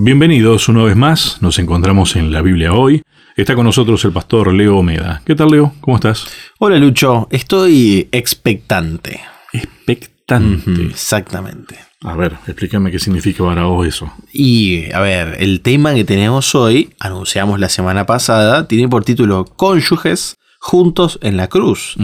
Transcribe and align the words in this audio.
Bienvenidos 0.00 0.68
una 0.68 0.84
vez 0.84 0.94
más, 0.94 1.38
nos 1.42 1.58
encontramos 1.58 2.14
en 2.14 2.30
la 2.30 2.40
Biblia 2.40 2.72
hoy. 2.72 3.02
Está 3.34 3.56
con 3.56 3.64
nosotros 3.64 4.04
el 4.04 4.12
pastor 4.12 4.54
Leo 4.54 4.78
Omeda. 4.78 5.22
¿Qué 5.24 5.34
tal, 5.34 5.50
Leo? 5.50 5.74
¿Cómo 5.80 5.96
estás? 5.96 6.24
Hola, 6.60 6.78
Lucho. 6.78 7.26
Estoy 7.32 8.08
expectante. 8.12 9.20
Expectante. 9.52 10.82
Exactamente. 10.82 11.80
A 12.02 12.14
ver, 12.14 12.34
explícame 12.46 12.92
qué 12.92 13.00
significa 13.00 13.42
para 13.44 13.64
vos 13.64 13.88
eso. 13.88 14.12
Y, 14.32 14.88
a 14.92 15.00
ver, 15.00 15.34
el 15.40 15.62
tema 15.62 15.92
que 15.94 16.04
tenemos 16.04 16.54
hoy, 16.54 16.90
anunciamos 17.00 17.58
la 17.58 17.68
semana 17.68 18.06
pasada, 18.06 18.68
tiene 18.68 18.88
por 18.88 19.04
título 19.04 19.46
Cónyuges 19.46 20.36
juntos 20.60 21.18
en 21.22 21.36
la 21.36 21.48
cruz. 21.48 21.96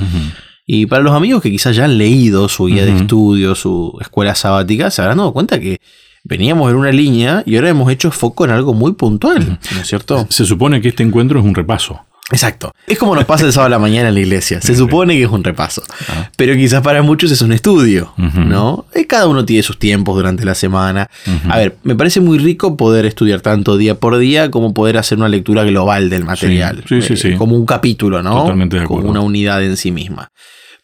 Y 0.66 0.86
para 0.86 1.04
los 1.04 1.12
amigos 1.12 1.42
que 1.42 1.50
quizás 1.52 1.76
ya 1.76 1.84
han 1.84 1.96
leído 1.96 2.48
su 2.48 2.66
guía 2.66 2.84
de 2.84 2.96
estudio, 2.96 3.54
su 3.54 3.96
escuela 4.00 4.34
sabática, 4.34 4.90
se 4.90 5.00
habrán 5.00 5.18
dado 5.18 5.32
cuenta 5.32 5.60
que 5.60 5.80
veníamos 6.24 6.70
en 6.70 6.76
una 6.76 6.90
línea 6.90 7.42
y 7.46 7.56
ahora 7.56 7.68
hemos 7.68 7.90
hecho 7.92 8.10
foco 8.10 8.44
en 8.44 8.50
algo 8.50 8.74
muy 8.74 8.92
puntual, 8.92 9.58
¿no 9.74 9.80
es 9.80 9.86
cierto? 9.86 10.26
Se 10.30 10.44
supone 10.44 10.80
que 10.80 10.88
este 10.88 11.02
encuentro 11.02 11.38
es 11.38 11.44
un 11.44 11.54
repaso. 11.54 12.00
Exacto. 12.32 12.72
Es 12.86 12.98
como 12.98 13.14
nos 13.14 13.26
pasa 13.26 13.44
el 13.44 13.52
sábado 13.52 13.66
a 13.66 13.70
la 13.76 13.78
mañana 13.78 14.08
en 14.08 14.14
la 14.14 14.20
iglesia. 14.20 14.58
Se 14.62 14.74
supone 14.74 15.14
que 15.14 15.24
es 15.24 15.28
un 15.30 15.44
repaso. 15.44 15.82
Ah. 16.08 16.30
Pero 16.38 16.54
quizás 16.54 16.80
para 16.80 17.02
muchos 17.02 17.30
es 17.30 17.42
un 17.42 17.52
estudio. 17.52 18.14
¿no? 18.16 18.86
Eh, 18.94 19.06
Cada 19.06 19.26
uno 19.28 19.44
tiene 19.44 19.62
sus 19.62 19.78
tiempos 19.78 20.16
durante 20.16 20.42
la 20.46 20.54
semana. 20.54 21.10
A 21.50 21.58
ver, 21.58 21.76
me 21.82 21.94
parece 21.94 22.20
muy 22.20 22.38
rico 22.38 22.78
poder 22.78 23.04
estudiar 23.04 23.42
tanto 23.42 23.76
día 23.76 23.96
por 24.00 24.16
día 24.16 24.50
como 24.50 24.72
poder 24.72 24.96
hacer 24.96 25.18
una 25.18 25.28
lectura 25.28 25.64
global 25.64 26.08
del 26.08 26.24
material. 26.24 26.82
sí, 26.88 27.02
sí, 27.02 27.12
Eh, 27.12 27.16
sí. 27.18 27.34
Como 27.34 27.56
un 27.56 27.66
capítulo, 27.66 28.22
¿no? 28.22 28.40
Totalmente 28.40 28.78
de 28.80 28.84
Como 28.86 29.00
acuerdo. 29.00 29.10
una 29.10 29.20
unidad 29.20 29.62
en 29.62 29.76
sí 29.76 29.92
misma. 29.92 30.28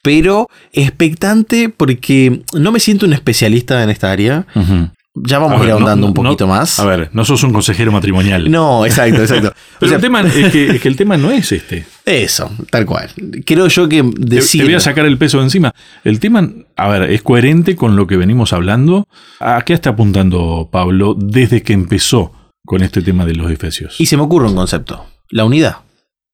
Pero 0.03 0.47
expectante 0.73 1.70
porque 1.70 2.43
no 2.53 2.70
me 2.70 2.81
siento 2.81 3.07
un 3.07 3.15
especialista 3.15 3.83
en 3.83 3.89
esta 3.91 4.11
área. 4.12 4.47
Ujú. 4.55 4.91
Ya 5.14 5.41
vamos 5.41 5.55
A 5.58 5.62
a 5.62 5.64
ir 5.64 5.66
ver, 5.66 5.70
no- 5.70 5.77
ahondando 5.89 6.06
un 6.06 6.14
no- 6.14 6.22
poquito 6.22 6.47
más. 6.47 6.78
A 6.78 6.84
ver, 6.86 7.11
no 7.12 7.25
sos 7.25 7.42
un 7.42 7.53
consejero 7.53 7.91
matrimonial. 7.91 8.48
No, 8.50 8.86
exacto, 8.86 9.20
exacto. 9.20 9.48
O 9.77 9.78
Pero 9.80 9.89
sea, 9.91 9.97
el 9.97 10.02
tema 10.02 10.20
es 10.20 10.52
que, 10.52 10.70
es 10.70 10.80
que 10.80 10.89
el 10.89 10.97
tema 10.97 11.17
no 11.17 11.30
es 11.33 11.50
este. 11.52 11.84
Eso, 12.05 12.50
tal 12.70 12.86
cual. 12.86 13.11
Creo 13.44 13.67
yo 13.69 13.89
que 13.89 14.02
Te, 14.05 14.11
decir... 14.36 14.61
te 14.61 14.67
voy 14.67 14.75
a 14.75 14.80
sacar 14.80 15.06
el 15.06 15.19
peso 15.19 15.39
de 15.39 15.44
encima. 15.44 15.72
El 16.05 16.20
tema, 16.20 16.48
a 16.77 16.89
ver, 16.89 17.11
es 17.11 17.22
coherente 17.22 17.75
con 17.77 17.97
lo 17.97 18.06
que 18.06 18.17
venimos 18.17 18.52
hablando. 18.52 19.08
¿A 19.41 19.62
qué 19.62 19.72
está 19.72 19.91
apuntando 19.91 20.69
Pablo 20.70 21.14
desde 21.19 21.62
que 21.62 21.72
empezó 21.72 22.33
con 22.64 22.83
este 22.83 23.02
tema 23.02 23.24
de 23.24 23.34
los 23.34 23.50
efesios? 23.50 24.00
Y 24.00 24.06
se 24.06 24.17
me 24.17 24.22
ocurre 24.22 24.47
un 24.48 24.55
concepto, 24.55 25.06
la 25.30 25.45
unidad. 25.45 25.78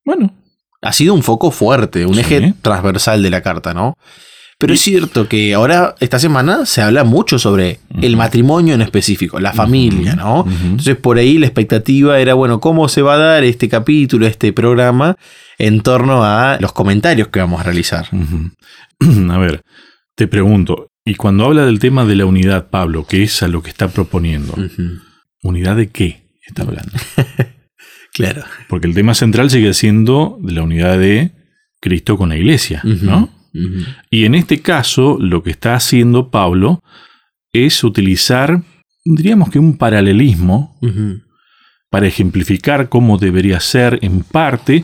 bueno, 0.05 0.33
Ha 0.83 0.93
sido 0.93 1.15
un 1.15 1.23
foco 1.23 1.51
fuerte, 1.51 2.05
un 2.05 2.15
Sí. 2.15 2.21
eje 2.21 2.55
transversal 2.63 3.23
de 3.23 3.31
la 3.31 3.41
carta, 3.43 3.73
¿no? 3.75 3.95
Pero 4.59 4.73
es 4.73 4.81
cierto 4.81 5.29
que 5.29 5.53
ahora, 5.53 5.95
esta 6.01 6.19
semana, 6.19 6.65
se 6.65 6.81
habla 6.81 7.05
mucho 7.05 7.39
sobre 7.39 7.81
el 8.01 8.17
matrimonio 8.17 8.75
en 8.75 8.81
específico, 8.81 9.39
la 9.39 9.53
familia, 9.53 10.15
¿no? 10.17 10.47
Entonces, 10.49 10.97
por 10.97 11.19
ahí 11.19 11.37
la 11.37 11.47
expectativa 11.47 12.19
era, 12.19 12.33
bueno, 12.33 12.59
¿cómo 12.59 12.89
se 12.89 13.03
va 13.03 13.15
a 13.15 13.19
dar 13.19 13.45
este 13.45 13.69
capítulo, 13.69 14.27
este 14.27 14.55
programa, 14.55 15.17
en 15.59 15.83
torno 15.83 16.25
a 16.25 16.57
los 16.59 16.73
comentarios 16.73 17.29
que 17.29 17.41
vamos 17.41 17.61
a 17.61 17.65
realizar? 17.65 18.07
A 19.31 19.39
ver, 19.39 19.63
te 20.15 20.27
pregunto, 20.27 20.89
y 21.05 21.17
cuando 21.17 21.45
habla 21.45 21.67
del 21.67 21.79
tema 21.79 22.07
de 22.07 22.17
la 22.17 22.25
unidad, 22.25 22.69
Pablo, 22.71 23.07
que 23.07 23.23
es 23.23 23.43
a 23.43 23.49
lo 23.49 23.63
que 23.63 23.69
está 23.71 23.89
proponiendo. 23.89 24.55
¿unidad 25.43 25.77
de 25.77 25.91
qué 25.91 26.23
está 26.47 26.63
hablando? 26.63 26.93
Claro. 28.13 28.45
Porque 28.71 28.87
el 28.87 28.95
tema 28.95 29.13
central 29.13 29.51
sigue 29.51 29.75
siendo 29.75 30.39
de 30.41 30.53
la 30.55 30.63
unidad 30.63 30.99
de 30.99 31.33
Cristo 31.83 32.17
con 32.17 32.31
la 32.31 32.39
iglesia, 32.39 32.81
Ujú. 32.83 33.29
Y 34.11 34.25
en 34.25 34.35
este 34.35 34.61
caso, 34.61 35.19
lo 35.21 35.43
que 35.43 35.51
está 35.51 35.75
haciendo 35.75 36.31
Pablo 36.31 36.81
es 37.53 37.83
utilizar, 37.85 38.63
diríamos 39.05 39.51
que 39.51 39.59
un 39.59 39.77
paralelismo 39.77 40.79
para 41.91 42.07
ejemplificar 42.07 42.89
cómo 42.89 43.19
debería 43.19 43.61
ser 43.61 43.99
en 44.03 44.23
parte 44.23 44.83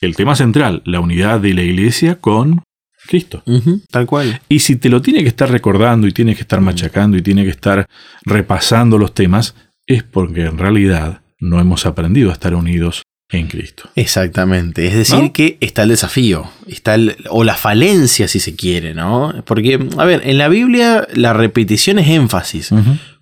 el 0.00 0.16
tema 0.16 0.36
central, 0.36 0.82
la 0.84 1.00
unidad 1.00 1.40
de 1.40 1.54
la 1.54 1.62
iglesia 1.62 2.16
con 2.20 2.62
Cristo. 3.06 3.42
Tal 3.90 4.06
cual. 4.06 4.40
Y 4.48 4.60
si 4.60 4.76
te 4.76 4.88
lo 4.88 5.02
tiene 5.02 5.22
que 5.22 5.28
estar 5.28 5.50
recordando 5.50 6.06
y 6.06 6.12
tiene 6.12 6.34
que 6.34 6.42
estar 6.42 6.60
machacando 6.60 7.16
y 7.16 7.22
tiene 7.22 7.44
que 7.44 7.50
estar 7.50 7.86
repasando 8.24 8.98
los 8.98 9.14
temas, 9.14 9.54
es 9.86 10.02
porque 10.02 10.46
en 10.46 10.58
realidad 10.58 11.22
no 11.40 11.60
hemos 11.60 11.86
aprendido 11.86 12.30
a 12.30 12.34
estar 12.34 12.54
unidos 12.54 13.02
en 13.30 13.46
Cristo. 13.46 13.90
Exactamente. 13.94 14.86
Es 14.86 14.94
decir, 14.94 15.18
¿No? 15.22 15.32
que 15.32 15.58
está 15.60 15.82
el 15.82 15.90
desafío, 15.90 16.50
está 16.66 16.94
el- 16.94 17.16
o 17.30 17.44
la 17.44 17.54
falencia, 17.54 18.26
si 18.28 18.40
se 18.40 18.54
quiere, 18.56 18.94
¿no? 18.94 19.34
Porque, 19.44 19.78
a 19.98 20.04
ver, 20.04 20.22
en 20.24 20.38
la 20.38 20.48
Biblia 20.48 21.06
la 21.14 21.32
repetición 21.34 21.98
es 21.98 22.08
énfasis. 22.08 22.70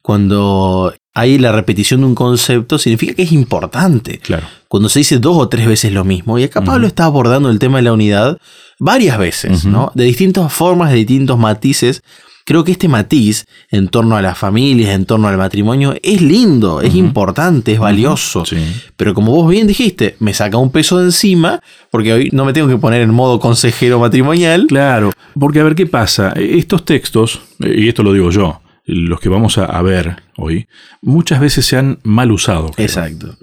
Cuando 0.03 0.95
hay 1.15 1.39
la 1.39 1.51
repetición 1.51 2.01
de 2.03 2.07
un 2.07 2.15
concepto, 2.15 2.79
significa 2.79 3.15
que 3.15 3.23
es 3.23 3.33
importante. 3.33 4.19
Claro. 4.19 4.47
Cuando 4.69 4.89
se 4.89 5.01
dice 5.01 5.19
dos 5.19 5.37
o 5.37 5.49
tres 5.49 5.67
veces 5.67 5.91
lo 5.93 6.05
mismo, 6.05 6.39
y 6.39 6.45
acá 6.45 6.61
Pablo 6.63 6.87
está 6.87 7.07
abordando 7.07 7.51
el 7.51 7.59
tema 7.59 7.79
de 7.79 7.83
la 7.83 7.93
unidad 7.93 8.39
varias 8.79 9.19
veces. 9.19 9.65
¿no? 9.65 9.91
De 9.97 10.05
distintas 10.05 10.53
formas, 10.53 10.91
de 10.91 10.99
distintos 10.99 11.37
matices. 11.39 12.03
Creo 12.47 12.63
que 12.63 12.71
este 12.71 12.87
matiz 12.87 13.45
en 13.73 13.89
torno 13.89 14.17
a 14.17 14.23
las 14.23 14.39
familias, 14.39 14.91
en 14.91 15.05
torno 15.05 15.27
al 15.27 15.37
matrimonio, 15.37 15.97
es 16.01 16.23
lindo, 16.23 16.81
es 16.81 16.95
importante, 16.95 17.73
es 17.73 17.81
valioso. 17.81 18.45
Sí. 18.45 18.57
Pero 18.97 19.15
como 19.15 19.33
vos 19.33 19.51
bien 19.51 19.67
dijiste, 19.67 20.15
me 20.21 20.33
saca 20.33 20.57
un 20.57 20.71
peso 20.71 20.99
de 20.99 21.07
encima 21.07 21.61
porque 21.91 22.13
hoy 22.13 22.31
no 22.33 22.45
me 22.45 22.53
tengo 22.53 22.69
que 22.69 22.77
poner 22.77 23.03
en 23.03 23.13
modo 23.13 23.41
consejero 23.41 23.99
matrimonial. 23.99 24.67
Claro, 24.69 25.11
porque 25.35 25.59
a 25.59 25.65
ver 25.65 25.75
qué 25.75 25.87
pasa. 25.87 26.35
Estos 26.37 26.85
textos, 26.85 27.41
eh, 27.59 27.75
y 27.79 27.89
esto 27.89 28.05
lo 28.05 28.13
digo 28.13 28.31
yo, 28.31 28.61
los 28.85 29.19
que 29.19 29.29
vamos 29.29 29.59
a, 29.59 29.83
ver 29.83 30.23
hoy, 30.37 30.69
muchas 31.03 31.41
veces 31.41 31.67
se 31.67 31.77
han 31.77 31.99
mal 32.05 32.31
usado. 32.31 32.71
creo. 32.71 32.87
Exacto. 32.87 33.37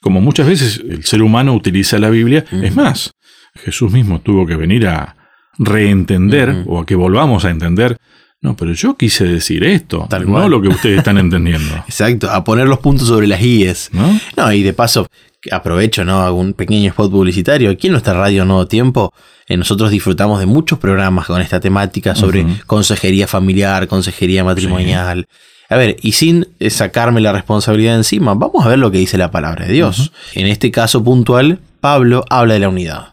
Como 0.00 0.20
muchas 0.20 0.46
veces 0.46 0.80
el 0.88 1.04
ser 1.04 1.22
humano 1.22 1.54
utiliza 1.54 1.98
la 1.98 2.10
Biblia, 2.10 2.44
es 2.52 2.76
más, 2.76 3.10
Jesús 3.56 3.90
mismo 3.90 4.20
tuvo 4.20 4.46
que 4.46 4.54
venir 4.54 4.86
a 4.86 5.16
reentender 5.58 6.64
o 6.66 6.80
a 6.80 6.86
que 6.86 6.94
volvamos 6.94 7.44
a 7.44 7.50
entender. 7.50 7.96
No, 8.42 8.54
pero 8.56 8.72
yo 8.74 8.96
quise 8.96 9.24
decir 9.24 9.64
esto, 9.64 10.06
Tal 10.08 10.26
no 10.26 10.32
cual. 10.32 10.50
lo 10.50 10.60
que 10.60 10.68
ustedes 10.68 10.98
están 10.98 11.18
entendiendo. 11.18 11.74
Exacto, 11.88 12.30
a 12.30 12.44
poner 12.44 12.68
los 12.68 12.78
puntos 12.78 13.08
sobre 13.08 13.26
las 13.26 13.40
IES. 13.40 13.90
¿No? 13.92 14.20
No, 14.36 14.52
y 14.52 14.62
de 14.62 14.72
paso, 14.72 15.06
aprovecho, 15.50 16.04
¿no? 16.04 16.20
Hago 16.20 16.38
un 16.38 16.52
pequeño 16.52 16.88
spot 16.90 17.10
publicitario. 17.10 17.70
Aquí 17.70 17.86
en 17.88 17.92
nuestra 17.92 18.12
radio 18.12 18.44
Nuevo 18.44 18.66
Tiempo, 18.68 19.12
eh, 19.48 19.56
nosotros 19.56 19.90
disfrutamos 19.90 20.38
de 20.38 20.46
muchos 20.46 20.78
programas 20.78 21.26
con 21.26 21.40
esta 21.40 21.60
temática 21.60 22.14
sobre 22.14 22.46
consejería 22.66 23.26
familiar, 23.26 23.88
consejería 23.88 24.44
matrimonial. 24.44 25.26
A 25.68 25.76
ver, 25.76 25.96
y 26.02 26.12
sin 26.12 26.46
eh, 26.60 26.70
sacarme 26.70 27.20
la 27.20 27.32
responsabilidad 27.32 27.96
encima, 27.96 28.34
vamos 28.34 28.64
a 28.64 28.68
ver 28.68 28.78
lo 28.78 28.90
que 28.92 28.98
dice 28.98 29.18
la 29.18 29.30
palabra 29.32 29.66
de 29.66 29.72
Dios. 29.72 30.12
En 30.34 30.46
este 30.46 30.70
caso 30.70 31.02
puntual, 31.02 31.58
Pablo 31.80 32.24
habla 32.30 32.54
de 32.54 32.60
la 32.60 32.68
unidad. 32.68 33.08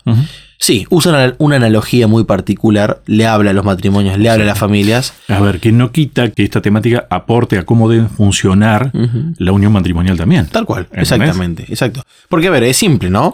Sí, 0.64 0.88
usa 0.90 1.36
una, 1.40 1.58
analogía 1.58 2.08
muy 2.08 2.24
particular, 2.24 3.04
le 3.06 3.28
habla 3.28 3.52
a 3.52 3.54
los 3.54 3.66
matrimonios, 3.66 4.18
le 4.18 4.30
habla 4.30 4.46
a 4.46 4.48
las 4.48 4.58
familias. 4.58 5.14
A 5.28 5.42
ver, 5.42 5.60
que 5.60 5.74
no 5.74 5.92
quita 5.92 6.32
que 6.32 6.42
esta 6.42 6.62
temática 6.62 7.06
aporte 7.10 7.58
a 7.58 7.66
cómo 7.66 7.90
debe 7.90 8.08
funcionar 8.08 8.90
la 9.38 9.52
unión 9.52 9.74
matrimonial 9.74 10.16
también. 10.16 10.46
Tal 10.46 10.66
cual, 10.66 10.84
¿Entendés? 10.84 11.12
exactamente, 11.12 11.66
exacto. 11.68 12.04
Porque, 12.30 12.48
a 12.48 12.52
ver, 12.52 12.64
es 12.64 12.78
simple, 12.78 13.10
¿no? 13.10 13.34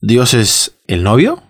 Dios 0.00 0.32
es 0.32 0.78
el 0.86 1.02
novio 1.02 1.42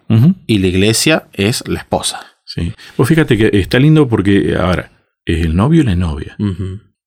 y 0.49 0.59
la 0.59 0.67
iglesia 0.67 1.29
es 1.35 1.63
la 1.69 1.79
esposa. 1.79 2.19
Sí. 2.45 2.73
Pues 2.97 3.09
fíjate 3.09 3.39
que 3.39 3.51
está 3.53 3.79
lindo 3.79 4.09
porque, 4.09 4.57
a 4.59 4.67
ver, 4.67 4.91
es 5.25 5.47
el 5.47 5.55
novio 5.55 5.83
y 5.83 5.85
la 5.85 5.95
novia, 5.95 6.37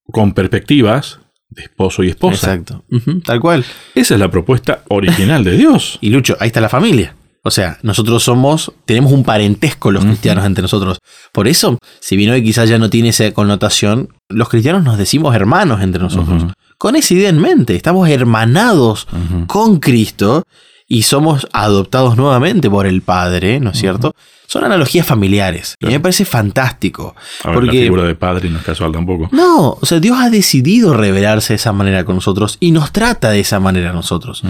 con 0.06 0.32
perspectivas 0.32 1.20
de 1.50 1.64
esposo 1.64 2.02
y 2.02 2.08
esposa. 2.08 2.54
Exacto, 2.54 2.86
tal 3.26 3.42
cual. 3.42 3.66
Esa 3.94 4.14
es 4.14 4.20
la 4.22 4.32
propuesta 4.32 4.84
original 4.88 5.44
de 5.44 5.58
Dios. 5.58 6.00
Y 6.02 6.12
Lucho, 6.12 6.38
ahí 6.40 6.48
está 6.48 6.62
la 6.62 6.70
familia. 6.70 7.14
O 7.44 7.52
sea, 7.52 7.80
nosotros 7.84 8.24
somos, 8.24 8.72
tenemos 8.86 9.12
un 9.12 9.24
parentesco 9.24 9.92
los 9.92 10.04
cristianos 10.04 10.46
entre 10.46 10.62
nosotros. 10.62 11.00
Por 11.32 11.48
eso, 11.48 11.78
si 12.00 12.18
bien 12.18 12.32
hoy 12.32 12.44
quizás 12.44 12.68
ya 12.68 12.78
no 12.78 12.90
tiene 12.90 13.10
esa 13.10 13.32
connotación, 13.32 14.10
los 14.28 14.50
cristianos 14.50 14.84
nos 14.84 14.98
decimos 14.98 15.34
hermanos 15.36 15.82
entre 15.82 16.02
nosotros. 16.02 16.44
Ujú. 16.44 16.54
Con 16.78 16.96
esa 16.96 17.14
idea 17.14 17.30
en 17.30 17.40
mente, 17.40 17.76
estamos 17.76 18.10
hermanados 18.10 19.08
con 19.48 19.80
Cristo 19.80 20.44
y 20.92 21.04
somos 21.04 21.48
adoptados 21.54 22.18
nuevamente 22.18 22.68
por 22.68 22.88
el 22.88 23.04
Padre, 23.04 23.60
¿no 23.60 23.70
es 23.70 23.78
cierto? 23.78 24.16
Son 24.48 24.64
analogías 24.64 25.06
familiares. 25.06 25.76
Y 25.80 25.86
a 25.86 25.88
mí 25.90 25.94
me 25.94 26.00
parece 26.00 26.26
fantástico. 26.26 27.16
A 27.44 27.50
ver, 27.50 27.58
la 27.58 27.62
porque 27.62 27.84
figura 27.84 28.04
de 28.04 28.16
padre 28.16 28.50
no 28.50 28.58
es 28.58 28.66
casual 28.66 28.92
tampoco. 28.92 29.30
no, 29.32 29.78
o 29.80 29.86
sea, 29.86 30.00
Dios 30.00 30.18
ha 30.20 30.32
decidido 30.32 30.96
revelarse 30.96 31.54
de 31.54 31.58
esa 31.58 31.72
manera 31.72 32.04
con 32.04 32.16
nosotros 32.16 32.58
y 32.60 32.72
nos 32.72 32.92
trata 32.92 33.30
de 33.30 33.40
esa 33.40 33.60
manera 33.60 33.92
a 33.92 33.94
nosotros. 33.94 34.42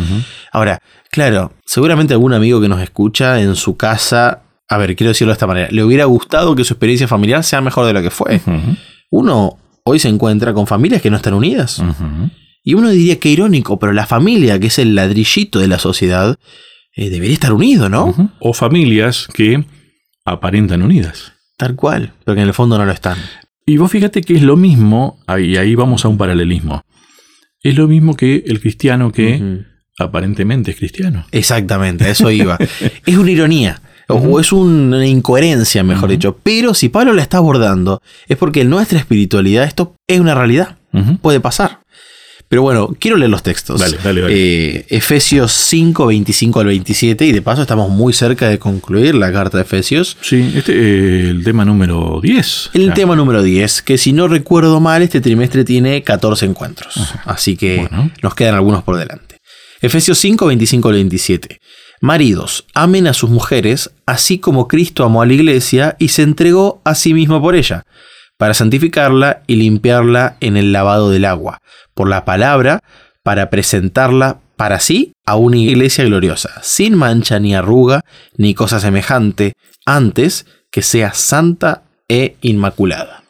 Ahora, 0.53 0.81
claro, 1.12 1.51
seguramente 1.65 2.13
algún 2.13 2.33
amigo 2.33 2.62
que 2.62 2.69
nos 2.69 2.81
escucha 2.81 3.42
en 3.42 3.57
su 3.57 3.75
casa, 3.75 4.44
a 4.69 4.77
ver, 4.77 4.95
quiero 4.95 5.09
decirlo 5.09 5.31
de 5.31 5.35
esta 5.35 5.47
manera, 5.47 5.68
le 5.69 5.83
hubiera 5.83 6.06
gustado 6.06 6.56
que 6.56 6.63
su 6.63 6.74
experiencia 6.74 7.09
familiar 7.09 7.44
sea 7.44 7.59
mejor 7.59 7.85
de 7.85 7.92
lo 7.92 8.01
que 8.01 8.12
fue. 8.12 8.39
Uno 9.09 9.57
hoy 9.83 10.00
se 10.00 10.07
encuentra 10.07 10.53
con 10.53 10.68
familias 10.68 11.01
que 11.01 11.09
no 11.09 11.18
están 11.18 11.33
unidas. 11.33 11.80
Ujú. 11.80 12.30
Y 12.63 12.73
uno 12.73 12.89
diría 12.89 13.19
que 13.19 13.29
irónico, 13.29 13.79
pero 13.79 13.94
la 13.94 14.06
familia, 14.06 14.59
que 14.59 14.67
es 14.67 14.79
el 14.79 14.95
ladrillito 14.95 15.59
de 15.59 15.67
la 15.67 15.79
sociedad, 15.79 16.38
eh, 16.95 17.09
debería 17.09 17.33
estar 17.33 17.53
unido, 17.53 17.89
¿no? 17.89 18.31
O 18.39 18.53
familias 18.53 19.27
que 19.33 19.63
aparentan 20.25 20.81
unidas. 20.81 21.33
Tal 21.57 21.75
cual, 21.75 22.13
pero 22.23 22.35
que 22.35 22.41
en 22.41 22.47
el 22.47 22.53
fondo 22.53 22.77
no 22.77 22.85
lo 22.85 22.91
están. 22.91 23.17
Y 23.65 23.77
vos 23.77 23.91
fíjate 23.91 24.21
que 24.21 24.35
es 24.35 24.41
lo 24.41 24.56
mismo, 24.56 25.19
y 25.38 25.57
ahí 25.57 25.75
vamos 25.75 26.06
a 26.06 26.07
un 26.07 26.17
paralelismo. 26.17 26.81
Es 27.61 27.75
lo 27.75 27.88
mismo 27.88 28.15
que 28.15 28.44
el 28.47 28.59
cristiano 28.61 29.11
que 29.11 29.63
aparentemente 29.97 30.71
es 30.71 30.77
cristiano. 30.77 31.25
Exactamente, 31.31 32.06
a 32.06 32.09
eso 32.09 32.31
iba. 32.31 32.57
es 33.06 33.17
una 33.17 33.31
ironía. 33.31 33.81
O 34.11 34.39
es 34.39 34.51
una 34.51 35.06
incoherencia, 35.06 35.83
mejor 35.83 36.09
dicho. 36.09 36.39
Pero 36.41 36.73
si 36.73 36.89
Pablo 36.89 37.13
la 37.13 37.21
está 37.21 37.38
abordando, 37.38 38.01
es 38.27 38.38
porque 38.38 38.61
en 38.61 38.69
nuestra 38.71 38.97
espiritualidad 38.97 39.65
esto 39.65 39.95
es 40.07 40.19
una 40.19 40.33
realidad. 40.33 40.77
Puede 41.21 41.39
pasar. 41.39 41.81
Pero 42.50 42.63
bueno, 42.63 42.96
quiero 43.00 43.16
leer 43.16 43.30
los 43.30 43.44
textos. 43.44 43.80
Dale, 43.80 43.98
dale, 44.04 44.22
dale. 44.22 44.34
Eh, 44.36 44.86
Efesios 44.90 45.51
5, 45.51 46.07
25 46.07 46.60
al 46.60 46.66
27. 46.66 47.25
Y 47.25 47.31
de 47.31 47.42
paso 47.44 47.62
estamos 47.62 47.92
muy 47.92 48.12
cerca 48.12 48.50
de 48.50 48.57
concluir 48.57 49.13
la 49.13 49.31
carta 49.31 49.57
de 49.57 49.63
Efesios. 49.63 50.18
Sí, 50.22 50.54
este 50.56 50.72
es 50.72 51.30
el 51.30 51.44
tema 51.44 51.63
número 51.63 52.19
10. 52.22 52.72
El 52.74 52.94
tema 52.96 53.16
número 53.16 53.44
10, 53.44 53.84
que 53.84 54.00
si 54.00 54.13
no 54.13 54.28
recuerdo 54.28 54.80
mal, 54.80 55.04
este 55.04 55.22
trimestre 55.22 55.63
tiene 55.63 56.01
14 56.01 56.48
encuentros. 56.48 56.96
Así 57.25 57.56
que 57.56 57.88
nos 58.24 58.34
quedan 58.34 58.56
algunos 58.56 58.84
por 58.84 58.98
delante. 58.98 59.38
Efesios 59.81 60.18
5, 60.18 60.48
25 60.48 60.90
al 60.90 60.95
27. 60.95 61.60
Maridos, 62.02 62.66
amen 62.74 63.07
a 63.07 63.13
sus 63.13 63.30
mujeres, 63.30 63.92
así 64.06 64.40
como 64.40 64.68
Cristo 64.68 65.04
amó 65.04 65.22
a 65.22 65.25
la 65.25 65.34
iglesia 65.34 65.95
y 66.00 66.07
se 66.07 66.24
entregó 66.24 66.81
a 66.86 66.95
sí 66.95 67.13
mismo 67.13 67.42
por 67.42 67.56
ella, 67.56 67.84
para 68.38 68.54
santificarla 68.54 69.44
y 69.48 69.57
limpiarla 69.57 70.38
en 70.40 70.56
el 70.56 70.72
lavado 70.72 71.10
del 71.10 71.25
agua, 71.25 71.60
por 72.00 72.07
la 72.07 72.24
palabra, 72.24 72.80
para 73.24 73.50
presentarla 73.50 74.40
para 74.56 74.80
sí 74.80 75.12
a 75.25 75.36
una 75.36 75.57
iglesia 75.57 76.06
gloriosa, 76.06 76.50
sin 76.63 76.96
mancha 76.96 77.42
ni 77.42 77.54
arruga 77.54 78.06
ni 78.38 78.54
cosa 78.54 78.80
semejante, 78.80 79.51
antes 79.86 80.46
que 80.72 80.81
sea 80.81 81.13
santa 81.13 81.84
e 82.07 82.38
inmaculada. 82.40 83.25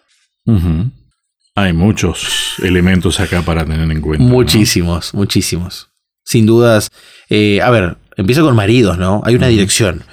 Hay 1.55 1.73
muchos 1.73 2.57
elementos 2.61 3.19
acá 3.19 3.41
para 3.41 3.65
tener 3.65 3.89
en 3.89 4.01
cuenta. 4.01 4.23
Muchísimos, 4.23 5.15
muchísimos. 5.15 5.89
Sin 6.23 6.45
dudas, 6.45 6.91
eh, 7.31 7.63
a 7.63 7.71
ver, 7.71 7.97
empieza 8.17 8.41
con 8.43 8.55
maridos, 8.55 8.99
¿no? 8.99 9.23
Hay 9.25 9.33
una 9.33 9.47
dirección. 9.47 10.03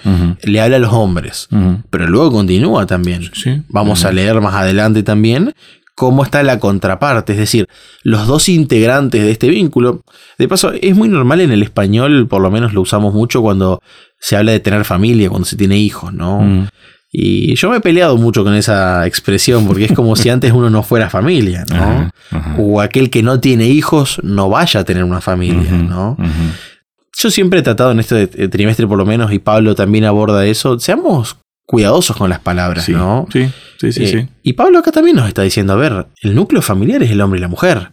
Le 0.43 0.63
habla 0.63 0.77
a 0.77 0.81
los 0.81 0.95
hombres, 0.95 1.49
pero 1.91 2.07
luego 2.07 2.33
continúa 2.33 2.87
también. 2.87 3.31
Vamos 3.69 4.07
a 4.07 4.13
leer 4.13 4.41
más 4.41 4.55
adelante 4.55 5.03
también 5.03 5.53
cómo 5.97 6.23
está 6.23 6.43
la 6.43 6.61
contraparte, 6.61 7.33
es 7.33 7.39
decir, 7.39 7.67
los 8.03 8.27
dos 8.27 8.49
integrantes 8.49 9.23
de 9.23 9.31
este 9.31 9.49
vínculo. 9.49 10.03
De 10.39 10.47
paso, 10.47 10.73
es 10.73 10.95
muy 10.95 11.09
normal 11.09 11.41
en 11.41 11.51
el 11.51 11.63
español, 11.63 12.29
por 12.29 12.43
lo 12.43 12.51
menos 12.51 12.75
lo 12.75 12.83
usamos 12.83 13.15
mucho 13.15 13.41
cuando 13.41 13.81
se 14.21 14.37
habla 14.37 14.53
de 14.53 14.61
tener 14.61 14.85
familia, 14.85 15.31
cuando 15.31 15.47
se 15.47 15.57
tiene 15.57 15.79
hijos, 15.79 16.13
¿no? 16.13 16.69
Y 17.11 17.55
yo 17.55 17.71
me 17.71 17.79
he 17.79 17.81
peleado 17.81 18.19
mucho 18.19 18.45
con 18.45 18.55
esa 18.55 19.07
expresión, 19.07 19.67
porque 19.67 19.87
es 19.87 19.93
como 19.93 20.17
si 20.17 20.29
antes 20.29 20.53
uno 20.53 20.69
no 20.69 20.83
fuera 20.83 21.09
familia, 21.09 21.65
¿no? 21.71 22.11
O 22.59 22.83
aquel 22.83 23.09
que 23.09 23.23
no 23.23 23.41
tiene 23.41 23.67
hijos 23.67 24.21
no 24.23 24.51
vaya 24.51 24.81
a 24.81 24.85
tener 24.85 25.03
una 25.03 25.23
familia, 25.23 25.73
¿no? 25.73 26.19
Yo 27.19 27.31
siempre 27.31 27.61
he 27.61 27.63
tratado 27.63 27.93
en 27.93 28.01
este 28.01 28.27
trimestre 28.27 28.87
por 28.87 28.99
lo 28.99 29.07
menos, 29.07 29.33
y 29.33 29.39
Pablo 29.39 29.75
también 29.75 30.05
aborda 30.05 30.45
eso, 30.45 30.79
seamos 30.79 31.39
cuidadosos 31.67 32.17
con 32.17 32.31
las 32.31 32.41
palabras, 32.41 32.89
¿no? 32.89 33.27
Sí, 33.33 33.49
sí, 33.79 33.93
sí, 33.93 34.07
sí, 34.07 34.29
Y 34.43 34.55
Pablo 34.55 34.79
acá 34.79 34.93
también 34.93 35.17
nos 35.17 35.29
está 35.29 35.43
diciendo, 35.43 35.73
a 35.73 35.77
ver, 35.77 36.07
el 36.23 36.35
núcleo 36.35 36.63
familiar 36.63 37.03
es 37.03 37.11
el 37.11 37.21
hombre 37.21 37.39
y 37.39 37.43
la 37.43 37.49
mujer. 37.49 37.91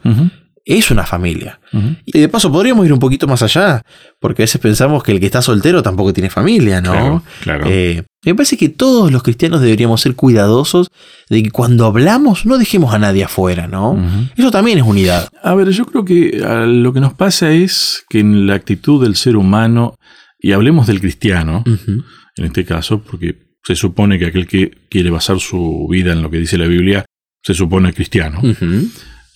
Es 0.65 0.91
una 0.91 1.05
familia. 1.05 1.59
Y 2.05 2.17
de 2.17 2.29
paso 2.29 2.49
podríamos 2.51 2.85
ir 2.85 2.93
un 2.93 2.99
poquito 2.99 3.27
más 3.27 3.41
allá, 3.43 3.81
porque 4.19 4.43
a 4.43 4.45
veces 4.45 4.61
pensamos 4.61 5.03
que 5.03 5.11
el 5.11 5.19
que 5.19 5.25
está 5.25 5.41
soltero 5.41 5.83
tampoco 5.83 6.13
tiene 6.13 6.29
familia, 6.29 6.79
¿no? 6.79 6.91
Claro, 6.91 7.23
claro. 7.41 7.65
Eh, 7.67 8.03
me 8.23 8.35
parece 8.35 8.55
que 8.55 8.69
todos 8.69 9.11
los 9.11 9.23
cristianos 9.23 9.59
deberíamos 9.59 9.99
ser 9.99 10.15
cuidadosos 10.15 10.87
de 11.29 11.43
que 11.43 11.51
cuando 11.51 11.85
hablamos 11.85 12.45
no 12.45 12.57
dejemos 12.57 12.93
a 12.93 12.99
nadie 12.99 13.25
afuera, 13.25 13.67
¿no? 13.67 13.99
Eso 14.37 14.51
también 14.51 14.77
es 14.77 14.85
unidad. 14.85 15.27
A 15.41 15.53
ver, 15.55 15.69
yo 15.71 15.85
creo 15.85 16.05
que 16.05 16.41
lo 16.65 16.93
que 16.93 17.01
nos 17.01 17.13
pasa 17.13 17.51
es 17.51 18.05
que 18.07 18.19
en 18.19 18.47
la 18.47 18.53
actitud 18.53 19.03
del 19.03 19.15
ser 19.15 19.35
humano, 19.35 19.95
y 20.39 20.53
hablemos 20.53 20.87
del 20.87 21.01
cristiano, 21.01 21.63
en 21.65 22.45
este 22.45 22.63
caso, 22.63 23.01
porque 23.01 23.35
se 23.63 23.75
supone 23.75 24.19
que 24.19 24.27
aquel 24.27 24.48
que 24.48 24.77
quiere 24.89 25.10
basar 25.10 25.39
su 25.39 25.88
vida 25.89 26.13
en 26.13 26.21
lo 26.21 26.30
que 26.30 26.39
dice 26.39 26.57
la 26.57 26.68
Biblia, 26.68 27.06
se 27.42 27.54
supone 27.54 27.94
cristiano. 27.94 28.42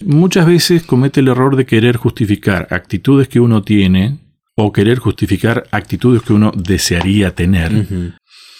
Muchas 0.05 0.45
veces 0.45 0.83
comete 0.83 1.21
el 1.21 1.29
error 1.29 1.55
de 1.55 1.65
querer 1.65 1.97
justificar 1.97 2.67
actitudes 2.71 3.27
que 3.27 3.39
uno 3.39 3.63
tiene 3.63 4.19
o 4.55 4.71
querer 4.71 4.99
justificar 4.99 5.67
actitudes 5.71 6.21
que 6.21 6.33
uno 6.33 6.51
desearía 6.55 7.33
tener 7.35 7.71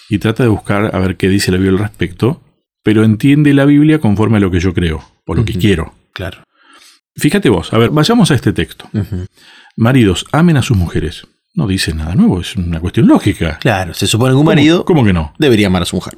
y 0.08 0.18
trata 0.18 0.42
de 0.42 0.48
buscar 0.48 0.94
a 0.94 0.98
ver 0.98 1.16
qué 1.16 1.28
dice 1.28 1.50
la 1.50 1.58
Biblia 1.58 1.72
al 1.72 1.84
respecto, 1.86 2.42
pero 2.82 3.04
entiende 3.04 3.52
la 3.52 3.66
Biblia 3.66 3.98
conforme 3.98 4.38
a 4.38 4.40
lo 4.40 4.50
que 4.50 4.60
yo 4.60 4.72
creo 4.74 5.04
o 5.26 5.34
lo 5.34 5.44
que 5.44 5.54
quiero. 5.54 5.94
Claro. 6.12 6.42
Fíjate 7.16 7.48
vos, 7.48 7.72
a 7.72 7.78
ver, 7.78 7.90
vayamos 7.90 8.30
a 8.30 8.34
este 8.34 8.52
texto. 8.52 8.88
Maridos, 9.76 10.24
amen 10.32 10.56
a 10.56 10.62
sus 10.62 10.76
mujeres. 10.76 11.26
No 11.58 11.66
dice 11.66 11.92
nada 11.92 12.14
nuevo, 12.14 12.40
es 12.40 12.54
una 12.54 12.78
cuestión 12.78 13.08
lógica. 13.08 13.58
Claro, 13.58 13.92
se 13.92 14.06
supone 14.06 14.30
que 14.30 14.36
un 14.36 14.46
marido 14.46 14.84
¿Cómo 14.84 15.04
que 15.04 15.12
no? 15.12 15.34
debería 15.40 15.66
amar 15.66 15.82
a 15.82 15.86
su 15.86 15.96
mujer. 15.96 16.14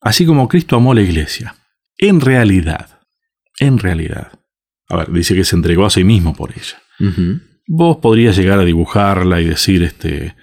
Así 0.00 0.24
como 0.24 0.46
Cristo 0.46 0.76
amó 0.76 0.92
a 0.92 0.94
la 0.94 1.00
iglesia. 1.00 1.56
En 1.96 2.20
realidad, 2.20 3.00
en 3.58 3.76
realidad. 3.76 4.28
A 4.88 4.98
ver, 4.98 5.10
dice 5.10 5.34
que 5.34 5.42
se 5.42 5.56
entregó 5.56 5.84
a 5.84 5.90
sí 5.90 6.04
mismo 6.04 6.32
por 6.32 6.52
ella. 6.52 6.80
Vos 7.66 7.96
podrías 7.96 8.36
llegar 8.36 8.60
a 8.60 8.64
dibujarla 8.64 9.40
y 9.40 9.46
decir, 9.46 9.82
este, 9.82 10.36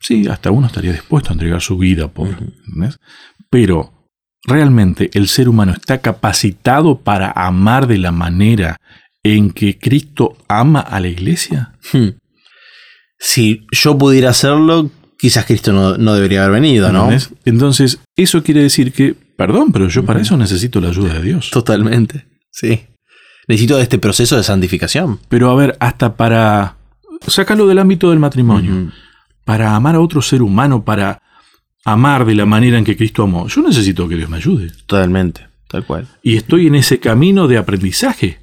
Sí, 0.00 0.26
hasta 0.26 0.50
uno 0.50 0.66
estaría 0.66 0.90
dispuesto 0.90 1.30
a 1.30 1.34
entregar 1.34 1.60
su 1.60 1.78
vida 1.78 2.08
por. 2.08 2.28
Pero 3.50 4.10
realmente 4.42 5.10
el 5.14 5.28
ser 5.28 5.48
humano 5.48 5.70
está 5.70 5.98
capacitado 5.98 6.98
para 6.98 7.30
amar 7.30 7.86
de 7.86 7.98
la 7.98 8.10
manera 8.10 8.78
en 9.22 9.52
que 9.52 9.78
Cristo 9.78 10.36
ama 10.48 10.80
a 10.80 10.98
la 10.98 11.06
iglesia. 11.06 11.72
Si 13.18 13.66
yo 13.70 13.96
pudiera 13.96 14.30
hacerlo, 14.30 14.90
quizás 15.18 15.46
Cristo 15.46 15.72
no, 15.72 16.14
debería 16.14 16.44
haber 16.44 16.60
venido, 16.60 16.92
¿no? 16.92 17.08
Entonces, 17.44 18.00
eso 18.16 18.42
quiere 18.42 18.62
decir 18.62 18.92
que, 18.92 19.14
perdón, 19.36 19.72
pero 19.72 19.88
yo 19.88 20.04
para 20.04 20.20
eso 20.20 20.36
necesito 20.36 20.80
la 20.80 20.88
ayuda 20.88 21.14
de 21.14 21.22
Dios. 21.22 21.50
Totalmente, 21.50 22.26
sí. 22.50 22.80
Necesito 23.48 23.78
este 23.78 23.98
proceso 23.98 24.36
de 24.36 24.42
santificación. 24.42 25.20
Pero 25.28 25.50
a 25.50 25.54
ver, 25.54 25.76
hasta 25.80 26.16
para... 26.16 26.76
Sácalo 27.26 27.66
del 27.66 27.78
ámbito 27.78 28.10
del 28.10 28.18
matrimonio 28.18 28.92
para 29.46 29.76
amar 29.76 29.94
a 29.94 30.00
otro 30.00 30.20
ser 30.20 30.42
humano, 30.42 30.84
para 30.84 31.22
amar 31.84 32.26
de 32.26 32.34
la 32.34 32.44
manera 32.44 32.78
en 32.78 32.84
que 32.84 32.96
Cristo 32.96 33.22
amó, 33.22 33.46
yo 33.46 33.62
necesito 33.62 34.08
que 34.08 34.16
Dios 34.16 34.28
me 34.28 34.38
ayude. 34.38 34.72
Totalmente, 34.86 35.46
tal 35.68 35.86
cual. 35.86 36.08
Y 36.20 36.36
estoy 36.36 36.66
en 36.66 36.74
ese 36.74 36.98
camino 36.98 37.46
de 37.46 37.56
aprendizaje. 37.56 38.40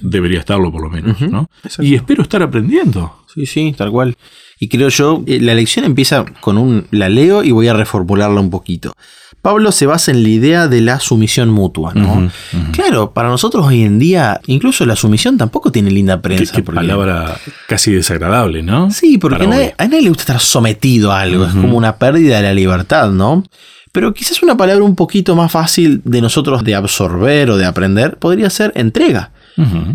Debería 0.00 0.40
estarlo 0.40 0.72
por 0.72 0.82
lo 0.82 0.88
menos, 0.88 1.20
¿no? 1.20 1.50
Y 1.80 1.94
espero 1.94 2.22
estar 2.22 2.42
aprendiendo. 2.42 3.17
Sí, 3.32 3.46
sí, 3.46 3.74
tal 3.76 3.90
cual. 3.90 4.16
Y 4.58 4.68
creo 4.68 4.88
yo, 4.88 5.22
eh, 5.26 5.40
la 5.40 5.54
lección 5.54 5.84
empieza 5.84 6.24
con 6.40 6.58
un, 6.58 6.86
la 6.90 7.08
leo 7.08 7.44
y 7.44 7.52
voy 7.52 7.68
a 7.68 7.74
reformularla 7.74 8.40
un 8.40 8.50
poquito. 8.50 8.92
Pablo 9.40 9.70
se 9.70 9.86
basa 9.86 10.10
en 10.10 10.24
la 10.24 10.28
idea 10.30 10.68
de 10.68 10.80
la 10.80 10.98
sumisión 10.98 11.50
mutua, 11.50 11.94
¿no? 11.94 12.28
Claro, 12.72 13.12
para 13.12 13.28
nosotros 13.28 13.64
hoy 13.64 13.82
en 13.82 13.98
día, 14.00 14.40
incluso 14.46 14.84
la 14.84 14.96
sumisión 14.96 15.38
tampoco 15.38 15.70
tiene 15.70 15.90
linda 15.90 16.20
prensa. 16.20 16.56
Qué, 16.56 16.62
palabra 16.62 17.38
casi 17.68 17.92
desagradable, 17.92 18.62
¿no? 18.62 18.90
Sí, 18.90 19.16
porque 19.16 19.44
a 19.44 19.46
nadie, 19.46 20.02
le 20.02 20.08
gusta 20.08 20.22
estar 20.22 20.40
sometido 20.40 21.12
a 21.12 21.20
algo, 21.20 21.44
es 21.44 21.52
como 21.52 21.76
una 21.76 21.96
pérdida 21.96 22.38
de 22.38 22.42
la 22.42 22.54
libertad, 22.54 23.10
¿no? 23.10 23.44
Pero 23.92 24.12
quizás 24.12 24.42
una 24.42 24.56
palabra 24.56 24.84
un 24.84 24.96
poquito 24.96 25.34
más 25.36 25.52
fácil 25.52 26.02
de 26.04 26.20
nosotros 26.20 26.64
de 26.64 26.74
absorber 26.74 27.50
o 27.50 27.56
de 27.56 27.64
aprender 27.64 28.18
podría 28.18 28.50
ser 28.50 28.72
entrega. 28.74 29.30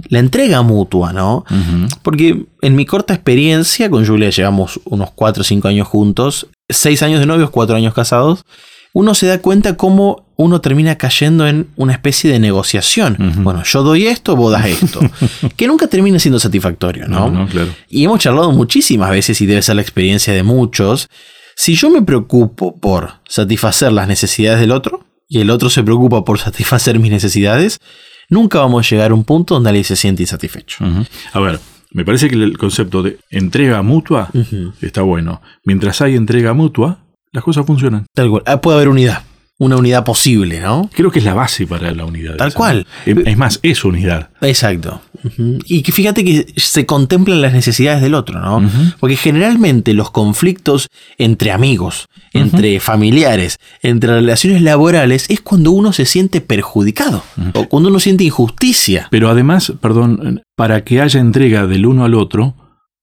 La 0.10 0.20
entrega 0.20 0.62
mutua, 0.62 1.14
¿no? 1.14 1.46
Porque 2.02 2.46
en 2.62 2.76
mi 2.76 2.86
corta 2.86 3.14
experiencia, 3.14 3.90
con 3.90 4.06
Julia 4.06 4.30
llevamos 4.30 4.80
unos 4.86 5.12
4 5.12 5.42
o 5.42 5.44
5 5.44 5.68
años 5.68 5.88
juntos, 5.88 6.48
6 6.70 7.04
años 7.04 7.20
de 7.20 7.26
novios, 7.26 7.50
4 7.50 7.76
años 7.76 7.94
casados, 7.94 8.46
uno 8.94 9.16
se 9.16 9.26
da 9.26 9.40
cuenta 9.40 9.76
cómo 9.76 10.28
uno 10.36 10.62
termina 10.62 10.98
cayendo 10.98 11.48
en 11.48 11.68
una 11.76 11.94
especie 11.94 12.32
de 12.32 12.40
negociación. 12.40 13.18
Bueno, 13.38 13.64
yo 13.64 13.84
doy 13.84 14.08
esto, 14.08 14.36
vos 14.36 14.52
das 14.52 14.68
esto. 14.68 15.00
que 15.58 15.68
nunca 15.68 15.88
termina 15.88 16.20
siendo 16.20 16.40
satisfactorio, 16.40 17.08
¿no? 17.08 17.30
no 17.30 17.48
claro. 17.48 17.74
Y 17.90 18.04
hemos 18.04 18.20
charlado 18.20 18.52
muchísimas 18.52 19.10
veces, 19.10 19.42
y 19.42 19.46
debe 19.46 19.62
ser 19.62 19.76
la 19.76 19.82
experiencia 19.82 20.34
de 20.34 20.44
muchos. 20.44 21.08
Si 21.56 21.76
yo 21.76 21.90
me 21.90 22.02
preocupo 22.02 22.78
por 22.78 23.14
satisfacer 23.28 23.92
las 23.92 24.08
necesidades 24.08 24.60
del 24.60 24.72
otro, 24.72 25.06
y 25.28 25.40
el 25.40 25.50
otro 25.50 25.70
se 25.70 25.82
preocupa 25.84 26.24
por 26.24 26.40
satisfacer 26.40 27.00
mis 27.00 27.12
necesidades, 27.12 27.80
nunca 28.34 28.60
vamos 28.60 28.86
a 28.86 28.90
llegar 28.90 29.12
a 29.12 29.14
un 29.14 29.24
punto 29.24 29.54
donde 29.54 29.70
alguien 29.70 29.86
se 29.86 29.96
siente 29.96 30.24
insatisfecho. 30.24 30.84
A 31.32 31.40
ver, 31.40 31.60
me 31.92 32.04
parece 32.04 32.28
que 32.30 32.36
el 32.36 32.58
concepto 32.58 33.04
de 33.04 33.20
entrega 33.30 33.82
mutua 33.82 34.30
está 34.82 35.04
bueno. 35.04 35.42
Mientras 35.64 36.02
hay 36.02 36.16
entrega 36.16 36.54
mutua, 36.54 37.06
las 37.32 37.44
cosas 37.44 37.66
funcionan. 37.66 38.06
Tal 38.14 38.30
cual. 38.30 38.44
Ah, 38.46 38.60
puede 38.60 38.78
haber 38.78 38.90
unidad. 38.90 39.24
Una 39.60 39.78
unidad 39.78 40.04
posible, 40.04 40.60
¿no? 40.60 40.90
Creo 40.94 41.12
que 41.12 41.20
es 41.20 41.26
la 41.26 41.36
base 41.36 41.68
para 41.68 41.92
la 41.92 42.06
unidad. 42.06 42.36
Tal 42.36 42.54
cual. 42.54 42.88
Es 43.06 43.38
más, 43.38 43.60
es 43.62 43.86
unidad. 43.86 44.32
Exacto. 44.42 45.02
Y 45.66 45.82
que 45.82 45.92
fíjate 45.92 46.24
que 46.24 46.46
se 46.56 46.86
contemplan 46.86 47.42
las 47.42 47.54
necesidades 47.54 48.02
del 48.02 48.14
otro, 48.14 48.40
¿no? 48.40 48.70
Porque 49.00 49.16
generalmente 49.16 49.94
los 49.94 50.12
conflictos 50.12 50.90
entre 51.18 51.52
amigos, 51.52 52.08
entre 52.34 52.80
familiares, 52.80 53.60
entre 53.82 54.14
relaciones 54.14 54.62
laborales, 54.62 55.26
es 55.30 55.42
cuando 55.42 55.72
uno 55.72 55.94
se 55.94 56.06
siente 56.06 56.42
perjudicado 56.42 57.24
o 57.54 57.68
cuando 57.68 57.90
uno 57.90 58.00
siente 58.00 58.24
injusticia. 58.24 59.08
Pero 59.12 59.30
además, 59.30 59.74
perdón, 59.82 60.44
para 60.56 60.84
que 60.84 61.02
haya 61.02 61.20
entrega 61.20 61.68
del 61.68 61.86
uno 61.86 62.06
al 62.06 62.16
otro, 62.16 62.56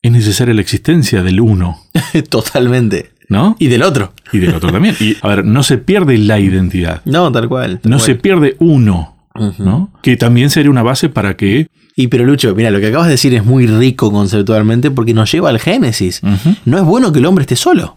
es 0.03 0.13
necesaria 0.13 0.55
la 0.55 0.61
existencia 0.61 1.23
del 1.23 1.41
uno. 1.41 1.79
Totalmente. 2.29 3.13
¿No? 3.29 3.57
Y 3.61 3.69
del 3.69 3.85
otro. 3.85 4.13
Y 4.33 4.39
del 4.39 4.55
otro 4.55 4.73
también. 4.73 4.97
Y 4.99 5.17
a 5.23 5.29
ver, 5.29 5.45
no 5.45 5.63
se 5.63 5.79
pierde 5.79 6.19
la 6.19 6.41
identidad. 6.41 7.01
No, 7.05 7.31
tal 7.31 7.49
cual. 7.49 7.81
no 7.85 8.01
se 8.01 8.17
pierde 8.17 8.57
uno. 8.59 9.17
¿no? 9.59 9.93
Que 10.03 10.17
también 10.17 10.51
sería 10.51 10.71
una 10.71 10.83
base 10.83 11.09
para 11.09 11.37
que... 11.37 11.69
Y 11.97 12.09
pero 12.09 12.25
Lucho, 12.25 12.55
mira, 12.55 12.71
lo 12.71 12.81
que 12.81 12.89
acabas 12.89 13.07
de 13.07 13.13
decir 13.13 13.35
es 13.35 13.45
muy 13.45 13.67
rico 13.67 14.11
conceptualmente 14.11 14.91
porque 14.91 15.15
nos 15.15 15.31
lleva 15.31 15.51
al 15.51 15.59
Génesis. 15.59 16.21
No 16.65 16.79
es 16.79 16.85
bueno 16.85 17.13
que 17.13 17.19
el 17.19 17.27
hombre 17.27 17.43
esté 17.43 17.57
solo. 17.57 17.97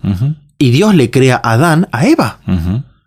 Y 0.58 0.72
Dios 0.72 0.96
le 0.96 1.10
crea 1.10 1.40
a 1.44 1.54
Adán 1.54 1.88
a 1.92 2.06
Eva. 2.08 2.40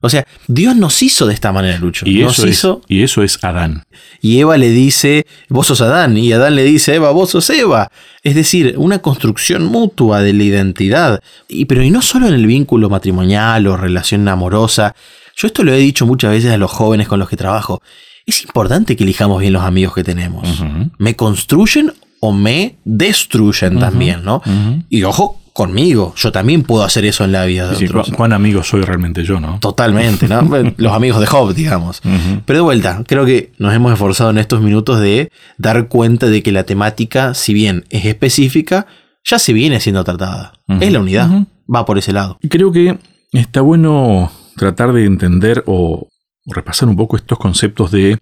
O 0.01 0.09
sea, 0.09 0.25
Dios 0.47 0.77
nos 0.77 1.03
hizo 1.03 1.27
de 1.27 1.35
esta 1.35 1.53
manera, 1.53 1.79
Lucho. 1.79 2.07
Y 2.07 2.21
nos 2.21 2.39
eso, 2.39 2.47
hizo, 2.47 2.81
es, 2.85 2.97
y 2.97 3.03
eso 3.03 3.23
es 3.23 3.43
Adán. 3.43 3.83
Y 4.21 4.39
Eva 4.39 4.57
le 4.57 4.69
dice, 4.71 5.27
vos 5.49 5.67
sos 5.67 5.81
Adán. 5.81 6.17
Y 6.17 6.33
Adán 6.33 6.55
le 6.55 6.65
dice, 6.65 6.95
Eva, 6.95 7.11
vos 7.11 7.31
sos 7.31 7.51
Eva. 7.51 7.91
Es 8.23 8.35
decir, 8.35 8.75
una 8.77 9.01
construcción 9.01 9.65
mutua 9.65 10.21
de 10.21 10.33
la 10.33 10.45
identidad. 10.45 11.21
Y, 11.49 11.65
pero 11.65 11.83
y 11.83 11.91
no 11.91 12.03
solo 12.03 12.29
en 12.29 12.35
el 12.35 12.47
vínculo 12.47 12.89
matrimonial 12.89 13.67
o 13.67 13.77
relación 13.77 14.29
amorosa. 14.29 14.95
Yo 15.35 15.49
esto 15.49 15.65
lo 15.65 15.73
he 15.73 15.79
dicho 15.79 16.07
muchas 16.07 16.31
veces 16.31 16.53
a 16.53 16.57
los 16.57 16.71
jóvenes 16.71 17.09
con 17.09 17.19
los 17.19 17.29
que 17.29 17.37
trabajo. 17.37 17.83
Es 18.27 18.45
importante 18.45 18.97
que 18.97 19.05
elijamos 19.05 19.41
bien 19.41 19.53
los 19.53 19.63
amigos 19.63 19.95
que 19.95 20.05
tenemos. 20.05 20.63
¿Me 20.99 21.15
construyen 21.15 21.93
o 22.21 22.33
me 22.33 22.77
destruyen 22.85 23.79
también, 23.79 24.25
no? 24.25 24.43
Y 24.91 25.05
ojo, 25.05 25.41
conmigo. 25.57 26.13
Yo 26.17 26.31
también 26.33 26.63
puedo 26.63 26.85
hacer 26.85 27.07
eso 27.07 27.25
en 27.25 27.33
la 27.33 27.45
vida 27.47 27.67
de 27.67 27.87
otros. 27.87 28.11
¿Cuán 28.11 28.33
amigo 28.35 28.63
soy 28.63 28.83
realmente 28.83 29.25
yo, 29.25 29.41
no? 29.41 29.59
Totalmente, 29.59 30.29
¿no? 30.29 30.43
Los 30.77 30.93
amigos 30.93 31.19
de 31.21 31.27
Job, 31.27 31.55
digamos. 31.55 32.03
Pero 32.45 32.59
de 32.59 32.63
vuelta, 32.63 33.03
creo 33.07 33.25
que 33.25 33.53
nos 33.59 33.73
hemos 33.73 33.93
esforzado 33.93 34.31
en 34.31 34.39
estos 34.39 34.61
minutos 34.61 35.01
de 35.01 35.33
dar 35.57 35.89
cuenta 35.89 36.27
de 36.27 36.43
que 36.43 36.53
la 36.53 36.65
temática, 36.65 37.33
si 37.33 37.55
bien 37.55 37.87
es 37.89 38.05
específica, 38.05 38.87
ya 39.25 39.39
se 39.39 39.55
viene 39.55 39.81
siendo 39.81 40.05
tratada. 40.05 40.53
Es 40.81 40.93
la 40.93 41.01
unidad. 41.01 41.31
Va 41.75 41.87
por 41.87 41.97
ese 41.97 42.13
lado. 42.13 42.39
Creo 42.49 42.71
que 42.71 42.99
está 43.33 43.63
bueno 43.63 44.31
tratar 44.57 44.93
de 44.93 45.05
entender 45.07 45.65
o 45.67 46.09
repasar 46.47 46.89
un 46.89 46.97
poco 46.97 47.17
estos 47.17 47.39
conceptos 47.39 47.91
de 47.91 48.19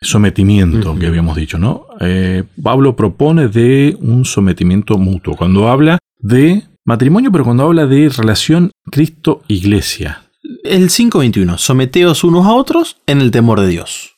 sometimiento 0.00 0.96
que 0.98 1.06
habíamos 1.06 1.36
dicho, 1.36 1.58
¿no? 1.58 1.86
Eh, 2.00 2.44
Pablo 2.62 2.96
propone 2.96 3.48
de 3.48 3.96
un 4.00 4.24
sometimiento 4.24 4.98
mutuo. 4.98 5.36
Cuando 5.36 5.68
habla 5.68 5.98
de 6.18 6.64
matrimonio, 6.84 7.30
pero 7.30 7.44
cuando 7.44 7.64
habla 7.64 7.86
de 7.86 8.08
relación 8.08 8.70
Cristo-Iglesia. 8.90 10.22
El 10.64 10.88
5.21, 10.88 11.56
someteos 11.56 12.24
unos 12.24 12.46
a 12.46 12.52
otros 12.52 12.98
en 13.06 13.20
el 13.20 13.30
temor 13.30 13.60
de 13.60 13.68
Dios. 13.68 14.14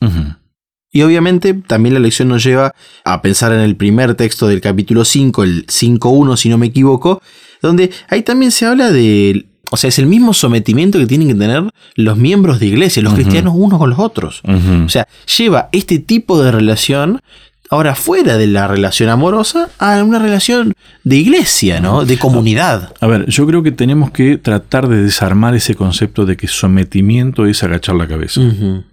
Y 0.91 1.01
obviamente 1.01 1.53
también 1.53 1.93
la 1.93 1.99
lección 1.99 2.29
nos 2.29 2.43
lleva 2.43 2.73
a 3.03 3.21
pensar 3.21 3.51
en 3.51 3.59
el 3.59 3.75
primer 3.75 4.15
texto 4.15 4.47
del 4.47 4.61
capítulo 4.61 5.05
5, 5.05 5.43
el 5.43 5.67
5.1 5.67 6.37
si 6.37 6.49
no 6.49 6.57
me 6.57 6.67
equivoco, 6.67 7.21
donde 7.61 7.91
ahí 8.09 8.23
también 8.23 8.51
se 8.51 8.65
habla 8.65 8.91
de 8.91 9.45
o 9.69 9.77
sea, 9.77 9.87
es 9.87 9.99
el 9.99 10.05
mismo 10.05 10.33
sometimiento 10.33 10.99
que 10.99 11.05
tienen 11.05 11.27
que 11.27 11.35
tener 11.35 11.63
los 11.95 12.17
miembros 12.17 12.59
de 12.59 12.67
iglesia, 12.67 13.01
los 13.01 13.13
cristianos 13.13 13.53
unos 13.55 13.79
con 13.79 13.89
los 13.89 13.99
otros. 13.99 14.41
O 14.85 14.89
sea, 14.89 15.07
lleva 15.37 15.69
este 15.71 15.99
tipo 15.99 16.41
de 16.41 16.51
relación 16.51 17.21
ahora 17.69 17.95
fuera 17.95 18.37
de 18.37 18.47
la 18.47 18.67
relación 18.67 19.09
amorosa 19.09 19.69
a 19.79 20.03
una 20.03 20.19
relación 20.19 20.73
de 21.03 21.15
iglesia, 21.17 21.79
¿no? 21.79 22.05
De 22.05 22.17
comunidad. 22.17 22.93
A 23.01 23.07
ver, 23.07 23.25
yo 23.27 23.47
creo 23.47 23.63
que 23.63 23.71
tenemos 23.71 24.11
que 24.11 24.37
tratar 24.37 24.87
de 24.87 25.01
desarmar 25.03 25.55
ese 25.55 25.75
concepto 25.75 26.25
de 26.25 26.37
que 26.37 26.47
sometimiento 26.47 27.45
es 27.45 27.63
agachar 27.63 27.95
la 27.95 28.07
cabeza. 28.07 28.41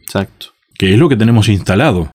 Exacto. 0.00 0.46
Que 0.78 0.94
es 0.94 0.98
lo 0.98 1.08
que 1.08 1.16
tenemos 1.16 1.48
instalado. 1.48 2.10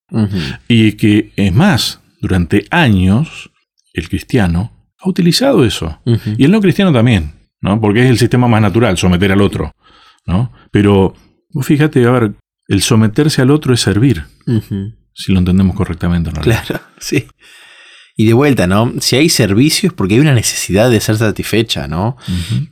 Y 0.68 0.94
que, 0.94 1.32
es 1.36 1.54
más, 1.54 2.00
durante 2.22 2.66
años 2.72 3.52
el 3.94 4.10
cristiano 4.10 4.72
ha 5.00 5.10
utilizado 5.10 5.64
eso. 5.64 6.00
Y 6.38 6.44
el 6.44 6.52
no 6.52 6.60
cristiano 6.60 6.92
también. 6.92 7.37
¿No? 7.62 7.80
Porque 7.82 8.04
es 8.04 8.10
el 8.10 8.18
sistema 8.18 8.48
más 8.48 8.62
natural, 8.62 8.98
someter 8.98 9.32
al 9.32 9.42
otro, 9.42 9.74
¿no? 10.26 10.52
Pero 10.72 11.14
fíjate, 11.62 12.06
a 12.06 12.12
ver, 12.12 12.34
el 12.68 12.82
someterse 12.82 13.42
al 13.42 13.52
otro 13.52 13.74
es 13.74 13.82
servir, 13.82 14.26
si 15.14 15.32
lo 15.32 15.40
entendemos 15.40 15.76
correctamente. 15.76 16.32
¿no? 16.32 16.42
Claro, 16.42 16.80
sí. 17.00 17.28
Y 18.20 18.26
de 18.26 18.34
vuelta, 18.34 18.66
¿no? 18.66 18.94
Si 19.00 19.16
hay 19.16 19.30
servicios, 19.30 19.94
porque 19.94 20.16
hay 20.16 20.20
una 20.20 20.34
necesidad 20.34 20.90
de 20.90 21.00
ser 21.00 21.18
satisfecha, 21.18 21.88
¿no? 21.88 22.18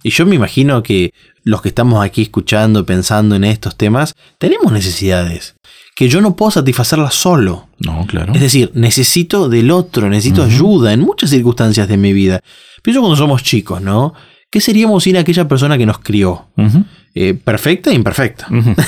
Y 0.02 0.10
yo 0.10 0.26
me 0.26 0.36
imagino 0.36 0.82
que 0.82 1.14
los 1.44 1.62
que 1.62 1.70
estamos 1.70 2.04
aquí 2.04 2.24
escuchando, 2.24 2.84
pensando 2.84 3.36
en 3.36 3.44
estos 3.44 3.78
temas, 3.78 4.16
tenemos 4.40 4.72
necesidades 4.72 5.56
que 5.96 6.10
yo 6.10 6.20
no 6.20 6.36
puedo 6.36 6.52
satisfacerlas 6.52 7.14
solo. 7.14 7.70
No, 7.78 8.06
claro. 8.08 8.34
Es 8.34 8.42
decir, 8.42 8.72
necesito 8.74 9.48
del 9.48 9.70
otro, 9.70 10.10
necesito 10.10 10.44
ayuda 10.44 10.94
en 10.94 11.02
muchas 11.02 11.30
circunstancias 11.30 11.88
de 11.88 11.98
mi 11.98 12.12
vida. 12.12 12.42
Pienso 12.82 13.02
cuando 13.02 13.16
somos 13.16 13.44
chicos, 13.44 13.82
¿no? 13.82 14.14
¿Qué 14.56 14.62
seríamos 14.62 15.04
sin 15.04 15.18
aquella 15.18 15.50
persona 15.50 15.78
que 15.78 15.86
nos 15.86 16.00
crió? 16.00 16.46
Eh, 17.14 17.34
perfecta 17.34 17.90
e 17.92 17.94
imperfecta, 17.94 18.48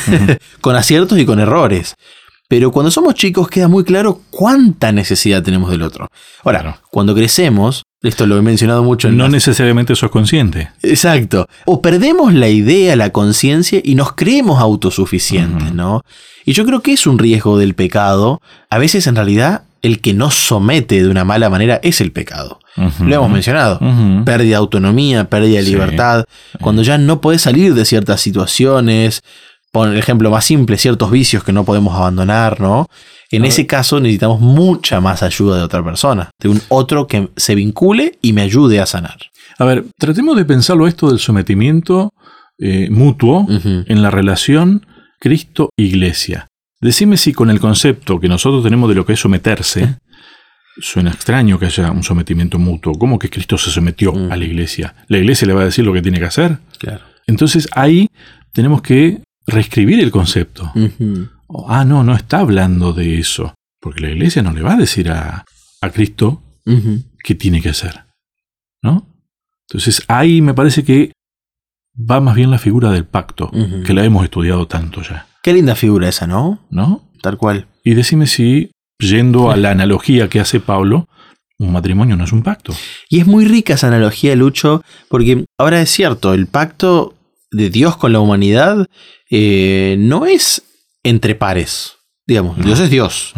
con 0.61 0.77
aciertos 0.77 1.19
y 1.19 1.25
con 1.25 1.41
errores. 1.41 1.95
Pero 2.47 2.71
cuando 2.71 2.89
somos 2.89 3.15
chicos 3.15 3.49
queda 3.49 3.67
muy 3.67 3.83
claro 3.83 4.21
cuánta 4.31 4.93
necesidad 4.93 5.43
tenemos 5.43 5.69
del 5.69 5.81
otro. 5.81 6.07
Ahora, 6.45 6.79
cuando 6.89 7.13
crecemos, 7.13 7.83
esto 8.01 8.25
lo 8.25 8.37
he 8.37 8.41
mencionado 8.41 8.81
mucho 8.81 9.09
en 9.09 9.17
No 9.17 9.27
necesariamente 9.27 9.93
sos 9.97 10.09
consciente. 10.09 10.69
Exacto. 10.83 11.49
O 11.65 11.81
perdemos 11.81 12.33
la 12.33 12.47
idea, 12.47 12.95
la 12.95 13.09
conciencia 13.09 13.81
y 13.83 13.95
nos 13.95 14.13
creemos 14.13 14.61
autosuficientes, 14.61 15.73
¿no? 15.73 16.01
Y 16.45 16.53
yo 16.53 16.65
creo 16.65 16.79
que 16.79 16.93
es 16.93 17.05
un 17.05 17.19
riesgo 17.19 17.57
del 17.57 17.75
pecado. 17.75 18.41
A 18.69 18.77
veces 18.77 19.05
en 19.05 19.17
realidad 19.17 19.63
el 19.81 20.01
que 20.01 20.13
nos 20.13 20.35
somete 20.35 21.01
de 21.01 21.09
una 21.09 21.23
mala 21.23 21.49
manera 21.49 21.79
es 21.83 22.01
el 22.01 22.11
pecado. 22.11 22.59
Lo 22.99 23.15
hemos 23.15 23.29
mencionado. 23.29 23.79
Pérdida 24.25 24.49
de 24.49 24.55
autonomía, 24.55 25.29
pérdida 25.29 25.57
de 25.57 25.63
libertad. 25.63 26.25
Cuando 26.61 26.83
ya 26.83 26.97
no 26.97 27.21
puedes 27.21 27.41
salir 27.41 27.73
de 27.73 27.85
ciertas 27.85 28.21
situaciones. 28.21 29.21
Por 29.71 29.89
el 29.89 29.97
ejemplo 29.97 30.31
más 30.31 30.45
simple, 30.45 30.77
ciertos 30.77 31.11
vicios 31.11 31.43
que 31.43 31.51
no 31.51 31.65
podemos 31.65 31.93
abandonar, 31.95 32.61
¿no? 32.61 32.87
En 33.31 33.43
ese 33.43 33.67
caso 33.67 33.99
necesitamos 33.99 34.39
mucha 34.39 35.01
más 35.01 35.21
ayuda 35.21 35.57
de 35.57 35.63
otra 35.63 35.83
persona, 35.83 36.31
de 36.39 36.49
un 36.49 36.61
otro 36.69 37.05
que 37.05 37.29
se 37.35 37.53
vincule 37.53 38.17
y 38.21 38.31
me 38.31 38.41
ayude 38.41 38.79
a 38.79 38.85
sanar. 38.85 39.17
A 39.59 39.65
ver, 39.65 39.85
tratemos 39.97 40.37
de 40.37 40.45
pensarlo 40.45 40.87
esto 40.87 41.09
del 41.09 41.19
sometimiento 41.19 42.13
eh, 42.57 42.89
mutuo 42.89 43.45
en 43.49 44.01
la 44.01 44.09
relación 44.09 44.85
Cristo-Iglesia. 45.19 46.47
Decime 46.79 47.17
si 47.17 47.33
con 47.33 47.49
el 47.49 47.59
concepto 47.59 48.19
que 48.19 48.27
nosotros 48.27 48.63
tenemos 48.63 48.89
de 48.89 48.95
lo 48.95 49.05
que 49.05 49.13
es 49.13 49.19
someterse, 49.19 49.97
suena 50.79 51.11
extraño 51.11 51.57
que 51.57 51.65
haya 51.65 51.91
un 51.91 52.03
sometimiento 52.03 52.59
mutuo. 52.59 52.93
¿Cómo 52.93 53.17
que 53.17 53.29
Cristo 53.29 53.57
se 53.57 53.71
sometió 53.71 54.13
a 54.31 54.35
la 54.35 54.45
iglesia? 54.45 54.95
¿La 55.07 55.17
iglesia 55.17 55.47
le 55.47 55.53
va 55.53 55.61
a 55.61 55.65
decir 55.65 55.85
lo 55.85 55.93
que 55.93 56.01
tiene 56.01 56.19
que 56.19 56.25
hacer? 56.25 56.59
Claro. 56.77 57.03
Entonces 57.25 57.67
ahí 57.73 58.09
tenemos 58.53 58.81
que 58.81 59.21
reescribir 59.45 59.99
el 59.99 60.11
concepto. 60.11 60.71
ah, 61.67 61.83
no, 61.83 62.03
no 62.03 62.15
está 62.15 62.39
hablando 62.39 62.93
de 62.93 63.19
eso. 63.19 63.55
Porque 63.79 64.01
la 64.01 64.09
iglesia 64.09 64.41
no 64.41 64.53
le 64.53 64.61
va 64.61 64.73
a 64.73 64.77
decir 64.77 65.09
a, 65.09 65.45
Cristo 65.93 66.43
qué 67.23 67.35
tiene 67.35 67.61
que 67.61 67.69
hacer. 67.69 68.03
¿No? 68.83 69.07
Entonces 69.69 70.03
ahí 70.07 70.41
me 70.41 70.53
parece 70.53 70.83
que 70.83 71.13
va 71.97 72.19
más 72.19 72.35
bien 72.35 72.51
la 72.51 72.59
figura 72.59 72.91
del 72.91 73.05
pacto, 73.05 73.51
que 73.85 73.93
la 73.93 74.03
hemos 74.03 74.23
estudiado 74.23 74.67
tanto 74.67 75.01
ya. 75.01 75.27
Qué 75.47 75.53
linda 75.53 75.75
figura 75.75 76.09
esa, 76.09 76.27
¿no? 76.27 76.59
¿No? 76.69 77.09
Tal 77.21 77.37
cual. 77.37 77.67
Y 77.81 77.93
decime 77.93 78.27
si, 78.27 78.71
yendo 78.99 79.49
a 79.49 79.55
la 79.55 79.71
analogía 79.71 80.27
que 80.27 80.41
hace 80.41 80.59
Pablo, 80.59 81.07
un 81.57 81.71
matrimonio 81.71 82.17
no 82.17 82.25
es 82.25 82.33
un 82.33 82.43
pacto. 82.43 82.75
Y 83.07 83.21
es 83.21 83.27
muy 83.27 83.45
rica 83.45 83.75
esa 83.75 83.87
analogía, 83.87 84.35
Lucho, 84.35 84.83
porque 85.07 85.45
ahora 85.57 85.81
es 85.81 85.89
cierto, 85.89 86.33
el 86.33 86.47
pacto 86.47 87.15
de 87.49 87.69
Dios 87.69 87.95
con 87.95 88.11
la 88.11 88.19
humanidad 88.19 88.87
eh, 89.29 89.95
no 89.97 90.25
es 90.25 90.63
entre 91.01 91.33
pares. 91.33 91.95
Digamos, 92.25 92.57
Dios 92.57 92.81
es 92.81 92.89
Dios. 92.89 93.33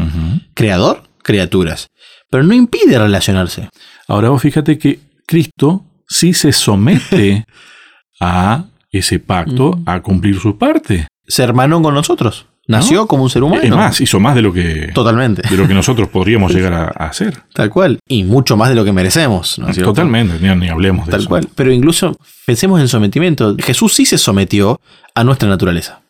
Creador, 0.56 1.04
criaturas. 1.22 1.90
Pero 2.32 2.42
no 2.42 2.56
impide 2.56 2.98
relacionarse. 2.98 3.70
Ahora 4.08 4.30
vos 4.30 4.42
fíjate 4.42 4.80
que 4.80 5.00
Cristo 5.28 5.86
sí 6.08 6.34
se 6.34 6.54
somete 6.54 7.46
a 8.20 8.66
ese 8.90 9.20
pacto, 9.20 9.80
a 9.86 10.02
cumplir 10.02 10.40
su 10.40 10.58
parte 10.58 11.06
se 11.30 11.44
hermanó 11.44 11.82
con 11.82 11.94
nosotros. 11.94 12.48
Nació 12.68 13.08
como 13.08 13.24
un 13.24 13.30
ser 13.30 13.42
humano. 13.42 13.64
Es 13.64 13.72
más, 13.72 14.02
hizo 14.02 14.20
más 14.20 14.36
de 14.36 14.42
lo 14.42 14.54
que. 14.54 14.92
Totalmente. 14.94 15.42
De 15.50 15.58
lo 15.58 15.68
que 15.68 15.74
nosotros 15.74 16.08
podríamos 16.14 16.54
llegar 16.54 16.74
a, 16.74 16.88
hacer. 17.06 17.42
Tal 17.54 17.70
cual. 17.70 18.00
Y 18.08 18.24
mucho 18.26 18.58
más 18.58 18.70
de 18.70 18.76
lo 18.76 18.86
que 18.86 18.92
merecemos. 18.92 19.60
Totalmente, 19.82 20.38
ni, 20.56 20.68
hablemos 20.68 21.08
de 21.08 21.12
Tal 21.12 21.22
eso. 21.22 21.30
cual. 21.30 21.48
Pero 21.56 21.72
incluso 21.72 22.16
pensemos 22.46 22.80
en 22.82 22.88
sometimiento. 22.88 23.56
Jesús 23.58 23.94
sí 23.94 24.06
se 24.06 24.18
sometió 24.18 24.80
a 25.16 25.24
nuestra 25.24 25.48
naturaleza. 25.48 26.02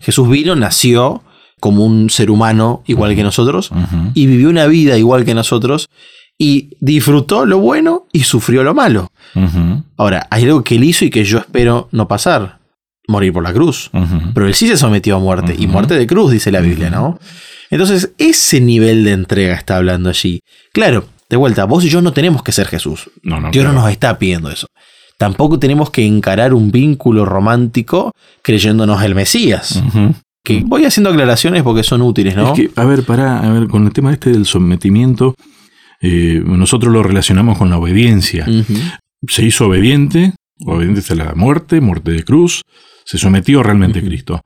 Jesús 0.00 0.28
vino, 0.30 0.54
nació, 0.54 1.22
como 1.60 1.84
un 1.84 2.10
ser 2.10 2.30
humano 2.30 2.82
igual 2.86 3.14
que 3.14 3.22
nosotros 3.22 3.70
y 4.14 4.26
vivió 4.26 4.48
una 4.48 4.66
vida 4.66 4.96
igual 4.96 5.24
que 5.24 5.34
nosotros 5.34 5.88
y 6.38 6.70
disfrutó 6.80 7.44
lo 7.46 7.58
bueno 7.58 8.06
y 8.12 8.20
sufrió 8.20 8.62
lo 8.62 8.74
malo. 8.74 9.10
Ahora, 9.96 10.26
hay 10.30 10.44
algo 10.44 10.62
que 10.62 10.76
él 10.76 10.84
hizo 10.84 11.04
y 11.04 11.10
que 11.10 11.24
yo 11.24 11.38
espero 11.38 11.88
no 11.90 12.06
pasar, 12.06 12.57
morir 13.08 13.32
por 13.32 13.42
la 13.42 13.52
cruz. 13.52 13.90
Pero 14.34 14.46
él 14.46 14.54
sí 14.54 14.68
se 14.68 14.76
sometió 14.76 15.16
a 15.16 15.18
muerte 15.18 15.56
y 15.58 15.66
muerte 15.66 15.94
de 15.94 16.06
cruz, 16.06 16.30
dice 16.30 16.52
la 16.52 16.60
Biblia, 16.60 16.90
¿no? 16.90 17.18
Entonces, 17.70 18.12
ese 18.18 18.60
nivel 18.60 19.04
de 19.04 19.12
entrega 19.12 19.54
está 19.54 19.76
hablando 19.76 20.08
allí. 20.08 20.40
Claro, 20.72 21.06
de 21.28 21.36
vuelta, 21.36 21.64
vos 21.64 21.84
y 21.84 21.88
yo 21.88 22.00
no 22.00 22.12
tenemos 22.12 22.42
que 22.42 22.52
ser 22.52 22.66
Jesús. 22.68 23.10
Dios 23.52 23.64
no 23.64 23.72
nos 23.72 23.90
está 23.90 24.18
pidiendo 24.18 24.50
eso. 24.50 24.68
Tampoco 25.18 25.58
tenemos 25.58 25.90
que 25.90 26.06
encarar 26.06 26.54
un 26.54 26.70
vínculo 26.70 27.24
romántico 27.24 28.12
creyéndonos 28.42 29.02
el 29.02 29.14
Mesías. 29.14 29.82
Que 30.44 30.62
voy 30.64 30.84
haciendo 30.84 31.10
aclaraciones 31.10 31.62
porque 31.62 31.82
son 31.82 32.02
útiles, 32.02 32.36
¿no? 32.36 32.52
Es 32.52 32.54
que, 32.54 32.70
a 32.76 32.84
ver, 32.84 33.02
para, 33.02 33.40
a 33.40 33.52
ver, 33.52 33.68
con 33.68 33.84
el 33.84 33.92
tema 33.92 34.12
este 34.12 34.30
del 34.30 34.46
sometimiento, 34.46 35.34
eh, 36.00 36.40
nosotros 36.44 36.92
lo 36.92 37.02
relacionamos 37.02 37.58
con 37.58 37.68
la 37.68 37.78
obediencia. 37.78 38.46
Se 39.26 39.44
hizo 39.44 39.66
obediente, 39.66 40.34
obediente 40.64 41.00
hasta 41.00 41.16
la 41.16 41.34
muerte, 41.34 41.80
muerte 41.80 42.12
de 42.12 42.22
cruz, 42.22 42.62
se 43.08 43.16
sometió 43.16 43.62
realmente 43.62 44.00
a 44.00 44.02
Cristo. 44.02 44.42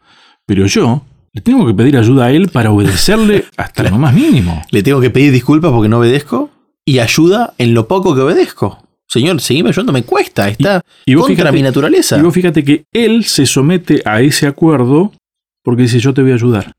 Pero 0.47 0.67
yo 0.67 1.05
le 1.33 1.41
tengo 1.41 1.67
que 1.67 1.75
pedir 1.75 1.97
ayuda 1.97 2.27
a 2.27 2.31
Él 2.31 2.49
para 2.49 2.71
obedecerle 2.71 3.47
hasta 3.57 3.83
lo 3.83 3.99
más 3.99 4.15
mínimo. 4.15 4.63
Le 4.71 4.85
tengo 4.85 5.01
que 5.01 5.11
pedir 5.11 5.33
disculpas 5.33 5.73
porque 5.73 5.89
no 5.89 5.99
obedezco 5.99 6.49
y 6.85 7.01
ayuda 7.01 7.55
en 7.59 7.75
lo 7.75 7.89
poco 7.89 8.15
que 8.15 8.21
obedezco. 8.21 8.87
Señor, 9.09 9.41
seguime 9.41 9.71
ayudando, 9.71 9.93
me 9.93 10.05
cuesta, 10.05 10.49
está 10.49 10.81
y, 11.05 11.15
contra 11.15 11.51
mi 11.51 11.61
naturaleza. 11.61 12.19
Y 12.19 12.23
vos 12.23 12.33
fíjate 12.33 12.63
que 12.63 12.85
él 12.93 13.25
se 13.25 13.47
somete 13.47 14.01
a 14.05 14.23
ese 14.23 14.47
acuerdo 14.47 15.13
porque 15.65 15.83
dice 15.83 15.99
yo 15.99 16.15
te 16.15 16.23
voy 16.23 16.31
a 16.31 16.35
ayudar. 16.35 16.73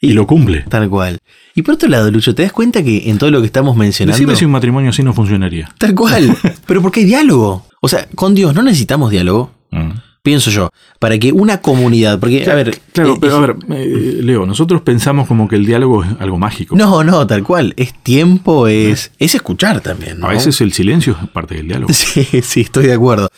Y, 0.00 0.12
lo 0.12 0.26
cumple. 0.28 0.64
Tal 0.68 0.88
cual. 0.88 1.18
Y 1.56 1.62
por 1.62 1.74
otro 1.74 1.88
lado, 1.88 2.10
Lucho, 2.10 2.34
¿te 2.36 2.42
das 2.42 2.52
cuenta 2.52 2.82
que 2.84 3.10
en 3.10 3.18
todo 3.18 3.30
lo 3.30 3.40
que 3.40 3.46
estamos 3.46 3.76
mencionando. 3.76 4.16
Decime 4.16 4.36
si 4.36 4.44
un 4.46 4.52
matrimonio 4.52 4.90
así 4.90 5.02
no 5.02 5.12
funcionaría. 5.12 5.74
Tal 5.76 5.94
cual. 5.94 6.34
Pero 6.66 6.80
porque 6.80 7.00
hay 7.00 7.06
diálogo. 7.06 7.66
O 7.82 7.88
sea, 7.88 8.06
con 8.14 8.34
Dios 8.34 8.54
no 8.54 8.62
necesitamos 8.62 9.10
diálogo. 9.10 9.52
Mm 9.72 9.90
pienso 10.22 10.50
yo, 10.50 10.70
para 10.98 11.18
que 11.18 11.32
una 11.32 11.60
comunidad, 11.60 12.18
porque, 12.18 12.48
a 12.50 12.54
ver... 12.54 12.78
Claro, 12.92 13.14
eh, 13.14 13.18
pero 13.20 13.36
a 13.36 13.40
ver, 13.40 13.56
eh, 13.70 14.18
Leo, 14.22 14.46
nosotros 14.46 14.82
pensamos 14.82 15.26
como 15.26 15.48
que 15.48 15.56
el 15.56 15.66
diálogo 15.66 16.04
es 16.04 16.10
algo 16.18 16.38
mágico. 16.38 16.76
No, 16.76 17.02
no, 17.04 17.26
tal 17.26 17.42
cual, 17.42 17.74
es 17.76 17.94
tiempo, 18.02 18.68
es, 18.68 19.12
es 19.18 19.34
escuchar 19.34 19.80
también. 19.80 20.20
¿no? 20.20 20.26
A 20.26 20.30
veces 20.30 20.60
el 20.60 20.72
silencio 20.72 21.16
es 21.22 21.28
parte 21.30 21.56
del 21.56 21.68
diálogo. 21.68 21.92
Sí, 22.00 22.24
sí, 22.42 22.62
estoy 22.62 22.86
de 22.86 22.94
acuerdo. 22.94 23.28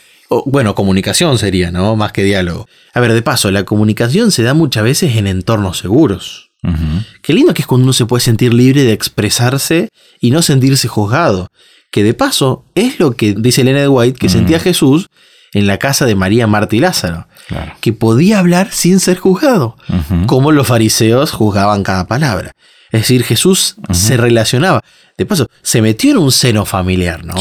bueno, 0.46 0.74
comunicación 0.74 1.36
sería, 1.36 1.70
¿no? 1.70 1.96
Más 1.96 2.12
que 2.12 2.22
diálogo. 2.22 2.66
A 2.94 3.00
ver, 3.00 3.12
de 3.12 3.22
paso, 3.22 3.50
la 3.50 3.64
comunicación 3.64 4.30
se 4.30 4.42
da 4.42 4.54
muchas 4.54 4.84
veces 4.84 5.16
en 5.16 5.26
entornos 5.26 5.78
seguros. 5.78 6.50
Qué 7.22 7.32
lindo 7.34 7.52
que 7.54 7.62
es 7.62 7.66
cuando 7.66 7.84
uno 7.86 7.92
se 7.92 8.06
puede 8.06 8.22
sentir 8.22 8.54
libre 8.54 8.84
de 8.84 8.92
expresarse 8.92 9.88
y 10.20 10.30
no 10.30 10.42
sentirse 10.42 10.86
juzgado. 10.86 11.48
Que 11.90 12.04
de 12.04 12.14
paso 12.14 12.64
es 12.76 13.00
lo 13.00 13.12
que 13.12 13.34
dice 13.36 13.62
Elena 13.62 13.80
de 13.80 13.88
White, 13.88 14.18
que 14.18 14.28
sentía 14.28 14.60
Jesús 14.60 15.08
en 15.52 15.66
la 15.66 15.78
casa 15.78 16.06
de 16.06 16.14
María, 16.14 16.46
Marta 16.46 16.76
y 16.76 16.80
Lázaro, 16.80 17.26
que 17.80 17.92
podía 17.92 18.38
hablar 18.38 18.70
sin 18.70 19.00
ser 19.00 19.18
juzgado, 19.18 19.76
como 20.26 20.52
los 20.52 20.66
fariseos 20.66 21.30
juzgaban 21.30 21.82
cada 21.82 22.06
palabra. 22.06 22.52
Es 22.90 23.02
decir, 23.02 23.24
Jesús 23.24 23.76
se 23.90 24.16
relacionaba. 24.16 24.82
De 25.16 25.26
paso, 25.26 25.48
se 25.62 25.82
metió 25.82 26.10
en 26.10 26.18
un 26.18 26.32
seno 26.32 26.64
familiar, 26.64 27.24
¿no? 27.24 27.34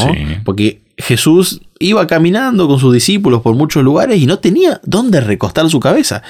Porque 0.44 0.82
Jesús 0.98 1.62
iba 1.78 2.06
caminando 2.06 2.68
con 2.68 2.78
sus 2.78 2.92
discípulos 2.94 3.40
por 3.42 3.56
muchos 3.56 3.82
lugares 3.82 4.20
y 4.20 4.26
no 4.26 4.38
tenía 4.38 4.80
dónde 4.84 5.20
recostar 5.20 5.68
su 5.68 5.80
cabeza, 5.80 6.22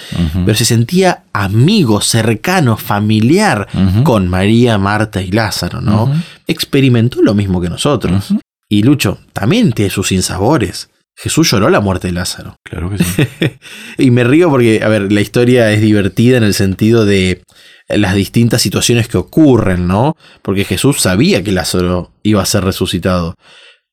pero 0.47 0.57
se 0.57 0.65
sentía 0.65 1.25
amigo, 1.33 2.01
cercano, 2.01 2.77
familiar 2.77 3.69
con 4.05 4.29
María, 4.29 4.79
Marta 4.79 5.21
y 5.21 5.31
Lázaro, 5.31 5.81
¿no? 5.81 6.13
Experimentó 6.47 7.23
lo 7.23 7.35
mismo 7.35 7.61
que 7.61 7.69
nosotros. 7.69 8.35
Y 8.69 8.83
Lucho 8.85 9.19
también 9.33 9.73
tiene 9.73 9.91
sus 9.91 10.09
sinsabores. 10.09 10.89
Jesús 11.17 11.51
lloró 11.51 11.71
la 11.71 11.81
muerte 11.81 12.09
de 12.09 12.15
Lázaro. 12.15 12.57
Claro 12.65 12.91
que 12.91 12.99
sí. 12.99 13.23
y 13.99 14.11
me 14.11 14.25
río 14.25 14.51
porque, 14.51 14.83
a 14.83 14.89
ver, 14.89 15.13
la 15.13 15.21
historia 15.21 15.71
es 15.71 15.81
divertida 15.81 16.39
en 16.39 16.45
el 16.45 16.55
sentido 16.55 17.05
de 17.05 17.43
las 17.89 18.15
distintas 18.15 18.63
situaciones 18.63 19.09
que 19.09 19.19
ocurren, 19.19 19.87
¿no? 19.87 20.17
Porque 20.43 20.65
Jesús 20.65 21.01
sabía 21.01 21.43
que 21.43 21.53
Lázaro 21.53 22.13
iba 22.23 22.43
a 22.43 22.47
ser 22.47 22.65
resucitado, 22.65 23.35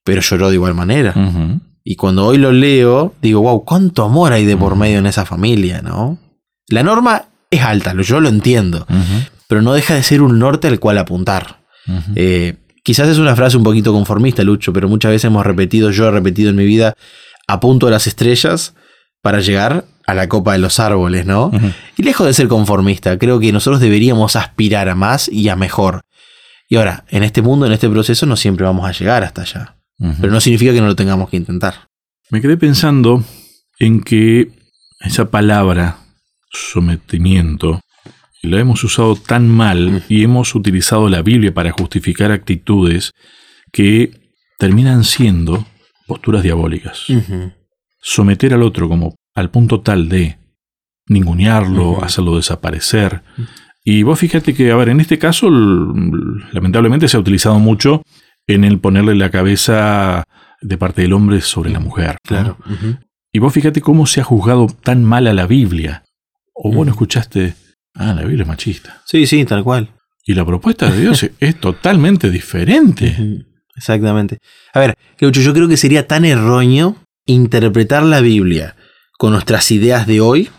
pero 0.04 0.22
lloró 0.22 0.50
de 0.50 0.56
igual 0.56 0.74
manera. 0.74 1.14
Y 1.84 1.96
cuando 1.96 2.26
hoy 2.26 2.38
lo 2.38 2.52
leo, 2.52 3.14
digo, 3.22 3.42
wow, 3.42 3.64
cuánto 3.66 4.04
amor 4.04 4.34
hay 4.34 4.46
de 4.46 4.56
por 4.56 4.76
medio 4.76 5.00
en 5.00 5.06
esa 5.06 5.26
familia, 5.26 5.82
¿no? 5.82 6.18
La 6.68 6.84
norma 6.84 7.26
es 7.50 7.62
alta, 7.62 7.96
yo 8.00 8.20
lo 8.20 8.30
entiendo, 8.30 8.86
pero 9.48 9.62
no 9.62 9.74
deja 9.74 9.96
de 9.96 10.04
ser 10.04 10.22
un 10.22 10.40
norte 10.40 10.68
al 10.68 10.80
cual 10.80 10.98
apuntar. 10.98 11.60
Eh, 12.16 12.58
Quizás 12.84 13.10
es 13.10 13.18
una 13.18 13.36
frase 13.36 13.58
un 13.58 13.64
poquito 13.64 13.94
conformista, 13.94 14.44
Lucho, 14.44 14.74
pero 14.74 14.88
muchas 14.88 15.12
veces 15.12 15.26
hemos 15.26 15.46
repetido, 15.46 15.92
yo 15.92 16.08
he 16.08 16.12
repetido 16.12 16.50
en 16.50 16.56
mi 16.56 16.66
vida, 16.66 16.94
a 17.48 17.60
punto 17.60 17.88
de 17.88 17.92
las 17.92 18.08
estrellas 18.08 18.74
para 19.22 19.40
llegar 19.42 19.86
a 20.06 20.14
la 20.14 20.30
copa 20.30 20.54
de 20.54 20.60
los 20.60 20.80
árboles, 20.80 21.26
¿no? 21.26 21.52
Y 21.98 22.04
lejos 22.04 22.26
de 22.26 22.34
ser 22.34 22.48
conformista, 22.48 23.18
creo 23.18 23.40
que 23.40 23.52
nosotros 23.52 23.80
deberíamos 23.82 24.36
aspirar 24.36 24.90
a 24.90 24.96
más 24.96 25.30
y 25.30 25.50
a 25.50 25.56
mejor. 25.56 26.02
Y 26.68 26.78
ahora, 26.78 27.06
en 27.10 27.24
este 27.24 27.42
mundo, 27.42 27.66
en 27.66 27.72
este 27.72 27.90
proceso, 27.90 28.26
no 28.26 28.36
siempre 28.36 28.66
vamos 28.66 28.88
a 28.88 28.92
llegar 28.92 29.24
hasta 29.24 29.42
allá. 29.42 29.76
Pero 30.22 30.32
no 30.32 30.40
significa 30.40 30.72
que 30.72 30.80
no 30.80 30.88
lo 30.88 30.96
tengamos 30.96 31.30
que 31.30 31.38
intentar. 31.38 31.90
Me 32.30 32.42
quedé 32.42 32.56
pensando 32.56 33.24
en 33.80 34.02
que 34.02 34.52
esa 35.02 35.30
palabra, 35.30 35.98
sometimiento, 36.52 37.82
la 38.42 38.60
hemos 38.60 38.84
usado 38.84 39.16
tan 39.16 39.48
mal 39.48 40.04
y 40.08 40.24
hemos 40.24 40.56
utilizado 40.56 41.10
la 41.10 41.22
Biblia 41.22 41.54
para 41.54 41.72
justificar 41.72 42.32
actitudes 42.32 43.12
que 43.72 44.12
terminan 44.58 45.04
siendo 45.04 45.66
posturas 46.08 46.44
diabólicas. 46.44 47.06
Someter 48.02 48.54
al 48.54 48.64
otro 48.64 48.88
como 48.88 49.16
al 49.36 49.52
punto 49.52 49.82
tal 49.82 50.10
de 50.10 50.38
ningunearlo, 51.08 52.04
hacerlo 52.04 52.38
desaparecer. 52.38 53.24
Y 53.84 54.04
vos 54.04 54.20
fíjate 54.20 54.54
que, 54.54 54.72
a 54.72 54.76
ver, 54.76 54.90
en 54.90 55.00
este 55.00 55.18
caso, 55.18 55.50
lamentablemente 55.50 57.08
se 57.08 57.18
ha 57.18 57.20
utilizado 57.20 57.60
mucho 57.60 58.04
en 58.48 58.64
el 58.64 58.80
ponerle 58.80 59.16
la 59.16 59.30
cabeza 59.30 60.24
de 60.62 60.78
parte 60.78 61.02
del 61.02 61.14
hombre 61.14 61.42
sobre 61.42 61.72
la 61.72 61.80
mujer. 61.80 62.18
Claro. 62.24 62.58
Y 63.32 63.40
vos 63.40 63.54
fíjate 63.54 63.82
cómo 63.82 64.06
se 64.06 64.22
ha 64.22 64.24
juzgado 64.24 64.68
tan 64.68 65.04
mal 65.04 65.28
a 65.28 65.34
la 65.34 65.48
Biblia. 65.48 66.04
O 66.54 66.74
vos 66.74 66.86
no 66.86 66.92
escuchaste 66.92 67.54
Ah, 68.00 68.14
la 68.14 68.22
Biblia 68.22 68.44
es 68.44 68.48
machista. 68.48 69.02
Sí, 69.06 69.28
sí, 69.28 69.44
tal 69.44 69.64
cual. 69.64 69.90
Y 70.26 70.34
la 70.34 70.46
propuesta 70.46 70.90
de 70.90 71.02
Dios 71.02 71.30
es 71.40 71.60
totalmente 71.60 72.32
diferente. 72.32 73.46
Exactamente. 73.76 74.40
A 74.74 74.80
ver, 74.80 74.98
yo 75.20 75.54
creo 75.54 75.68
que 75.68 75.78
sería 75.78 76.08
tan 76.08 76.24
erróneo 76.24 76.96
interpretar 77.26 78.04
la 78.04 78.22
Biblia 78.22 78.76
con 79.18 79.34
nuestras 79.34 79.70
ideas 79.72 80.08
de 80.08 80.22
hoy, 80.22 80.50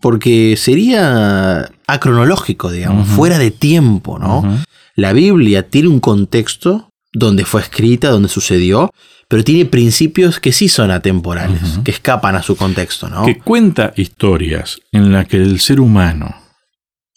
porque 0.00 0.56
sería 0.56 1.68
acronológico, 1.88 2.70
digamos, 2.70 3.08
fuera 3.08 3.38
de 3.38 3.50
tiempo, 3.50 4.20
¿no? 4.20 4.62
La 4.94 5.12
Biblia 5.12 5.68
tiene 5.68 5.88
un 5.88 5.98
contexto 5.98 6.90
donde 7.12 7.44
fue 7.44 7.60
escrita, 7.60 8.10
donde 8.10 8.28
sucedió, 8.28 8.90
pero 9.26 9.42
tiene 9.42 9.64
principios 9.64 10.38
que 10.38 10.52
sí 10.52 10.68
son 10.68 10.92
atemporales, 10.92 11.80
que 11.82 11.90
escapan 11.90 12.36
a 12.36 12.42
su 12.42 12.54
contexto, 12.54 13.08
¿no? 13.08 13.24
Que 13.24 13.38
cuenta 13.38 13.92
historias 13.96 14.80
en 14.92 15.12
las 15.12 15.26
que 15.26 15.38
el 15.38 15.58
ser 15.58 15.80
humano 15.80 16.47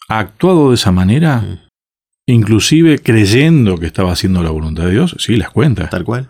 ha 0.08 0.18
actuado 0.18 0.70
de 0.70 0.74
esa 0.74 0.92
manera, 0.92 1.66
inclusive 2.26 2.98
creyendo 2.98 3.78
que 3.78 3.86
estaba 3.86 4.12
haciendo 4.12 4.42
la 4.42 4.50
voluntad 4.50 4.84
de 4.84 4.92
Dios, 4.92 5.16
sí, 5.18 5.36
las 5.36 5.50
cuenta. 5.50 5.88
Tal 5.88 6.04
cual. 6.04 6.28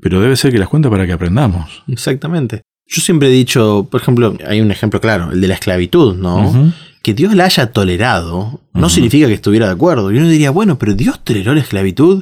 Pero 0.00 0.20
debe 0.20 0.36
ser 0.36 0.52
que 0.52 0.58
las 0.58 0.68
cuenta 0.68 0.90
para 0.90 1.06
que 1.06 1.12
aprendamos. 1.12 1.82
Exactamente. 1.88 2.62
Yo 2.86 3.00
siempre 3.00 3.28
he 3.28 3.32
dicho, 3.32 3.88
por 3.90 4.00
ejemplo, 4.00 4.36
hay 4.46 4.60
un 4.60 4.70
ejemplo 4.70 5.00
claro, 5.00 5.32
el 5.32 5.40
de 5.40 5.48
la 5.48 5.54
esclavitud, 5.54 6.16
¿no? 6.16 6.72
Que 7.02 7.14
Dios 7.14 7.34
la 7.34 7.46
haya 7.46 7.72
tolerado 7.72 8.60
no 8.74 8.88
significa 8.88 9.26
que 9.26 9.34
estuviera 9.34 9.66
de 9.66 9.72
acuerdo. 9.72 10.12
Y 10.12 10.18
uno 10.18 10.28
diría, 10.28 10.50
bueno, 10.50 10.78
pero 10.78 10.94
Dios 10.94 11.24
toleró 11.24 11.54
la 11.54 11.60
esclavitud. 11.60 12.20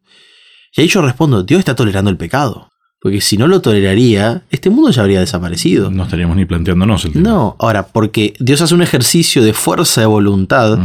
Y 0.76 0.80
ahí 0.80 0.88
yo 0.88 1.02
respondo, 1.02 1.42
Dios 1.42 1.58
está 1.58 1.74
tolerando 1.74 2.10
el 2.10 2.16
pecado. 2.16 2.69
Porque 3.00 3.20
si 3.20 3.38
no 3.38 3.46
lo 3.46 3.62
toleraría, 3.62 4.42
este 4.50 4.68
mundo 4.68 4.90
ya 4.90 5.02
habría 5.02 5.20
desaparecido. 5.20 5.90
No 5.90 6.04
estaríamos 6.04 6.36
ni 6.36 6.44
planteándonos 6.44 7.04
el 7.06 7.12
tema. 7.12 7.28
No, 7.28 7.56
ahora, 7.58 7.86
porque 7.86 8.34
Dios 8.38 8.60
hace 8.60 8.74
un 8.74 8.82
ejercicio 8.82 9.42
de 9.42 9.54
fuerza 9.54 10.02
de 10.02 10.06
voluntad 10.06 10.78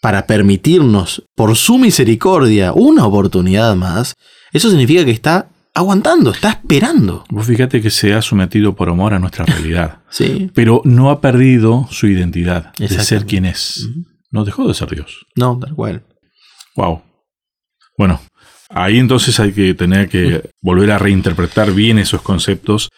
para 0.00 0.26
permitirnos, 0.26 1.22
por 1.34 1.56
su 1.56 1.78
misericordia, 1.78 2.72
una 2.72 3.06
oportunidad 3.06 3.76
más, 3.76 4.14
eso 4.52 4.68
significa 4.68 5.04
que 5.04 5.12
está 5.12 5.48
aguantando, 5.74 6.30
está 6.30 6.50
esperando. 6.50 7.24
Vos 7.30 7.46
fíjate 7.46 7.80
que 7.80 7.90
se 7.90 8.14
ha 8.14 8.20
sometido 8.20 8.74
por 8.74 8.88
amor 8.88 9.14
a 9.14 9.18
nuestra 9.18 9.44
realidad. 9.44 9.98
sí. 10.10 10.50
Pero 10.54 10.82
no 10.84 11.10
ha 11.10 11.20
perdido 11.20 11.86
su 11.90 12.06
identidad 12.06 12.74
de 12.74 12.88
ser 12.88 13.26
quien 13.26 13.44
es. 13.44 13.88
No 14.30 14.44
dejó 14.44 14.66
de 14.66 14.74
ser 14.74 14.90
Dios. 14.90 15.26
No, 15.36 15.58
tal 15.58 15.74
cual. 15.74 16.04
Wow. 16.76 17.02
Bueno, 17.96 18.20
Ahí 18.76 18.98
entonces 18.98 19.38
hay 19.40 19.52
que 19.52 19.72
tener 19.74 20.08
que 20.08 20.42
volver 20.62 20.90
a 20.90 20.98
reinterpretar 20.98 21.72
bien 21.72 21.98
esos 21.98 22.20
conceptos. 22.22 22.88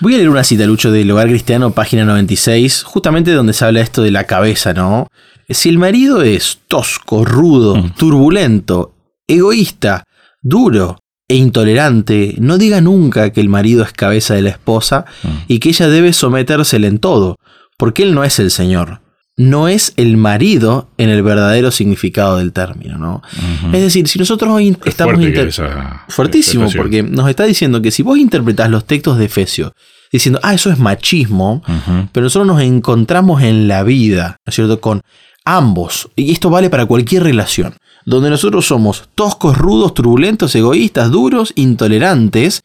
Voy 0.00 0.14
a 0.14 0.16
leer 0.16 0.30
una 0.30 0.42
cita, 0.44 0.64
Lucho, 0.66 0.90
del 0.90 1.10
Hogar 1.10 1.28
Cristiano, 1.28 1.70
página 1.72 2.04
96, 2.04 2.82
justamente 2.82 3.30
donde 3.32 3.52
se 3.52 3.64
habla 3.64 3.80
esto 3.80 4.02
de 4.02 4.10
la 4.10 4.24
cabeza, 4.24 4.72
¿no? 4.74 5.06
si 5.50 5.68
el 5.68 5.76
marido 5.78 6.22
es 6.22 6.58
tosco, 6.68 7.24
rudo, 7.26 7.76
Mm. 7.76 7.90
turbulento, 7.98 8.94
egoísta, 9.28 10.04
duro 10.40 10.98
e 11.28 11.36
intolerante, 11.36 12.34
no 12.38 12.56
diga 12.56 12.80
nunca 12.80 13.30
que 13.30 13.42
el 13.42 13.50
marido 13.50 13.84
es 13.84 13.92
cabeza 13.92 14.34
de 14.34 14.40
la 14.42 14.48
esposa 14.50 15.04
Mm. 15.22 15.28
y 15.48 15.58
que 15.58 15.68
ella 15.68 15.88
debe 15.88 16.12
sometérsele 16.14 16.86
en 16.86 16.98
todo, 16.98 17.36
porque 17.76 18.02
él 18.04 18.14
no 18.14 18.24
es 18.24 18.38
el 18.38 18.50
Señor. 18.50 19.00
No 19.36 19.66
es 19.66 19.94
el 19.96 20.16
marido 20.16 20.88
en 20.96 21.10
el 21.10 21.22
verdadero 21.22 21.72
significado 21.72 22.36
del 22.36 22.52
término, 22.52 22.98
¿no? 22.98 23.22
Es 23.72 23.82
decir, 23.82 24.06
si 24.06 24.18
nosotros 24.18 24.52
hoy 24.52 24.68
Es 24.68 24.86
estamos 24.86 25.16
fuerte 25.16 25.48
esa 25.48 26.04
fuertísimo, 26.08 26.68
porque 26.76 27.02
nos 27.02 27.28
está 27.28 27.44
diciendo 27.44 27.82
que 27.82 27.90
si 27.90 28.04
vos 28.04 28.16
interpretás 28.16 28.70
los 28.70 28.84
textos 28.84 29.18
de 29.18 29.24
Efesio 29.24 29.74
diciendo, 30.12 30.38
ah, 30.44 30.54
eso 30.54 30.70
es 30.70 30.78
machismo, 30.78 31.62
pero 32.12 32.24
nosotros 32.24 32.46
nos 32.46 32.62
encontramos 32.62 33.42
en 33.42 33.66
la 33.66 33.82
vida, 33.82 34.36
¿no 34.46 34.50
es 34.50 34.54
cierto?, 34.54 34.80
con 34.80 35.02
ambos, 35.44 36.08
y 36.14 36.30
esto 36.30 36.48
vale 36.50 36.70
para 36.70 36.86
cualquier 36.86 37.24
relación, 37.24 37.74
donde 38.06 38.30
nosotros 38.30 38.64
somos 38.66 39.08
toscos, 39.16 39.58
rudos, 39.58 39.92
turbulentos, 39.94 40.54
egoístas, 40.54 41.10
duros, 41.10 41.52
intolerantes, 41.56 42.62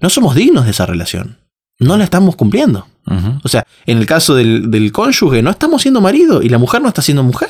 no 0.00 0.08
somos 0.08 0.34
dignos 0.34 0.64
de 0.64 0.70
esa 0.70 0.86
relación, 0.86 1.36
no 1.80 1.96
la 1.96 2.04
estamos 2.04 2.36
cumpliendo. 2.36 2.86
O 3.42 3.48
sea, 3.48 3.64
en 3.86 3.98
el 3.98 4.06
caso 4.06 4.36
del, 4.36 4.70
del 4.70 4.92
cónyuge, 4.92 5.42
no 5.42 5.50
estamos 5.50 5.82
siendo 5.82 6.00
marido 6.00 6.42
y 6.42 6.48
la 6.48 6.58
mujer 6.58 6.80
no 6.80 6.86
está 6.88 7.02
siendo 7.02 7.24
mujer, 7.24 7.48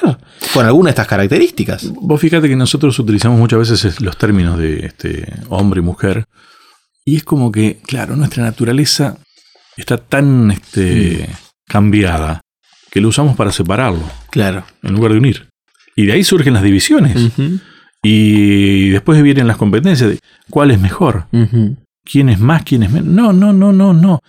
con 0.55 0.65
alguna 0.65 0.87
de 0.87 0.91
estas 0.93 1.07
características. 1.07 1.93
Vos 2.01 2.19
fíjate 2.21 2.49
que 2.49 2.57
nosotros 2.57 2.99
utilizamos 2.99 3.39
muchas 3.39 3.59
veces 3.59 3.85
es- 3.85 4.01
los 4.01 4.17
términos 4.17 4.57
de 4.59 4.87
este, 4.87 5.31
hombre 5.51 5.81
y 5.81 5.85
mujer, 5.85 6.25
y 7.05 7.17
es 7.17 7.25
como 7.25 7.53
que, 7.53 7.79
claro, 7.87 8.17
nuestra 8.17 8.43
naturaleza 8.43 9.19
está 9.77 9.99
tan 9.99 10.51
este, 10.51 11.29
cambiada 11.67 12.41
que 12.91 13.01
lo 13.03 13.09
usamos 13.09 13.37
para 13.37 13.53
separarlo, 13.53 14.03
Claro. 14.31 14.65
en 14.83 14.93
lugar 14.95 15.13
de 15.13 15.19
unir. 15.19 15.49
Y 15.97 16.07
de 16.07 16.13
ahí 16.13 16.25
surgen 16.25 16.55
las 16.55 16.63
divisiones. 16.63 17.17
Y 18.03 18.89
después 18.91 19.23
vienen 19.23 19.47
las 19.47 19.59
competencias 19.59 20.09
de 20.11 20.19
cuál 20.49 20.71
es 20.71 20.81
mejor. 20.81 21.27
Quién 22.11 22.29
es 22.29 22.41
más, 22.41 22.63
quién 22.63 22.83
es 22.83 22.91
menos. 22.91 23.09
No, 23.09 23.33
no, 23.33 23.53
no, 23.53 23.73
no, 23.73 23.93
no. 23.93 24.21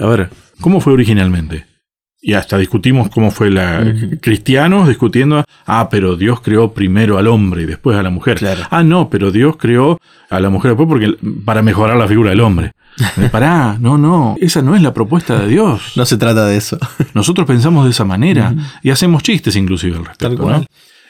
A 0.00 0.06
ver, 0.06 0.30
¿cómo 0.60 0.80
fue 0.80 0.92
originalmente? 0.92 1.66
Y 2.20 2.32
hasta 2.32 2.58
discutimos 2.58 3.08
cómo 3.08 3.30
fue 3.30 3.50
la... 3.50 3.94
Cristianos 4.20 4.88
discutiendo, 4.88 5.44
ah, 5.66 5.88
pero 5.90 6.16
Dios 6.16 6.40
creó 6.40 6.72
primero 6.72 7.18
al 7.18 7.28
hombre 7.28 7.62
y 7.62 7.66
después 7.66 7.96
a 7.96 8.02
la 8.02 8.10
mujer. 8.10 8.38
Claro. 8.38 8.62
Ah, 8.70 8.82
no, 8.82 9.08
pero 9.10 9.30
Dios 9.30 9.56
creó 9.58 10.00
a 10.28 10.40
la 10.40 10.50
mujer 10.50 10.72
después 10.72 10.88
porque, 10.88 11.16
para 11.44 11.62
mejorar 11.62 11.96
la 11.96 12.08
figura 12.08 12.30
del 12.30 12.40
hombre. 12.40 12.72
Pará, 13.30 13.76
no, 13.78 13.96
no, 13.96 14.34
esa 14.40 14.62
no 14.62 14.74
es 14.74 14.82
la 14.82 14.92
propuesta 14.92 15.38
de 15.38 15.48
Dios. 15.48 15.92
No 15.94 16.04
se 16.04 16.16
trata 16.16 16.46
de 16.46 16.56
eso. 16.56 16.78
Nosotros 17.14 17.46
pensamos 17.46 17.84
de 17.84 17.90
esa 17.90 18.04
manera 18.04 18.54
y 18.82 18.90
hacemos 18.90 19.22
chistes 19.22 19.54
inclusive 19.54 19.96
al 19.96 20.06
respecto. 20.06 20.28
Tal 20.28 20.38
cual. 20.38 20.60
¿no? 20.62 20.66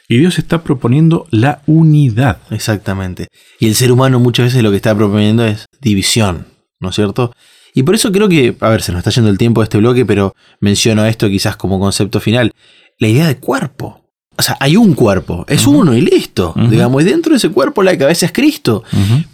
Y 0.08 0.18
Dios 0.18 0.38
está 0.38 0.62
proponiendo 0.62 1.26
la 1.30 1.62
unidad. 1.66 2.38
Exactamente. 2.50 3.28
Y 3.58 3.66
el 3.66 3.74
ser 3.74 3.90
humano 3.90 4.20
muchas 4.20 4.46
veces 4.46 4.62
lo 4.62 4.70
que 4.70 4.76
está 4.76 4.94
proponiendo 4.94 5.44
es 5.44 5.66
división, 5.80 6.46
¿no 6.80 6.90
es 6.90 6.94
cierto? 6.94 7.32
Y 7.74 7.82
por 7.82 7.94
eso 7.94 8.10
creo 8.12 8.28
que, 8.28 8.56
a 8.60 8.68
ver, 8.70 8.82
se 8.82 8.92
nos 8.92 9.00
está 9.00 9.10
yendo 9.10 9.28
el 9.30 9.38
tiempo 9.38 9.60
de 9.60 9.64
este 9.64 9.78
bloque, 9.78 10.06
pero 10.06 10.34
menciono 10.60 11.04
esto 11.04 11.28
quizás 11.28 11.56
como 11.56 11.78
concepto 11.78 12.20
final. 12.20 12.52
La 12.98 13.08
idea 13.08 13.26
de 13.26 13.36
cuerpo. 13.36 14.02
O 14.38 14.42
sea, 14.42 14.56
hay 14.60 14.76
un 14.76 14.94
cuerpo, 14.94 15.46
es 15.48 15.66
uno 15.66 15.94
y 15.94 16.02
listo. 16.02 16.54
Digamos, 16.70 17.02
y 17.02 17.06
dentro 17.06 17.32
de 17.32 17.38
ese 17.38 17.50
cuerpo 17.50 17.82
la 17.82 17.96
cabeza 17.96 18.26
es 18.26 18.32
Cristo. 18.32 18.84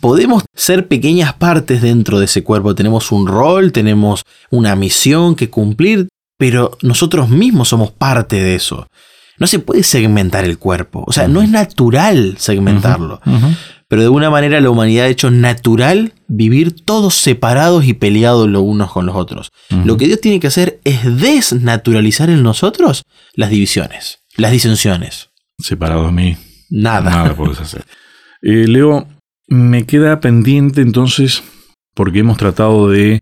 Podemos 0.00 0.44
ser 0.54 0.86
pequeñas 0.86 1.34
partes 1.34 1.82
dentro 1.82 2.18
de 2.18 2.26
ese 2.26 2.44
cuerpo. 2.44 2.74
Tenemos 2.74 3.10
un 3.10 3.26
rol, 3.26 3.72
tenemos 3.72 4.22
una 4.50 4.76
misión 4.76 5.34
que 5.34 5.50
cumplir, 5.50 6.08
pero 6.38 6.78
nosotros 6.82 7.28
mismos 7.28 7.68
somos 7.68 7.90
parte 7.90 8.40
de 8.40 8.54
eso. 8.54 8.86
No 9.38 9.46
se 9.46 9.58
puede 9.58 9.82
segmentar 9.82 10.44
el 10.44 10.58
cuerpo. 10.58 11.04
O 11.06 11.12
sea, 11.12 11.28
no 11.28 11.42
es 11.42 11.48
natural 11.48 12.36
segmentarlo. 12.38 13.20
Pero 13.88 14.02
de 14.02 14.06
alguna 14.06 14.30
manera 14.30 14.60
la 14.60 14.70
humanidad 14.70 15.04
ha 15.06 15.08
hecho 15.08 15.30
natural 15.30 16.14
vivir 16.26 16.74
todos 16.84 17.14
separados 17.14 17.84
y 17.84 17.92
peleados 17.92 18.48
los 18.48 18.62
unos 18.62 18.90
con 18.92 19.04
los 19.06 19.16
otros. 19.16 19.50
Lo 19.84 19.96
que 19.96 20.06
Dios 20.06 20.20
tiene 20.20 20.40
que 20.40 20.46
hacer 20.46 20.80
es 20.84 21.04
desnaturalizar 21.20 22.30
en 22.30 22.42
nosotros 22.42 23.04
las 23.34 23.50
divisiones, 23.50 24.20
las 24.36 24.52
disensiones. 24.52 25.30
Separado 25.58 26.06
a 26.06 26.12
mí, 26.12 26.36
Nada. 26.70 27.10
nada 27.10 27.34
podés 27.34 27.60
hacer. 27.60 27.84
Eh, 28.40 28.66
Leo, 28.66 29.06
me 29.46 29.84
queda 29.84 30.20
pendiente 30.20 30.80
entonces, 30.80 31.42
porque 31.94 32.20
hemos 32.20 32.38
tratado 32.38 32.88
de 32.88 33.20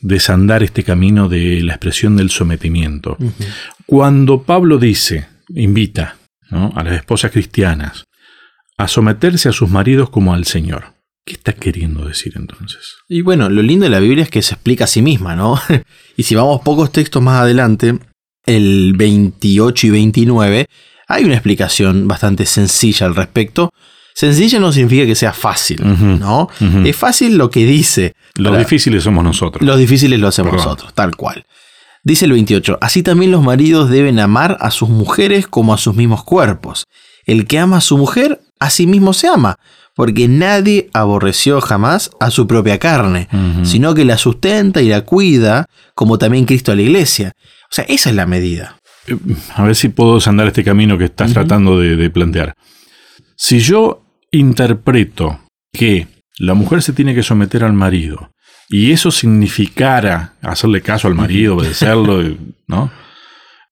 desandar 0.00 0.62
este 0.64 0.82
camino 0.82 1.28
de 1.28 1.62
la 1.62 1.74
expresión 1.74 2.16
del 2.16 2.30
sometimiento. 2.30 3.16
Cuando 3.86 4.42
Pablo 4.42 4.78
dice, 4.78 5.28
invita 5.54 6.16
¿no? 6.50 6.72
a 6.74 6.82
las 6.82 6.94
esposas 6.94 7.30
cristianas 7.30 8.04
a 8.80 8.88
someterse 8.88 9.48
a 9.50 9.52
sus 9.52 9.68
maridos 9.68 10.08
como 10.08 10.32
al 10.32 10.46
Señor, 10.46 10.94
¿qué 11.26 11.34
está 11.34 11.52
queriendo 11.52 12.06
decir 12.06 12.32
entonces? 12.36 12.96
Y 13.08 13.20
bueno, 13.20 13.50
lo 13.50 13.60
lindo 13.60 13.84
de 13.84 13.90
la 13.90 14.00
Biblia 14.00 14.24
es 14.24 14.30
que 14.30 14.40
se 14.40 14.54
explica 14.54 14.84
a 14.84 14.86
sí 14.86 15.02
misma, 15.02 15.36
¿no? 15.36 15.60
y 16.16 16.22
si 16.22 16.34
vamos 16.34 16.62
pocos 16.62 16.90
textos 16.90 17.22
más 17.22 17.42
adelante, 17.42 17.98
el 18.46 18.94
28 18.96 19.86
y 19.86 19.90
29, 19.90 20.66
hay 21.08 21.24
una 21.24 21.34
explicación 21.34 22.08
bastante 22.08 22.46
sencilla 22.46 23.06
al 23.06 23.14
respecto. 23.14 23.70
Sencilla 24.14 24.58
no 24.60 24.72
significa 24.72 25.06
que 25.06 25.14
sea 25.14 25.32
fácil. 25.32 25.80
¿no? 26.18 26.48
Es 26.84 26.96
fácil 26.96 27.36
lo 27.36 27.50
que 27.50 27.64
dice. 27.64 28.14
Los 28.36 28.56
difíciles 28.58 29.02
somos 29.02 29.24
nosotros. 29.24 29.64
Los 29.64 29.78
difíciles 29.78 30.18
lo 30.18 30.28
hacemos 30.28 30.52
Perdón. 30.52 30.66
nosotros, 30.66 30.94
tal 30.94 31.16
cual. 31.16 31.44
Dice 32.02 32.24
el 32.24 32.32
28, 32.32 32.78
así 32.80 33.02
también 33.02 33.30
los 33.30 33.42
maridos 33.42 33.90
deben 33.90 34.18
amar 34.20 34.56
a 34.60 34.70
sus 34.70 34.88
mujeres 34.88 35.46
como 35.46 35.74
a 35.74 35.78
sus 35.78 35.94
mismos 35.94 36.24
cuerpos. 36.24 36.86
El 37.26 37.46
que 37.46 37.58
ama 37.58 37.76
a 37.78 37.80
su 37.82 37.98
mujer, 37.98 38.40
a 38.58 38.70
sí 38.70 38.86
mismo 38.86 39.12
se 39.12 39.28
ama, 39.28 39.56
porque 39.94 40.26
nadie 40.28 40.88
aborreció 40.94 41.60
jamás 41.60 42.10
a 42.18 42.30
su 42.30 42.46
propia 42.46 42.78
carne, 42.78 43.28
sino 43.64 43.92
que 43.94 44.04
la 44.06 44.16
sustenta 44.16 44.80
y 44.80 44.88
la 44.88 45.02
cuida, 45.02 45.66
como 45.94 46.16
también 46.16 46.46
Cristo 46.46 46.72
a 46.72 46.74
la 46.74 46.82
iglesia. 46.82 47.32
O 47.64 47.74
sea, 47.74 47.84
esa 47.86 48.08
es 48.10 48.16
la 48.16 48.26
medida. 48.26 48.78
Eh, 49.06 49.16
A 49.54 49.64
ver 49.64 49.74
si 49.76 49.90
puedo 49.90 50.14
desandar 50.14 50.46
este 50.46 50.64
camino 50.64 50.96
que 50.96 51.04
estás 51.04 51.32
tratando 51.34 51.78
de, 51.78 51.96
de 51.96 52.08
plantear. 52.10 52.54
Si 53.36 53.60
yo 53.60 54.02
interpreto 54.32 55.40
que 55.72 56.08
la 56.38 56.54
mujer 56.54 56.82
se 56.82 56.92
tiene 56.94 57.14
que 57.14 57.22
someter 57.22 57.62
al 57.64 57.72
marido 57.74 58.30
y 58.70 58.92
eso 58.92 59.10
significara 59.10 60.34
hacerle 60.40 60.80
caso 60.80 61.08
al 61.08 61.16
marido, 61.16 61.56
obedecerlo, 61.56 62.22
¿no? 62.68 62.90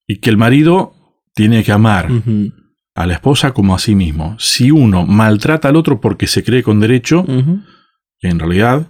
Y 0.05 0.19
que 0.19 0.29
el 0.29 0.35
marido 0.37 0.93
tiene 1.33 1.63
que 1.63 1.71
amar 1.71 2.09
a 2.95 3.05
la 3.07 3.13
esposa 3.13 3.53
como 3.53 3.73
a 3.73 3.79
sí 3.79 3.95
mismo. 3.95 4.35
Si 4.39 4.71
uno 4.71 5.05
maltrata 5.05 5.69
al 5.69 5.77
otro 5.77 6.01
porque 6.01 6.27
se 6.27 6.43
cree 6.43 6.63
con 6.63 6.81
derecho, 6.81 7.25
en 8.21 8.39
realidad 8.39 8.87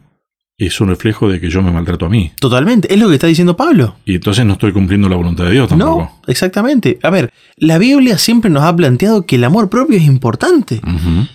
es 0.68 0.82
un 0.82 0.90
reflejo 0.90 1.30
de 1.30 1.40
que 1.40 1.50
yo 1.50 1.62
me 1.62 1.72
maltrato 1.72 2.06
a 2.06 2.10
mí. 2.10 2.32
Totalmente, 2.40 2.94
es 2.94 3.00
lo 3.00 3.08
que 3.08 3.16
está 3.16 3.28
diciendo 3.28 3.56
Pablo. 3.56 3.96
Y 4.06 4.16
entonces 4.16 4.46
no 4.46 4.54
estoy 4.54 4.74
cumpliendo 4.74 5.08
la 5.08 5.16
voluntad 5.16 5.46
de 5.46 5.52
Dios 5.52 5.70
tampoco. 5.70 6.02
No, 6.02 6.22
exactamente. 6.28 7.00
A 7.02 7.10
ver, 7.10 7.32
la 7.56 7.78
Biblia 7.78 8.18
siempre 8.18 8.52
nos 8.52 8.64
ha 8.64 8.76
planteado 8.76 9.26
que 9.26 9.38
el 9.38 9.46
amor 9.46 9.70
propio 9.70 9.98
es 9.98 10.04
importante. 10.04 10.82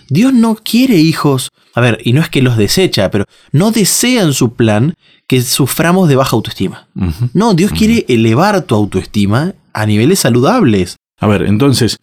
Dios 0.09 0.31
no 0.33 0.55
quiere 0.55 0.97
hijos. 0.97 1.49
A 1.73 1.81
ver, 1.81 1.99
y 2.03 2.13
no 2.13 2.21
es 2.21 2.29
que 2.29 2.41
los 2.41 2.55
desecha, 2.55 3.09
pero 3.11 3.25
no 3.51 3.71
desea 3.71 4.21
en 4.23 4.33
su 4.33 4.53
plan 4.53 4.93
que 5.27 5.41
suframos 5.41 6.07
de 6.07 6.15
baja 6.15 6.35
autoestima. 6.35 6.87
No, 7.33 7.53
Dios 7.55 7.71
quiere 7.71 8.05
elevar 8.07 8.61
tu 8.61 8.75
autoestima 8.75 9.53
a 9.73 9.85
niveles 9.87 10.19
saludables. 10.19 10.97
A 11.19 11.27
ver, 11.27 11.41
entonces, 11.43 11.97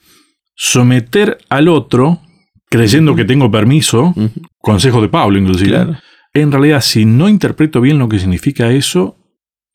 someter 0.57 1.39
al 1.49 1.69
otro, 1.69 2.21
creyendo 2.69 3.15
que 3.15 3.25
tengo 3.25 3.51
permiso, 3.51 4.15
consejo 4.59 5.01
de 5.01 5.09
Pablo 5.09 5.39
inclusive, 5.39 5.71
Claro. 5.71 5.97
En 6.35 6.53
realidad 6.53 6.81
si 6.81 7.05
no 7.05 7.29
interpreto 7.29 7.81
bien 7.81 7.99
lo 7.99 8.09
que 8.09 8.19
significa 8.19 8.71
eso, 8.71 9.19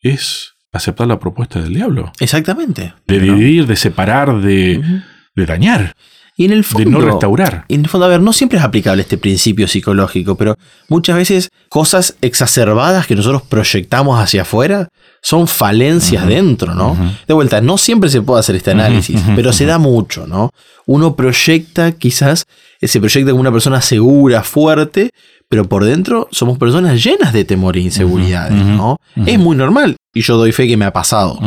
es 0.02 0.54
aceptar 0.72 1.08
la 1.08 1.20
propuesta 1.20 1.62
del 1.62 1.74
diablo. 1.74 2.12
Exactamente. 2.20 2.94
De 3.08 3.20
dividir, 3.20 3.68
de 3.68 3.76
separar, 3.76 4.42
de, 4.42 5.02
de 5.36 5.46
dañar, 5.46 5.96
Y 6.36 6.46
en 6.46 6.52
el 6.52 6.60
de 6.60 6.64
fondo, 6.64 6.90
no 6.92 7.02
restaurar. 7.02 7.66
En 7.68 7.82
el 7.82 7.88
fondo, 7.88 8.06
a 8.06 8.10
ver, 8.10 8.22
no 8.22 8.34
siempre 8.34 8.60
es 8.60 8.64
aplicable 8.64 9.02
este 9.02 9.18
principio 9.18 9.68
psicológico, 9.68 10.36
pero 10.36 10.56
muchas 10.88 11.16
veces 11.16 11.50
cosas 11.70 12.16
exacerbadas 12.22 13.08
que 13.08 13.16
nosotros 13.16 13.42
proyectamos 13.44 14.20
hacia 14.20 14.44
afuera 14.44 14.90
son 15.22 15.48
falencias 15.48 16.26
dentro, 16.28 16.74
¿no? 16.76 16.96
De 17.28 17.34
vuelta, 17.34 17.60
no 17.62 17.78
siempre 17.78 18.10
se 18.10 18.22
puede 18.22 18.40
hacer 18.40 18.56
este 18.56 18.72
análisis, 18.72 19.22
pero 19.36 19.52
se 19.52 19.66
da 19.66 19.78
mucho, 19.78 20.26
¿no? 20.28 20.52
Uno 20.86 21.16
proyecta, 21.16 21.92
quizás, 21.94 22.46
se 22.82 23.00
proyecta 23.00 23.32
como 23.32 23.42
una 23.42 23.52
persona 23.52 23.82
segura, 23.82 24.44
fuerte, 24.44 25.10
pero 25.50 25.68
por 25.68 25.84
dentro 25.86 26.28
somos 26.32 26.58
personas 26.58 27.04
llenas 27.04 27.34
de 27.34 27.46
temor 27.46 27.76
e 27.78 27.82
inseguridades, 27.82 28.54
¿no? 28.66 28.98
Es 29.26 29.38
muy 29.40 29.56
normal, 29.56 29.96
y 30.14 30.22
yo 30.22 30.38
doy 30.38 30.52
fe 30.52 30.68
que 30.68 30.78
me 30.78 30.86
ha 30.86 30.94
pasado. 30.94 31.40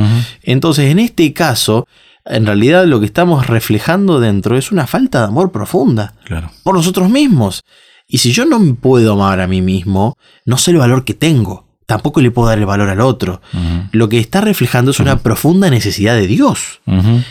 Entonces, 0.43 0.91
en 0.91 0.99
este 0.99 1.33
caso, 1.33 1.87
en 2.27 2.45
realidad 2.47 2.85
lo 2.87 3.01
que 3.01 3.07
estamos 3.07 3.47
reflejando 3.47 4.21
dentro 4.21 4.57
es 4.59 4.73
una 4.73 4.87
falta 4.87 5.21
de 5.21 5.27
amor 5.27 5.53
profunda 5.53 6.15
Claro. 6.25 6.51
por 6.63 6.75
nosotros 6.75 7.09
mismos. 7.09 7.63
Y 8.07 8.19
si 8.19 8.33
yo 8.33 8.45
no 8.45 8.59
me 8.59 8.75
puedo 8.75 9.13
amar 9.15 9.41
a 9.41 9.47
mí 9.47 9.63
mismo, 9.63 10.17
no 10.45 10.59
sé 10.59 10.73
el 10.73 10.79
valor 10.79 11.05
que 11.05 11.15
tengo. 11.15 11.70
Tampoco 11.91 12.21
le 12.21 12.31
puedo 12.31 12.47
dar 12.47 12.59
el 12.61 12.67
valor 12.67 12.89
al 12.89 13.01
otro. 13.01 13.43
Lo 13.91 14.09
que 14.09 14.21
está 14.21 14.41
reflejando 14.41 14.93
es 14.93 15.01
una 15.01 15.19
profunda 15.19 15.71
necesidad 15.71 16.15
de 16.15 16.29
Dios. 16.29 16.81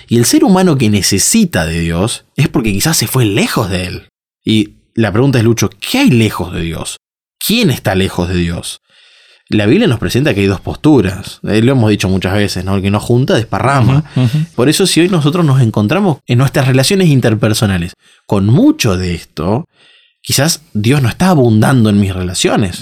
Y 0.09 0.17
el 0.17 0.25
ser 0.25 0.43
humano 0.43 0.77
que 0.77 0.89
necesita 0.89 1.65
de 1.65 1.79
Dios 1.79 2.25
es 2.35 2.49
porque 2.49 2.73
quizás 2.73 2.97
se 2.97 3.07
fue 3.07 3.23
lejos 3.23 3.69
de 3.69 3.85
él. 3.85 4.09
Y 4.43 4.73
la 4.95 5.13
pregunta 5.13 5.37
es, 5.37 5.45
Lucho, 5.45 5.69
¿qué 5.69 5.99
hay 5.99 6.09
lejos 6.09 6.51
de 6.51 6.59
Dios? 6.59 6.97
¿Quién 7.39 7.69
está 7.69 7.95
lejos 7.95 8.27
de 8.27 8.35
Dios? 8.35 8.81
La 9.47 9.65
Biblia 9.65 9.87
nos 9.87 9.97
presenta 9.97 10.33
que 10.33 10.41
hay 10.41 10.47
dos 10.47 10.59
posturas. 10.59 11.39
Eh, 11.43 11.61
lo 11.61 11.71
hemos 11.71 11.89
dicho 11.89 12.09
muchas 12.09 12.33
veces, 12.33 12.65
¿no? 12.65 12.75
El 12.75 12.81
que 12.81 12.91
no 12.91 12.99
junta 12.99 13.35
desparrama. 13.35 14.03
Por 14.55 14.67
eso 14.67 14.85
si 14.85 14.99
hoy 14.99 15.07
nosotros 15.07 15.45
nos 15.45 15.61
encontramos 15.61 16.17
en 16.27 16.37
nuestras 16.37 16.67
relaciones 16.67 17.07
interpersonales 17.07 17.93
con 18.27 18.45
mucho 18.45 18.97
de 18.97 19.15
esto, 19.15 19.69
quizás 20.21 20.63
Dios 20.73 21.01
no 21.01 21.07
está 21.07 21.29
abundando 21.29 21.89
en 21.89 22.01
mis 22.01 22.13
relaciones. 22.13 22.81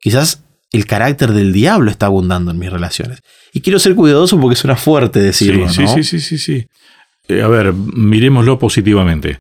Quizás 0.00 0.41
el 0.72 0.86
carácter 0.86 1.32
del 1.32 1.52
diablo 1.52 1.90
está 1.90 2.06
abundando 2.06 2.50
en 2.50 2.58
mis 2.58 2.72
relaciones. 2.72 3.20
Y 3.52 3.60
quiero 3.60 3.78
ser 3.78 3.94
cuidadoso 3.94 4.40
porque 4.40 4.56
suena 4.56 4.76
fuerte 4.76 5.20
decirlo. 5.20 5.68
Sí, 5.68 5.86
sí, 5.86 6.02
sí, 6.02 6.20
sí, 6.20 6.38
sí. 6.38 6.66
Eh, 7.28 7.42
a 7.42 7.48
ver, 7.48 7.72
miremoslo 7.72 8.58
positivamente. 8.58 9.38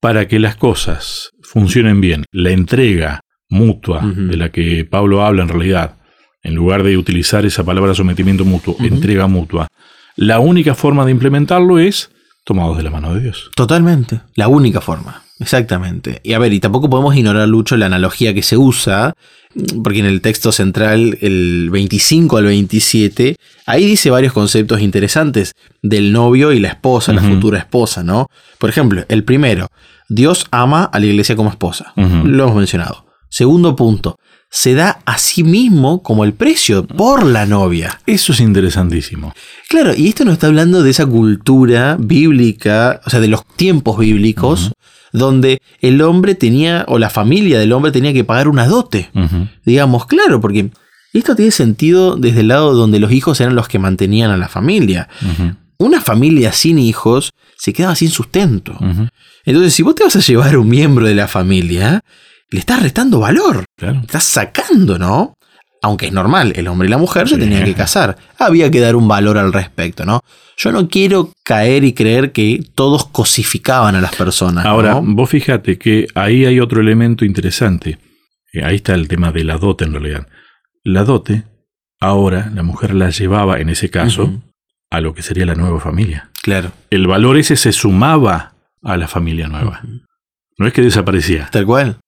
Para 0.00 0.28
que 0.28 0.38
las 0.38 0.56
cosas 0.56 1.30
funcionen 1.42 2.00
bien, 2.00 2.24
la 2.32 2.50
entrega 2.50 3.20
mutua 3.48 4.02
de 4.04 4.36
la 4.36 4.50
que 4.50 4.84
Pablo 4.84 5.24
habla 5.24 5.42
en 5.42 5.48
realidad, 5.48 5.96
en 6.42 6.54
lugar 6.54 6.82
de 6.82 6.96
utilizar 6.96 7.46
esa 7.46 7.64
palabra 7.64 7.94
sometimiento 7.94 8.44
mutuo, 8.44 8.76
entrega 8.80 9.26
mutua, 9.26 9.68
la 10.16 10.38
única 10.40 10.74
forma 10.74 11.04
de 11.04 11.12
implementarlo 11.12 11.78
es 11.78 12.10
tomados 12.44 12.76
de 12.76 12.82
la 12.82 12.90
mano 12.90 13.14
de 13.14 13.20
Dios. 13.20 13.50
Totalmente, 13.54 14.20
la 14.34 14.48
única 14.48 14.80
forma. 14.80 15.22
Exactamente. 15.38 16.20
Y 16.22 16.32
a 16.32 16.38
ver, 16.38 16.52
y 16.52 16.60
tampoco 16.60 16.88
podemos 16.88 17.14
ignorar, 17.14 17.46
Lucho, 17.48 17.76
la 17.76 17.86
analogía 17.86 18.32
que 18.32 18.42
se 18.42 18.56
usa, 18.56 19.12
porque 19.82 20.00
en 20.00 20.06
el 20.06 20.20
texto 20.20 20.52
central, 20.52 21.18
el 21.20 21.70
25 21.70 22.36
al 22.36 22.44
27, 22.44 23.36
ahí 23.66 23.86
dice 23.86 24.10
varios 24.10 24.32
conceptos 24.32 24.80
interesantes 24.80 25.54
del 25.82 26.12
novio 26.12 26.52
y 26.52 26.60
la 26.60 26.68
esposa, 26.68 27.12
la 27.12 27.22
futura 27.22 27.58
esposa, 27.58 28.02
¿no? 28.02 28.28
Por 28.58 28.70
ejemplo, 28.70 29.04
el 29.08 29.24
primero, 29.24 29.68
Dios 30.08 30.46
ama 30.50 30.84
a 30.84 31.00
la 31.00 31.06
iglesia 31.06 31.36
como 31.36 31.50
esposa. 31.50 31.92
Lo 31.96 32.44
hemos 32.44 32.56
mencionado. 32.56 33.06
Segundo 33.28 33.74
punto, 33.76 34.18
se 34.50 34.74
da 34.74 35.00
a 35.04 35.18
sí 35.18 35.44
mismo 35.44 36.02
como 36.02 36.24
el 36.24 36.32
precio 36.32 36.86
por 36.86 37.24
la 37.24 37.46
novia. 37.46 38.00
Eso 38.06 38.32
es 38.32 38.40
interesantísimo. 38.40 39.34
Claro, 39.68 39.92
y 39.94 40.08
esto 40.08 40.24
nos 40.24 40.34
está 40.34 40.46
hablando 40.46 40.82
de 40.82 40.90
esa 40.90 41.06
cultura 41.06 41.96
bíblica, 41.98 43.00
o 43.04 43.10
sea, 43.10 43.20
de 43.20 43.28
los 43.28 43.46
tiempos 43.56 43.98
bíblicos, 43.98 44.72
donde 45.12 45.60
el 45.80 46.00
hombre 46.02 46.34
tenía, 46.34 46.84
o 46.88 46.98
la 46.98 47.10
familia 47.10 47.58
del 47.58 47.72
hombre 47.72 47.92
tenía 47.92 48.12
que 48.12 48.24
pagar 48.24 48.48
una 48.48 48.66
dote. 48.66 49.10
Digamos, 49.64 50.06
claro, 50.06 50.40
porque 50.40 50.70
esto 51.12 51.34
tiene 51.34 51.50
sentido 51.50 52.16
desde 52.16 52.40
el 52.40 52.48
lado 52.48 52.74
donde 52.74 53.00
los 53.00 53.12
hijos 53.12 53.40
eran 53.40 53.54
los 53.54 53.68
que 53.68 53.78
mantenían 53.78 54.30
a 54.30 54.36
la 54.36 54.48
familia. 54.48 55.08
Una 55.78 56.00
familia 56.00 56.52
sin 56.52 56.78
hijos 56.78 57.32
se 57.58 57.72
quedaba 57.72 57.94
sin 57.94 58.10
sustento. 58.10 58.78
Entonces, 59.44 59.74
si 59.74 59.82
vos 59.82 59.94
te 59.94 60.04
vas 60.04 60.16
a 60.16 60.20
llevar 60.20 60.56
un 60.56 60.68
miembro 60.68 61.06
de 61.06 61.14
la 61.14 61.28
familia, 61.28 62.02
le 62.50 62.60
estás 62.60 62.82
restando 62.82 63.20
valor. 63.20 63.64
Claro. 63.76 64.00
Estás 64.00 64.24
sacando, 64.24 64.98
¿no? 64.98 65.34
Aunque 65.82 66.06
es 66.06 66.12
normal, 66.12 66.52
el 66.56 66.68
hombre 66.68 66.88
y 66.88 66.90
la 66.90 66.98
mujer 66.98 67.28
se 67.28 67.38
tenían 67.38 67.64
que 67.64 67.74
casar. 67.74 68.16
Había 68.38 68.70
que 68.70 68.80
dar 68.80 68.96
un 68.96 69.06
valor 69.06 69.38
al 69.38 69.52
respecto, 69.52 70.04
¿no? 70.04 70.20
Yo 70.56 70.72
no 70.72 70.88
quiero 70.88 71.32
caer 71.44 71.84
y 71.84 71.92
creer 71.92 72.32
que 72.32 72.64
todos 72.74 73.04
cosificaban 73.04 73.94
a 73.94 74.00
las 74.00 74.16
personas. 74.16 74.64
Ahora, 74.64 75.00
vos 75.02 75.30
fíjate 75.30 75.78
que 75.78 76.08
ahí 76.14 76.44
hay 76.44 76.60
otro 76.60 76.80
elemento 76.80 77.24
interesante. 77.24 77.98
Eh, 78.52 78.64
ahí 78.64 78.76
está 78.76 78.94
el 78.94 79.06
tema 79.06 79.32
de 79.32 79.44
la 79.44 79.58
dote 79.58 79.84
en 79.84 79.92
realidad. 79.92 80.26
La 80.82 81.04
dote, 81.04 81.44
ahora 82.00 82.50
la 82.54 82.62
mujer 82.62 82.94
la 82.94 83.10
llevaba, 83.10 83.60
en 83.60 83.68
ese 83.68 83.90
caso, 83.90 84.42
a 84.90 85.00
lo 85.00 85.14
que 85.14 85.22
sería 85.22 85.46
la 85.46 85.54
nueva 85.54 85.78
familia. 85.78 86.30
Claro. 86.42 86.72
El 86.90 87.06
valor 87.06 87.36
ese 87.36 87.56
se 87.56 87.72
sumaba 87.72 88.54
a 88.82 88.96
la 88.96 89.08
familia 89.08 89.48
nueva. 89.48 89.82
No 90.58 90.66
es 90.66 90.72
que 90.72 90.80
desaparecía. 90.80 91.48
Tal 91.52 91.66
cual. 91.66 91.98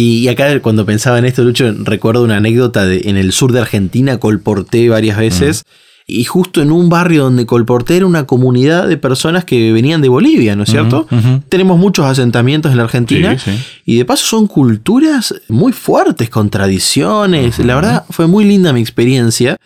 Y 0.00 0.28
acá 0.28 0.60
cuando 0.60 0.86
pensaba 0.86 1.18
en 1.18 1.24
esto, 1.24 1.42
Lucho, 1.42 1.74
recuerdo 1.82 2.22
una 2.22 2.36
anécdota 2.36 2.86
de 2.86 3.02
en 3.06 3.16
el 3.16 3.32
sur 3.32 3.50
de 3.50 3.58
Argentina, 3.58 4.18
colporté 4.18 4.88
varias 4.88 5.18
veces. 5.18 5.64
Y 6.06 6.22
justo 6.22 6.62
en 6.62 6.70
un 6.70 6.88
barrio 6.88 7.24
donde 7.24 7.46
colporté 7.46 7.96
era 7.96 8.06
una 8.06 8.24
comunidad 8.24 8.86
de 8.86 8.96
personas 8.96 9.44
que 9.44 9.72
venían 9.72 10.00
de 10.00 10.08
Bolivia, 10.08 10.54
¿no 10.54 10.62
es 10.62 10.70
cierto? 10.70 11.08
Tenemos 11.48 11.80
muchos 11.80 12.06
asentamientos 12.06 12.70
en 12.70 12.78
la 12.78 12.84
Argentina. 12.84 13.36
Y 13.84 13.96
de 13.96 14.04
paso 14.04 14.24
son 14.24 14.46
culturas 14.46 15.34
muy 15.48 15.72
fuertes, 15.72 16.30
con 16.30 16.48
tradiciones. 16.48 17.58
La 17.58 17.74
verdad 17.74 18.04
fue 18.08 18.28
muy 18.28 18.44
linda 18.44 18.72
mi 18.72 18.80
experiencia. 18.80 19.56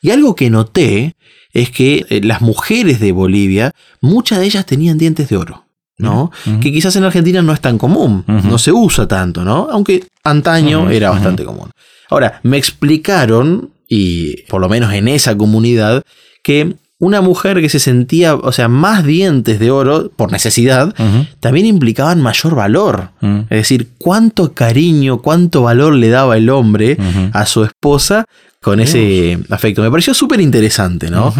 Y 0.00 0.10
algo 0.10 0.36
que 0.36 0.50
noté 0.50 1.16
es 1.52 1.70
que 1.70 2.06
eh, 2.10 2.20
las 2.22 2.42
mujeres 2.42 3.00
de 3.00 3.10
Bolivia, 3.10 3.72
muchas 4.00 4.38
de 4.38 4.46
ellas 4.46 4.64
tenían 4.66 4.98
dientes 4.98 5.28
de 5.28 5.36
oro. 5.36 5.64
¿No? 6.00 6.30
Que 6.60 6.72
quizás 6.72 6.96
en 6.96 7.04
Argentina 7.04 7.42
no 7.42 7.52
es 7.52 7.60
tan 7.60 7.78
común, 7.78 8.24
no 8.26 8.58
se 8.58 8.72
usa 8.72 9.06
tanto, 9.06 9.44
¿no? 9.44 9.68
Aunque 9.70 10.04
antaño 10.24 10.90
era 10.90 11.10
bastante 11.10 11.44
común. 11.44 11.70
Ahora, 12.08 12.40
me 12.42 12.56
explicaron, 12.56 13.70
y 13.88 14.42
por 14.48 14.60
lo 14.60 14.68
menos 14.68 14.92
en 14.92 15.08
esa 15.08 15.36
comunidad, 15.36 16.02
que 16.42 16.74
una 16.98 17.22
mujer 17.22 17.62
que 17.62 17.70
se 17.70 17.78
sentía, 17.78 18.34
o 18.34 18.52
sea, 18.52 18.68
más 18.68 19.04
dientes 19.04 19.58
de 19.58 19.70
oro 19.70 20.10
por 20.14 20.30
necesidad, 20.32 20.94
también 21.40 21.66
implicaban 21.66 22.20
mayor 22.20 22.54
valor. 22.54 23.10
Es 23.22 23.58
decir, 23.58 23.88
cuánto 23.98 24.52
cariño, 24.52 25.22
cuánto 25.22 25.62
valor 25.62 25.94
le 25.94 26.10
daba 26.10 26.36
el 26.36 26.50
hombre 26.50 26.98
a 27.32 27.46
su 27.46 27.64
esposa 27.64 28.26
con 28.62 28.78
ese 28.78 29.38
afecto. 29.48 29.82
Me 29.82 29.90
pareció 29.90 30.12
súper 30.12 30.40
interesante, 30.40 31.10
¿no? 31.10 31.32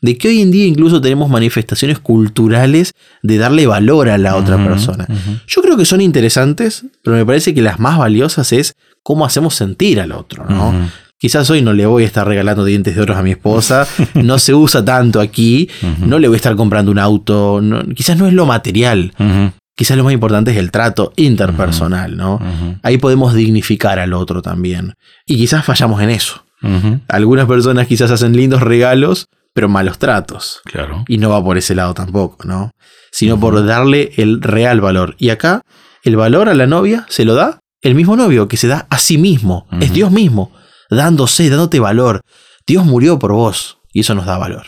De 0.00 0.16
que 0.16 0.28
hoy 0.28 0.42
en 0.42 0.52
día 0.52 0.64
incluso 0.64 1.00
tenemos 1.00 1.28
manifestaciones 1.28 1.98
culturales 1.98 2.92
de 3.22 3.36
darle 3.36 3.66
valor 3.66 4.08
a 4.08 4.18
la 4.18 4.36
otra 4.36 4.62
persona. 4.64 5.06
Yo 5.46 5.60
creo 5.60 5.76
que 5.76 5.84
son 5.84 6.00
interesantes, 6.00 6.84
pero 7.02 7.16
me 7.16 7.26
parece 7.26 7.52
que 7.52 7.62
las 7.62 7.80
más 7.80 7.98
valiosas 7.98 8.52
es 8.52 8.74
cómo 9.02 9.24
hacemos 9.24 9.54
sentir 9.54 10.00
al 10.00 10.12
otro, 10.12 10.44
¿no? 10.48 10.72
Quizás 11.20 11.50
hoy 11.50 11.62
no 11.62 11.72
le 11.72 11.84
voy 11.84 12.04
a 12.04 12.06
estar 12.06 12.28
regalando 12.28 12.64
dientes 12.64 12.94
de 12.94 13.02
oro 13.02 13.16
a 13.16 13.22
mi 13.22 13.32
esposa, 13.32 13.88
no 14.14 14.38
se 14.38 14.54
usa 14.54 14.84
tanto 14.84 15.20
aquí, 15.20 15.68
no 15.98 16.20
le 16.20 16.28
voy 16.28 16.36
a 16.36 16.38
estar 16.38 16.54
comprando 16.54 16.92
un 16.92 17.00
auto, 17.00 17.60
quizás 17.96 18.16
no 18.16 18.28
es 18.28 18.34
lo 18.34 18.46
material, 18.46 19.12
quizás 19.74 19.96
lo 19.96 20.04
más 20.04 20.12
importante 20.12 20.52
es 20.52 20.56
el 20.58 20.70
trato 20.70 21.12
interpersonal, 21.16 22.16
¿no? 22.16 22.40
Ahí 22.84 22.98
podemos 22.98 23.34
dignificar 23.34 23.98
al 23.98 24.12
otro 24.12 24.42
también. 24.42 24.94
Y 25.26 25.36
quizás 25.38 25.64
fallamos 25.64 26.00
en 26.02 26.10
eso. 26.10 26.44
Algunas 27.08 27.46
personas 27.46 27.86
quizás 27.86 28.10
hacen 28.10 28.36
lindos 28.36 28.62
regalos, 28.62 29.26
pero 29.54 29.68
malos 29.68 29.98
tratos. 29.98 30.60
Claro. 30.64 31.04
Y 31.08 31.18
no 31.18 31.30
va 31.30 31.42
por 31.42 31.58
ese 31.58 31.74
lado 31.74 31.94
tampoco, 31.94 32.46
¿no? 32.46 32.70
Sino 33.10 33.38
por 33.40 33.64
darle 33.64 34.12
el 34.16 34.42
real 34.42 34.80
valor. 34.80 35.16
Y 35.18 35.30
acá, 35.30 35.62
el 36.04 36.16
valor 36.16 36.48
a 36.48 36.54
la 36.54 36.66
novia 36.66 37.06
se 37.08 37.24
lo 37.24 37.34
da 37.34 37.60
el 37.80 37.94
mismo 37.94 38.16
novio, 38.16 38.48
que 38.48 38.56
se 38.56 38.68
da 38.68 38.86
a 38.90 38.98
sí 38.98 39.18
mismo. 39.18 39.66
Es 39.80 39.92
Dios 39.92 40.10
mismo, 40.10 40.52
dándose, 40.90 41.48
dándote 41.48 41.80
valor. 41.80 42.20
Dios 42.66 42.84
murió 42.84 43.18
por 43.18 43.32
vos 43.32 43.78
y 43.92 44.00
eso 44.00 44.14
nos 44.14 44.26
da 44.26 44.36
valor. 44.38 44.66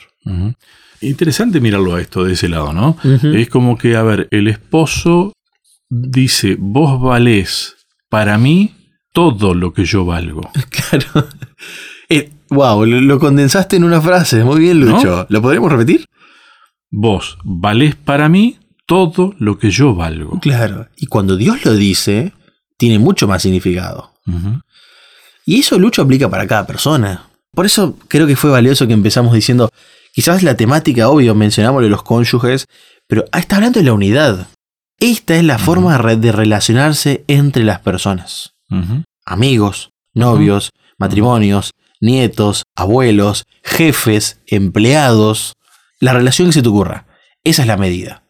Interesante 1.01 1.61
mirarlo 1.61 1.95
a 1.95 2.01
esto 2.01 2.25
de 2.25 2.35
ese 2.35 2.49
lado, 2.49 2.73
¿no? 2.73 2.97
Es 3.05 3.49
como 3.49 3.79
que, 3.79 3.97
a 3.97 4.03
ver, 4.03 4.29
el 4.31 4.49
esposo 4.49 5.33
dice, 5.89 6.57
vos 6.59 7.01
valés 7.01 7.77
para 8.09 8.39
mí 8.39 8.75
todo 9.13 9.55
lo 9.55 9.73
que 9.73 9.85
yo 9.85 10.05
valgo. 10.05 10.51
Claro. 10.71 11.29
wow, 12.49 12.85
eh, 12.85 13.01
lo, 13.01 13.21
condensaste 13.21 13.77
en 13.77 13.85
una 13.85 14.01
frase. 14.01 14.43
Muy 14.43 14.59
bien, 14.61 14.81
Lucho. 14.81 15.27
¿Lo 15.29 15.41
podríamos 15.41 15.71
repetir? 15.71 16.05
Vos 16.91 17.39
valés 17.45 17.95
para 17.95 18.29
mí 18.29 18.59
todo 18.87 19.35
lo 19.39 19.57
que 19.57 19.71
yo 19.71 19.95
valgo. 19.95 20.41
Claro. 20.41 20.89
Y 20.97 21.07
cuando 21.07 21.37
Dios 21.37 21.65
lo 21.65 21.75
dice, 21.75 22.33
tiene 22.77 22.99
mucho 22.99 23.29
más 23.29 23.43
significado. 23.43 24.15
Y 25.47 25.61
eso, 25.61 25.79
Lucho, 25.79 26.03
aplica 26.03 26.29
para 26.29 26.49
cada 26.49 26.67
persona. 26.67 27.27
Por 27.55 27.67
eso 27.67 27.97
creo 28.09 28.27
que 28.27 28.37
fue 28.37 28.51
valioso 28.51 28.89
que 28.89 28.93
empezamos 28.93 29.33
diciendo, 29.33 29.71
quizás 30.13 30.43
la 30.43 30.57
temática, 30.57 31.09
obvio, 31.09 31.37
mencionamos 31.37 31.85
los 31.85 32.03
cónyuges, 32.03 32.67
pero 33.07 33.25
está 33.33 33.57
hablando 33.57 33.79
de 33.79 33.87
la 33.87 33.93
unidad. 33.93 34.49
Esta 34.99 35.37
es 35.37 35.45
la 35.45 35.59
forma 35.59 35.97
de 36.17 36.33
relacionarse 36.33 37.25
entre 37.29 37.63
las 37.63 37.79
personas 37.81 38.55
amigos, 39.25 39.91
novios, 40.15 40.71
matrimonios, 40.99 41.73
nietos, 42.01 42.65
abuelos, 42.75 43.45
jefes, 43.63 44.41
empleados, 44.47 45.55
la 46.01 46.13
relación 46.13 46.49
que 46.49 46.53
se 46.55 46.63
te 46.63 46.69
ocurra. 46.69 47.07
Esa 47.45 47.63
es 47.63 47.69
la 47.69 47.77
medida. 47.77 48.25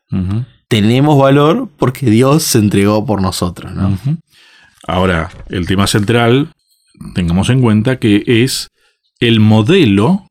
Tenemos 0.69 1.19
valor 1.19 1.69
porque 1.77 2.11
Dios 2.11 2.43
se 2.43 2.59
entregó 2.59 3.05
por 3.07 3.23
nosotros. 3.23 3.73
Ahora, 4.87 5.31
el 5.49 5.67
tema 5.67 5.87
central, 5.87 6.53
tengamos 7.15 7.51
en 7.51 7.61
cuenta 7.61 7.99
que 7.99 8.25
es 8.27 8.69
el 9.21 9.41
modelo 9.41 10.27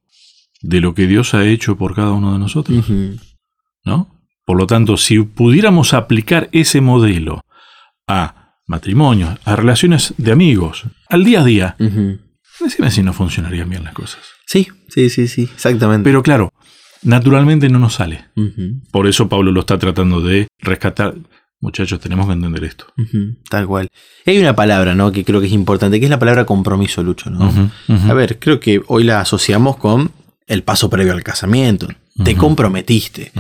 de 0.62 0.82
lo 0.82 0.94
que 0.94 1.08
Dios 1.08 1.34
ha 1.34 1.46
hecho 1.46 1.78
por 1.78 1.96
cada 1.96 2.12
uno 2.12 2.34
de 2.34 2.40
nosotros. 2.40 2.86
¿No? 3.86 4.16
Por 4.46 4.58
lo 4.58 4.68
tanto, 4.68 4.98
si 4.98 5.20
pudiéramos 5.20 5.94
aplicar 5.94 6.50
ese 6.52 6.82
modelo 6.82 7.42
a 8.08 8.39
matrimonios, 8.70 9.38
a 9.44 9.56
relaciones 9.56 10.14
de 10.18 10.32
amigos, 10.32 10.86
al 11.10 11.26
día 11.26 11.42
a 11.42 11.44
día, 11.44 11.76
Decime 12.60 12.92
si 12.92 13.04
no 13.04 13.14
funcionarían 13.14 13.70
bien 13.70 13.84
las 13.86 13.94
cosas. 13.94 14.20
Sí, 14.46 14.68
sí, 14.90 15.10
sí, 15.10 15.28
sí, 15.28 15.44
exactamente. 15.44 16.04
Pero 16.04 16.22
claro, 16.22 16.52
naturalmente 17.04 17.70
no 17.70 17.80
nos 17.80 17.94
sale. 17.96 18.26
Por 18.92 19.08
eso 19.08 19.30
Pablo 19.30 19.52
lo 19.52 19.62
está 19.62 19.78
tratando 19.78 20.22
de 20.22 20.48
rescatar. 20.60 21.16
Muchachos, 21.62 22.00
tenemos 22.00 22.28
que 22.28 22.34
entender 22.34 22.64
esto. 22.64 22.86
tal 23.50 23.68
cual. 23.68 23.90
hay 24.26 24.40
una 24.40 24.56
palabra, 24.56 24.96
¿no? 24.96 25.12
Que 25.12 25.26
creo 25.26 25.42
que 25.42 25.48
es 25.48 25.54
importante, 25.54 26.00
que 26.00 26.06
es 26.06 26.10
la 26.10 26.20
palabra 26.20 26.46
compromiso, 26.46 27.04
Lucho, 27.04 27.30
¿no? 27.30 27.72
A 28.08 28.14
ver, 28.14 28.40
creo 28.40 28.60
que 28.60 28.82
hoy 28.88 29.04
la 29.04 29.22
asociamos 29.22 29.78
con 29.78 30.12
el 30.48 30.64
paso 30.64 30.90
previo 30.90 31.14
al 31.14 31.24
casamiento. 31.24 31.88
Te 32.24 32.36
comprometiste. 32.36 33.32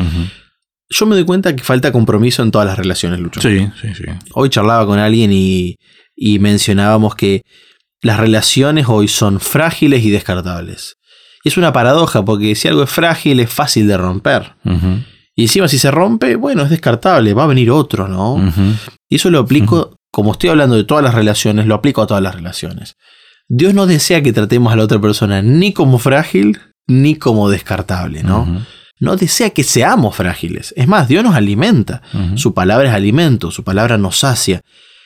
Yo 0.90 1.06
me 1.06 1.16
doy 1.16 1.26
cuenta 1.26 1.56
que 1.56 1.64
falta 1.64 1.92
compromiso 1.92 2.42
en 2.42 2.52
todas 2.52 2.68
las 2.68 2.78
relaciones, 2.78 3.20
Lucho. 3.20 3.42
Sí, 3.42 3.70
sí, 3.80 3.94
sí. 3.94 4.04
Hoy 4.34 4.50
charlaba 4.50 4.86
con 4.86 4.98
alguien 4.98 5.32
y, 5.32 5.76
y 6.16 6.40
mencionábamos 6.40 7.16
que 7.16 7.44
las 8.02 8.20
relaciones 8.20 8.88
hoy 8.88 9.08
son 9.08 9.40
frágiles 9.40 10.04
y 10.04 10.10
descartables. 10.10 10.96
Y 11.44 11.50
es 11.50 11.58
una 11.58 11.72
paradoja 11.72 12.26
porque 12.26 12.56
si 12.56 12.68
algo 12.68 12.84
es 12.84 12.90
frágil 12.90 13.40
es 13.40 13.52
fácil 13.52 13.88
de 13.88 13.98
romper. 13.98 14.56
Y 15.36 15.44
encima 15.44 15.68
si 15.68 15.80
se 15.80 15.92
rompe, 15.92 16.36
bueno, 16.36 16.64
es 16.64 16.70
descartable, 16.70 17.34
va 17.34 17.46
a 17.46 17.48
venir 17.48 17.72
otro, 17.72 18.08
¿no? 18.08 18.52
Y 19.08 19.16
eso 19.16 19.30
lo 19.30 19.40
aplico, 19.40 19.98
como 20.12 20.34
estoy 20.34 20.50
hablando 20.50 20.76
de 20.76 20.84
todas 20.84 21.04
las 21.04 21.14
relaciones, 21.14 21.66
lo 21.66 21.76
aplico 21.76 22.02
a 22.02 22.08
todas 22.08 22.22
las 22.24 22.36
relaciones. 22.36 22.96
Dios 23.48 23.74
no 23.74 23.88
desea 23.88 24.22
que 24.22 24.34
tratemos 24.34 24.74
a 24.74 24.76
la 24.76 24.84
otra 24.84 25.00
persona 25.00 25.42
ni 25.42 25.72
como 25.72 25.98
frágil 25.98 26.60
ni 26.88 27.16
como 27.16 27.50
descartable, 27.50 28.24
¿no? 28.24 28.66
No 29.00 29.16
desea 29.16 29.50
que 29.52 29.64
seamos 29.64 30.16
frágiles. 30.16 30.74
Es 30.76 30.88
más, 30.88 31.08
Dios 31.08 31.24
nos 31.24 31.36
alimenta. 31.36 32.02
Su 32.36 32.54
palabra 32.54 32.90
es 32.90 32.94
alimento, 32.94 33.52
su 33.52 33.64
palabra 33.64 33.98
nos 33.98 34.20
sacia. 34.20 34.62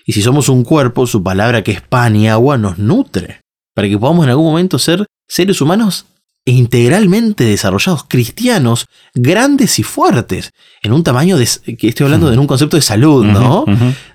Y 0.06 0.14
si 0.14 0.22
somos 0.22 0.50
un 0.50 0.64
cuerpo, 0.64 1.08
su 1.08 1.24
palabra 1.24 1.64
que 1.64 1.72
es 1.72 1.82
pan 1.82 2.16
y 2.16 2.28
agua 2.28 2.58
nos 2.58 2.78
nutre, 2.78 3.42
para 3.74 3.88
que 3.88 3.98
podamos 3.98 4.26
en 4.26 4.32
algún 4.32 4.46
momento 4.46 4.80
ser 4.80 5.06
seres 5.28 5.62
humanos 5.62 6.06
integralmente 6.46 7.46
desarrollados, 7.46 8.04
cristianos, 8.08 8.88
grandes 9.14 9.80
y 9.80 9.84
fuertes, 9.84 10.52
en 10.82 10.92
un 10.92 11.04
tamaño 11.04 11.38
de, 11.38 11.48
que 11.78 11.88
estoy 11.88 12.06
hablando 12.06 12.30
de 12.30 12.38
un 12.38 12.48
concepto 12.48 12.76
de 12.76 12.82
salud, 12.82 13.24
¿no? 13.26 13.64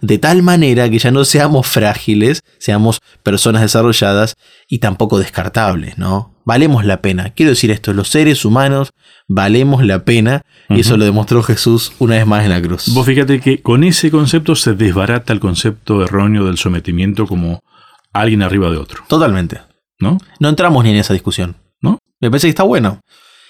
De 0.02 0.18
tal 0.18 0.42
manera 0.42 0.90
que 0.90 0.98
ya 0.98 1.10
no 1.10 1.24
seamos 1.24 1.66
frágiles, 1.66 2.42
seamos 2.58 3.00
personas 3.22 3.62
desarrolladas 3.62 4.34
y 4.68 4.78
tampoco 4.78 5.18
descartables, 5.18 5.96
¿no? 5.96 6.34
Valemos 6.48 6.86
la 6.86 7.02
pena. 7.02 7.28
Quiero 7.34 7.50
decir 7.50 7.70
esto, 7.70 7.92
los 7.92 8.08
seres 8.08 8.46
humanos 8.46 8.92
valemos 9.28 9.84
la 9.84 10.06
pena 10.06 10.40
y 10.70 10.80
eso 10.80 10.96
lo 10.96 11.04
demostró 11.04 11.42
Jesús 11.42 11.92
una 11.98 12.14
vez 12.14 12.26
más 12.26 12.42
en 12.42 12.48
la 12.48 12.62
cruz. 12.62 12.88
Vos 12.94 13.04
fíjate 13.04 13.38
que 13.38 13.60
con 13.60 13.84
ese 13.84 14.10
concepto 14.10 14.54
se 14.54 14.72
desbarata 14.72 15.34
el 15.34 15.40
concepto 15.40 16.02
erróneo 16.02 16.46
del 16.46 16.56
sometimiento 16.56 17.26
como 17.26 17.60
alguien 18.14 18.42
arriba 18.42 18.70
de 18.70 18.78
otro. 18.78 19.04
Totalmente. 19.08 19.60
¿No? 20.00 20.16
No 20.40 20.48
entramos 20.48 20.82
ni 20.84 20.88
en 20.88 20.96
esa 20.96 21.12
discusión. 21.12 21.54
¿No? 21.82 21.98
Me 22.18 22.30
parece 22.30 22.46
que 22.46 22.52
está 22.52 22.62
bueno. 22.62 23.02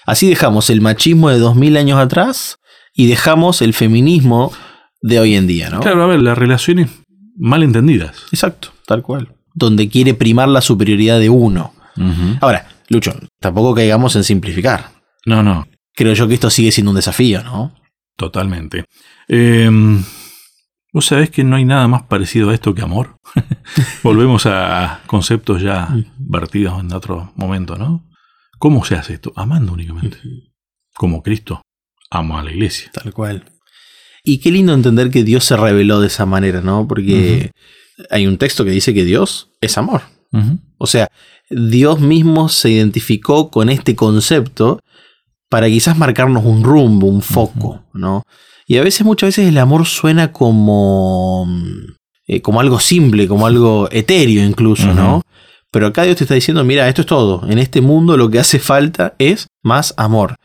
Así 0.05 0.27
dejamos 0.27 0.69
el 0.69 0.81
machismo 0.81 1.29
de 1.29 1.39
dos 1.39 1.55
mil 1.55 1.77
años 1.77 1.99
atrás 1.99 2.57
y 2.93 3.07
dejamos 3.07 3.61
el 3.61 3.73
feminismo 3.73 4.51
de 5.01 5.21
hoy 5.21 5.35
en 5.35 5.47
día, 5.47 5.69
¿no? 5.69 5.79
Claro, 5.79 6.03
a 6.03 6.07
ver, 6.07 6.19
las 6.19 6.37
relaciones 6.37 6.89
mal 7.37 7.63
entendidas. 7.63 8.25
Exacto, 8.33 8.73
tal 8.85 9.03
cual. 9.03 9.35
Donde 9.53 9.87
quiere 9.87 10.15
primar 10.15 10.49
la 10.49 10.59
superioridad 10.59 11.17
de 11.17 11.29
uno. 11.29 11.73
Ahora, 12.41 12.67
Lucho, 12.89 13.13
tampoco 13.39 13.75
caigamos 13.75 14.15
en 14.15 14.23
simplificar. 14.23 14.91
No, 15.25 15.43
no. 15.43 15.67
Creo 15.93 16.13
yo 16.13 16.27
que 16.27 16.33
esto 16.33 16.49
sigue 16.49 16.71
siendo 16.71 16.91
un 16.91 16.95
desafío, 16.95 17.43
¿no? 17.43 17.75
Totalmente. 18.15 18.85
Em, 19.27 20.03
Vos 20.91 21.05
sabés 21.05 21.29
que 21.29 21.43
no 21.43 21.55
hay 21.55 21.65
nada 21.65 21.87
más 21.87 22.03
parecido 22.03 22.49
a 22.49 22.53
esto 22.53 22.73
que 22.73 22.81
amor. 22.81 23.19
Volvemos 24.03 24.45
a 24.47 25.01
conceptos 25.05 25.61
ya 25.61 25.95
vertidos 26.17 26.79
en 26.79 26.91
otro 26.93 27.31
momento, 27.35 27.77
¿no? 27.77 28.09
¿Cómo 28.57 28.83
se 28.83 28.95
hace 28.95 29.13
esto? 29.13 29.31
Amando 29.35 29.73
únicamente. 29.73 30.17
Como 30.95 31.21
Cristo 31.21 31.61
ama 32.09 32.39
a 32.39 32.43
la 32.43 32.51
iglesia. 32.51 32.89
Tal 32.91 33.13
cual. 33.13 33.45
Y 34.23 34.39
qué 34.39 34.51
lindo 34.51 34.73
entender 34.73 35.11
que 35.11 35.23
Dios 35.23 35.45
se 35.45 35.55
reveló 35.55 36.01
de 36.01 36.07
esa 36.07 36.25
manera, 36.25 36.61
¿no? 36.61 36.87
Porque 36.87 37.51
hay 38.09 38.25
un 38.25 38.37
texto 38.37 38.65
que 38.65 38.71
dice 38.71 38.93
que 38.93 39.05
Dios 39.05 39.51
es 39.61 39.77
amor. 39.77 40.01
O 40.79 40.87
sea, 40.87 41.09
Dios 41.49 41.99
mismo 41.99 42.49
se 42.49 42.71
identificó 42.71 43.51
con 43.51 43.69
este 43.69 43.95
concepto 43.95 44.79
para 45.49 45.67
quizás 45.67 45.97
marcarnos 45.97 46.45
un 46.45 46.63
rumbo, 46.63 47.07
un 47.07 47.21
foco, 47.21 47.83
¿no? 47.93 48.23
Y 48.65 48.77
a 48.77 48.83
veces, 48.83 49.05
muchas 49.05 49.29
veces 49.29 49.49
el 49.49 49.57
amor 49.57 49.85
suena 49.85 50.31
como, 50.31 51.47
eh, 52.27 52.41
como 52.41 52.59
algo 52.59 52.79
simple, 52.79 53.27
como 53.27 53.47
algo 53.47 53.89
etéreo 53.91 54.43
incluso, 54.43 54.93
¿no? 54.93 55.21
Pero 55.71 55.87
acá 55.87 56.03
Dios 56.03 56.17
te 56.17 56.23
está 56.23 56.35
diciendo, 56.35 56.63
mira, 56.63 56.87
esto 56.87 57.01
es 57.01 57.07
todo. 57.07 57.43
En 57.47 57.59
este 57.59 57.81
mundo 57.81 58.17
lo 58.17 58.29
que 58.29 58.39
hace 58.39 58.59
falta 58.59 59.15
es 59.19 59.47
más 59.63 59.93
amor. 59.97 60.35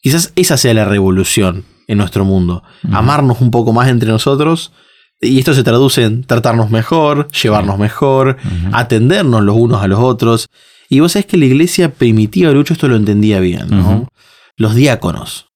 Quizás 0.00 0.32
esa 0.36 0.56
sea 0.56 0.74
la 0.74 0.84
revolución 0.84 1.64
en 1.88 1.98
nuestro 1.98 2.24
mundo. 2.24 2.62
Amarnos 2.90 3.40
un 3.40 3.50
poco 3.50 3.72
más 3.72 3.88
entre 3.88 4.10
nosotros. 4.10 4.72
Y 5.22 5.38
esto 5.38 5.54
se 5.54 5.62
traduce 5.62 6.02
en 6.04 6.24
tratarnos 6.24 6.70
mejor, 6.70 7.28
llevarnos 7.30 7.78
mejor, 7.78 8.36
atendernos 8.72 9.42
los 9.42 9.56
unos 9.56 9.82
a 9.82 9.86
los 9.86 10.00
otros. 10.00 10.48
Y 10.88 11.00
vos 11.00 11.12
sabés 11.12 11.26
que 11.26 11.36
la 11.36 11.46
iglesia 11.46 11.94
primitiva, 11.94 12.50
Lucho, 12.50 12.74
esto 12.74 12.88
lo 12.88 12.96
entendía 12.96 13.40
bien, 13.40 13.70
¿no? 13.70 14.08
Los 14.56 14.74
diáconos, 14.74 15.46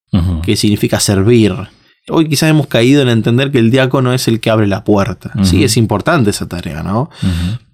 que 0.42 0.56
significa 0.56 1.00
servir, 1.00 1.54
Hoy 2.08 2.28
quizás 2.28 2.50
hemos 2.50 2.68
caído 2.68 3.02
en 3.02 3.08
entender 3.08 3.50
que 3.50 3.58
el 3.58 3.70
diácono 3.70 4.12
es 4.12 4.28
el 4.28 4.38
que 4.38 4.50
abre 4.50 4.68
la 4.68 4.84
puerta. 4.84 5.32
Sí, 5.42 5.64
es 5.64 5.76
importante 5.76 6.30
esa 6.30 6.46
tarea, 6.46 6.82
¿no? 6.82 7.10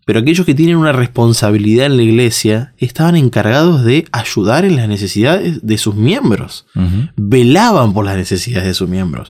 Pero 0.05 0.21
aquellos 0.21 0.47
que 0.47 0.55
tienen 0.55 0.77
una 0.77 0.93
responsabilidad 0.93 1.87
en 1.87 1.97
la 1.97 2.03
iglesia 2.03 2.73
estaban 2.79 3.15
encargados 3.15 3.85
de 3.85 4.07
ayudar 4.11 4.65
en 4.65 4.77
las 4.77 4.89
necesidades 4.89 5.65
de 5.65 5.79
sus 5.79 5.95
miembros. 5.95 6.67
Velaban 7.17 7.93
por 7.93 8.07
las 8.07 8.17
necesidades 8.17 8.67
de 8.67 8.75
sus 8.75 8.89
miembros. 8.89 9.29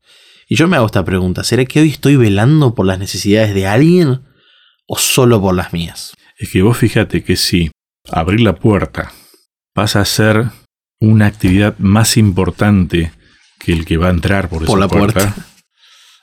Y 0.53 0.57
yo 0.57 0.69
me 0.69 0.77
hago 0.77 0.85
esta 0.85 1.03
pregunta, 1.03 1.45
¿será 1.45 1.65
que 1.65 1.81
hoy 1.81 1.89
estoy 1.89 2.17
velando 2.17 2.75
por 2.75 2.85
las 2.85 2.99
necesidades 2.99 3.55
de 3.55 3.67
alguien 3.67 4.21
o 4.87 4.99
solo 4.99 5.41
por 5.41 5.55
las 5.55 5.73
mías? 5.73 6.13
Es 6.37 6.51
que 6.51 6.61
vos 6.61 6.77
fíjate 6.77 7.25
que 7.25 7.37
si 7.37 7.71
abrir 8.11 8.43
la 8.43 8.57
puerta 8.57 9.15
pasa 9.73 10.03
a 10.03 10.05
ser 10.05 10.51
una 11.01 11.25
actividad 11.25 11.79
más 11.79 12.19
importante 12.19 13.13
que 13.61 13.73
el 13.73 13.87
que 13.87 13.97
va 13.97 14.09
a 14.09 14.11
entrar 14.11 14.51
por, 14.51 14.65
esa 14.65 14.77
la 14.77 14.89
puerta. 14.89 15.35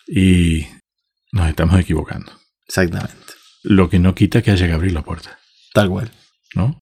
Y 0.08 0.68
nos 1.32 1.50
estamos 1.50 1.80
equivocando. 1.80 2.32
Exactamente. 2.68 3.34
Lo 3.64 3.90
que 3.90 3.98
no 3.98 4.14
quita 4.14 4.44
que 4.44 4.52
haya 4.52 4.68
que 4.68 4.74
abrir 4.74 4.92
la 4.92 5.02
puerta. 5.02 5.40
Tal 5.74 5.90
cual. 5.90 6.12
¿No? 6.54 6.80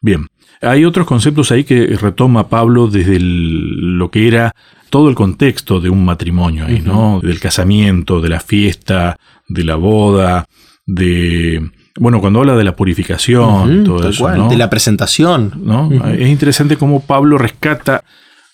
Bien. 0.00 0.26
Hay 0.60 0.84
otros 0.84 1.06
conceptos 1.06 1.52
ahí 1.52 1.62
que 1.62 1.96
retoma 1.96 2.48
Pablo 2.48 2.88
desde 2.88 3.18
lo 3.20 4.10
que 4.10 4.26
era 4.26 4.52
todo 4.90 5.08
el 5.08 5.14
contexto 5.14 5.80
de 5.80 5.90
un 5.90 6.04
matrimonio 6.04 6.66
ahí, 6.66 6.80
¿no? 6.80 7.20
Del 7.22 7.40
casamiento, 7.40 8.20
de 8.20 8.28
la 8.28 8.40
fiesta, 8.40 9.18
de 9.48 9.64
la 9.64 9.76
boda, 9.76 10.46
de 10.86 11.70
bueno, 11.98 12.20
cuando 12.20 12.40
habla 12.40 12.56
de 12.56 12.64
la 12.64 12.76
purificación, 12.76 13.84
todo 13.84 14.08
eso, 14.08 14.28
de 14.28 14.56
la 14.56 14.70
presentación, 14.70 15.52
¿no? 15.64 15.90
Es 16.12 16.28
interesante 16.28 16.76
cómo 16.76 17.00
Pablo 17.00 17.38
rescata 17.38 18.04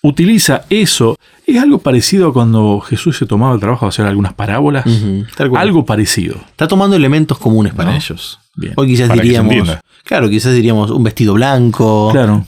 utiliza 0.05 0.67
eso. 0.69 1.17
Es 1.47 1.61
algo 1.61 1.79
parecido 1.79 2.29
a 2.29 2.33
cuando 2.33 2.81
Jesús 2.81 3.17
se 3.17 3.27
tomaba 3.27 3.55
el 3.55 3.61
trabajo 3.61 3.87
de 3.87 3.89
hacer 3.89 4.07
algunas 4.07 4.35
parábolas. 4.35 4.85
Algo 5.57 5.85
parecido. 5.85 6.37
Está 6.51 6.69
tomando 6.69 6.95
elementos 6.95 7.39
comunes 7.39 7.75
para 7.75 7.97
ellos. 7.97 8.39
Hoy 8.77 8.87
quizás 8.87 9.11
diríamos. 9.13 9.79
Claro, 10.05 10.29
quizás 10.29 10.53
diríamos 10.53 10.91
un 10.91 11.03
vestido 11.03 11.35
blanco. 11.35 12.11
Claro. 12.13 12.45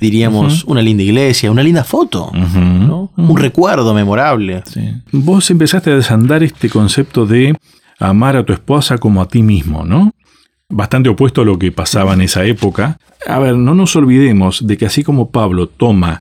Diríamos 0.00 0.64
una 0.64 0.80
linda 0.80 1.02
iglesia, 1.02 1.50
una 1.50 1.62
linda 1.62 1.84
foto. 1.84 2.30
Un 2.32 3.36
recuerdo 3.36 3.92
memorable. 3.92 4.62
Vos 5.10 5.50
empezaste 5.50 5.90
a 5.90 5.96
desandar 5.96 6.42
este 6.42 6.70
concepto 6.70 7.26
de 7.26 7.56
amar 7.98 8.36
a 8.36 8.44
tu 8.44 8.52
esposa 8.52 8.98
como 8.98 9.20
a 9.20 9.28
ti 9.28 9.42
mismo, 9.42 9.84
¿no? 9.84 10.12
Bastante 10.68 11.08
opuesto 11.08 11.42
a 11.42 11.44
lo 11.44 11.58
que 11.58 11.70
pasaba 11.70 12.14
en 12.14 12.22
esa 12.22 12.44
época. 12.44 12.96
A 13.26 13.38
ver, 13.38 13.56
no 13.56 13.74
nos 13.74 13.94
olvidemos 13.94 14.66
de 14.66 14.78
que 14.78 14.86
así 14.86 15.04
como 15.04 15.30
Pablo 15.30 15.66
toma 15.68 16.20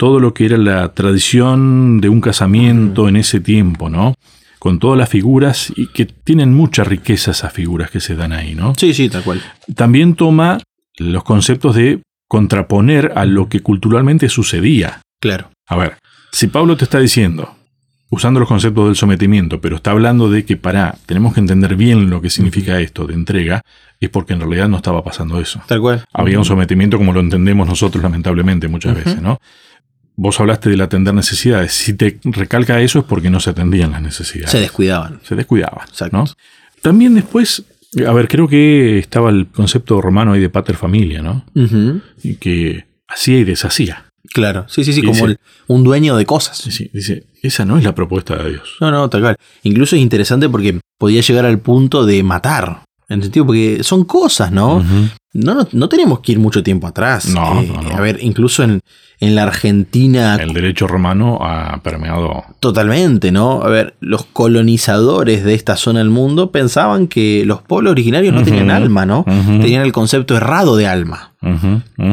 todo 0.00 0.18
lo 0.18 0.32
que 0.32 0.46
era 0.46 0.56
la 0.56 0.94
tradición 0.94 2.00
de 2.00 2.08
un 2.08 2.22
casamiento 2.22 3.06
en 3.06 3.16
ese 3.16 3.38
tiempo, 3.38 3.90
¿no? 3.90 4.14
Con 4.58 4.78
todas 4.78 4.96
las 4.96 5.10
figuras 5.10 5.70
y 5.76 5.88
que 5.88 6.06
tienen 6.06 6.54
mucha 6.54 6.84
riqueza 6.84 7.32
esas 7.32 7.52
figuras 7.52 7.90
que 7.90 8.00
se 8.00 8.14
dan 8.14 8.32
ahí, 8.32 8.54
¿no? 8.54 8.72
Sí, 8.78 8.94
sí, 8.94 9.10
tal 9.10 9.22
cual. 9.22 9.42
También 9.76 10.14
toma 10.14 10.58
los 10.96 11.22
conceptos 11.22 11.76
de 11.76 12.00
contraponer 12.28 13.12
a 13.14 13.26
lo 13.26 13.50
que 13.50 13.60
culturalmente 13.60 14.30
sucedía. 14.30 15.02
Claro. 15.20 15.50
A 15.68 15.76
ver, 15.76 15.98
si 16.32 16.46
Pablo 16.46 16.78
te 16.78 16.84
está 16.84 16.98
diciendo, 16.98 17.54
usando 18.08 18.40
los 18.40 18.48
conceptos 18.48 18.86
del 18.86 18.96
sometimiento, 18.96 19.60
pero 19.60 19.76
está 19.76 19.90
hablando 19.90 20.30
de 20.30 20.46
que 20.46 20.56
para, 20.56 20.96
tenemos 21.04 21.34
que 21.34 21.40
entender 21.40 21.76
bien 21.76 22.08
lo 22.08 22.22
que 22.22 22.30
significa 22.30 22.80
esto 22.80 23.06
de 23.06 23.12
entrega, 23.12 23.60
es 24.00 24.08
porque 24.08 24.32
en 24.32 24.40
realidad 24.40 24.66
no 24.66 24.76
estaba 24.76 25.04
pasando 25.04 25.38
eso. 25.42 25.60
Tal 25.66 25.82
cual. 25.82 26.04
Había 26.14 26.38
un 26.38 26.46
sometimiento 26.46 26.96
como 26.96 27.12
lo 27.12 27.20
entendemos 27.20 27.68
nosotros 27.68 28.02
lamentablemente 28.02 28.66
muchas 28.66 28.94
veces, 28.94 29.20
¿no? 29.20 29.38
Vos 30.22 30.38
hablaste 30.38 30.68
del 30.68 30.82
atender 30.82 31.14
necesidades. 31.14 31.72
Si 31.72 31.94
te 31.94 32.20
recalca 32.24 32.78
eso 32.82 32.98
es 32.98 33.04
porque 33.06 33.30
no 33.30 33.40
se 33.40 33.48
atendían 33.48 33.92
las 33.92 34.02
necesidades. 34.02 34.50
Se 34.50 34.60
descuidaban. 34.60 35.18
Se 35.22 35.34
descuidaban. 35.34 35.88
Exacto. 35.88 36.26
También 36.82 37.14
después 37.14 37.64
A 38.06 38.12
ver, 38.12 38.28
creo 38.28 38.46
que 38.46 38.98
estaba 38.98 39.30
el 39.30 39.46
concepto 39.46 39.98
romano 40.02 40.34
ahí 40.34 40.40
de 40.40 40.50
pater 40.50 40.76
familia, 40.76 41.22
¿no? 41.22 41.46
Y 42.22 42.34
que 42.34 42.84
hacía 43.08 43.38
y 43.38 43.44
deshacía. 43.44 44.04
Claro, 44.34 44.66
sí, 44.68 44.84
sí, 44.84 44.92
sí, 44.92 45.02
como 45.02 45.26
un 45.68 45.84
dueño 45.84 46.14
de 46.18 46.26
cosas. 46.26 46.58
Sí, 46.58 46.70
sí, 46.70 46.90
dice, 46.92 47.24
esa 47.42 47.64
no 47.64 47.78
es 47.78 47.84
la 47.84 47.94
propuesta 47.94 48.36
de 48.36 48.50
Dios. 48.50 48.76
No, 48.78 48.90
no, 48.90 49.08
tal 49.08 49.22
cual. 49.22 49.36
Incluso 49.62 49.96
es 49.96 50.02
interesante 50.02 50.50
porque 50.50 50.78
podía 50.98 51.22
llegar 51.22 51.46
al 51.46 51.60
punto 51.60 52.04
de 52.04 52.22
matar. 52.22 52.82
En 53.08 53.16
el 53.16 53.22
sentido, 53.22 53.46
porque 53.46 53.82
son 53.82 54.04
cosas, 54.04 54.52
¿no? 54.52 54.84
No, 55.32 55.68
no, 55.70 55.88
tenemos 55.88 56.20
que 56.20 56.32
ir 56.32 56.40
mucho 56.40 56.62
tiempo 56.62 56.88
atrás. 56.88 57.28
No, 57.28 57.60
eh, 57.60 57.72
A 57.94 58.00
ver, 58.00 58.18
incluso 58.20 58.64
en, 58.64 58.80
en, 59.20 59.36
la 59.36 59.44
Argentina. 59.44 60.34
El 60.34 60.52
derecho 60.52 60.88
romano 60.88 61.38
ha 61.40 61.80
permeado. 61.84 62.42
Totalmente, 62.58 63.30
¿no? 63.30 63.62
A 63.62 63.68
ver, 63.68 63.94
los 64.00 64.24
colonizadores 64.24 65.44
de 65.44 65.54
esta 65.54 65.76
zona 65.76 66.00
del 66.00 66.10
mundo 66.10 66.50
pensaban 66.50 67.06
que 67.06 67.44
los 67.46 67.62
pueblos 67.62 67.92
originarios 67.92 68.34
no 68.34 68.42
tenían 68.42 68.72
alma, 68.72 69.06
¿no? 69.06 69.24
Tenían 69.24 69.82
el 69.82 69.92
concepto 69.92 70.36
errado 70.36 70.76
de 70.76 70.88
alma, 70.88 71.32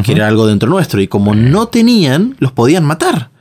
que 0.04 0.12
era 0.12 0.28
algo 0.28 0.46
dentro 0.46 0.70
nuestro. 0.70 1.02
Y 1.02 1.08
como 1.08 1.34
no 1.34 1.70
tenían, 1.70 2.36
los 2.38 2.52
podían 2.52 2.86
matar. 2.86 3.32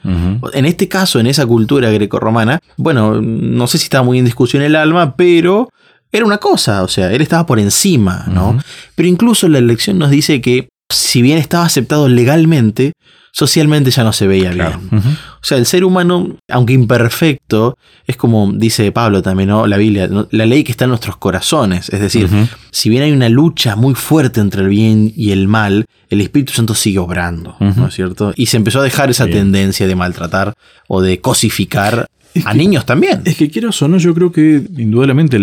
En 0.54 0.64
este 0.64 0.88
caso, 0.88 1.20
en 1.20 1.26
esa 1.26 1.44
cultura 1.44 1.90
grecorromana, 1.90 2.60
bueno, 2.78 3.20
no 3.20 3.66
sé 3.66 3.76
si 3.76 3.84
estaba 3.84 4.04
muy 4.04 4.18
en 4.18 4.24
discusión 4.24 4.62
el 4.62 4.74
alma, 4.74 5.16
pero 5.16 5.68
era 6.16 6.26
una 6.26 6.38
cosa, 6.38 6.82
o 6.82 6.88
sea, 6.88 7.12
él 7.12 7.20
estaba 7.20 7.46
por 7.46 7.58
encima, 7.58 8.24
¿no? 8.28 8.58
Pero 8.94 9.08
incluso 9.08 9.48
la 9.48 9.58
elección 9.58 9.98
nos 9.98 10.10
dice 10.10 10.40
que 10.40 10.68
si 10.88 11.22
bien 11.22 11.38
estaba 11.38 11.64
aceptado 11.64 12.08
legalmente, 12.08 12.92
socialmente 13.32 13.90
ya 13.90 14.02
no 14.02 14.14
se 14.14 14.26
veía 14.26 14.50
bien. 14.50 14.88
O 14.92 15.42
sea, 15.42 15.58
el 15.58 15.66
ser 15.66 15.84
humano, 15.84 16.36
aunque 16.48 16.72
imperfecto, 16.72 17.76
es 18.06 18.16
como 18.16 18.50
dice 18.54 18.90
Pablo 18.92 19.20
también, 19.20 19.50
¿no? 19.50 19.66
La 19.66 19.76
Biblia, 19.76 20.08
la 20.30 20.46
ley 20.46 20.64
que 20.64 20.72
está 20.72 20.84
en 20.84 20.90
nuestros 20.90 21.18
corazones. 21.18 21.90
Es 21.90 22.00
decir, 22.00 22.28
si 22.70 22.88
bien 22.88 23.02
hay 23.02 23.12
una 23.12 23.28
lucha 23.28 23.76
muy 23.76 23.94
fuerte 23.94 24.40
entre 24.40 24.62
el 24.62 24.68
bien 24.68 25.12
y 25.14 25.32
el 25.32 25.48
mal, 25.48 25.84
el 26.08 26.20
Espíritu 26.22 26.54
Santo 26.54 26.74
sigue 26.74 26.98
obrando, 26.98 27.56
¿no 27.60 27.88
es 27.88 27.94
cierto? 27.94 28.32
Y 28.36 28.46
se 28.46 28.56
empezó 28.56 28.80
a 28.80 28.84
dejar 28.84 29.10
esa 29.10 29.26
tendencia 29.26 29.86
de 29.86 29.94
maltratar 29.94 30.54
o 30.88 31.02
de 31.02 31.20
cosificar 31.20 32.06
a 32.44 32.54
niños 32.54 32.86
también. 32.86 33.22
Es 33.24 33.36
que 33.36 33.50
quiero 33.50 33.70
o 33.78 33.88
no, 33.88 33.98
yo 33.98 34.14
creo 34.14 34.32
que 34.32 34.62
indudablemente 34.76 35.38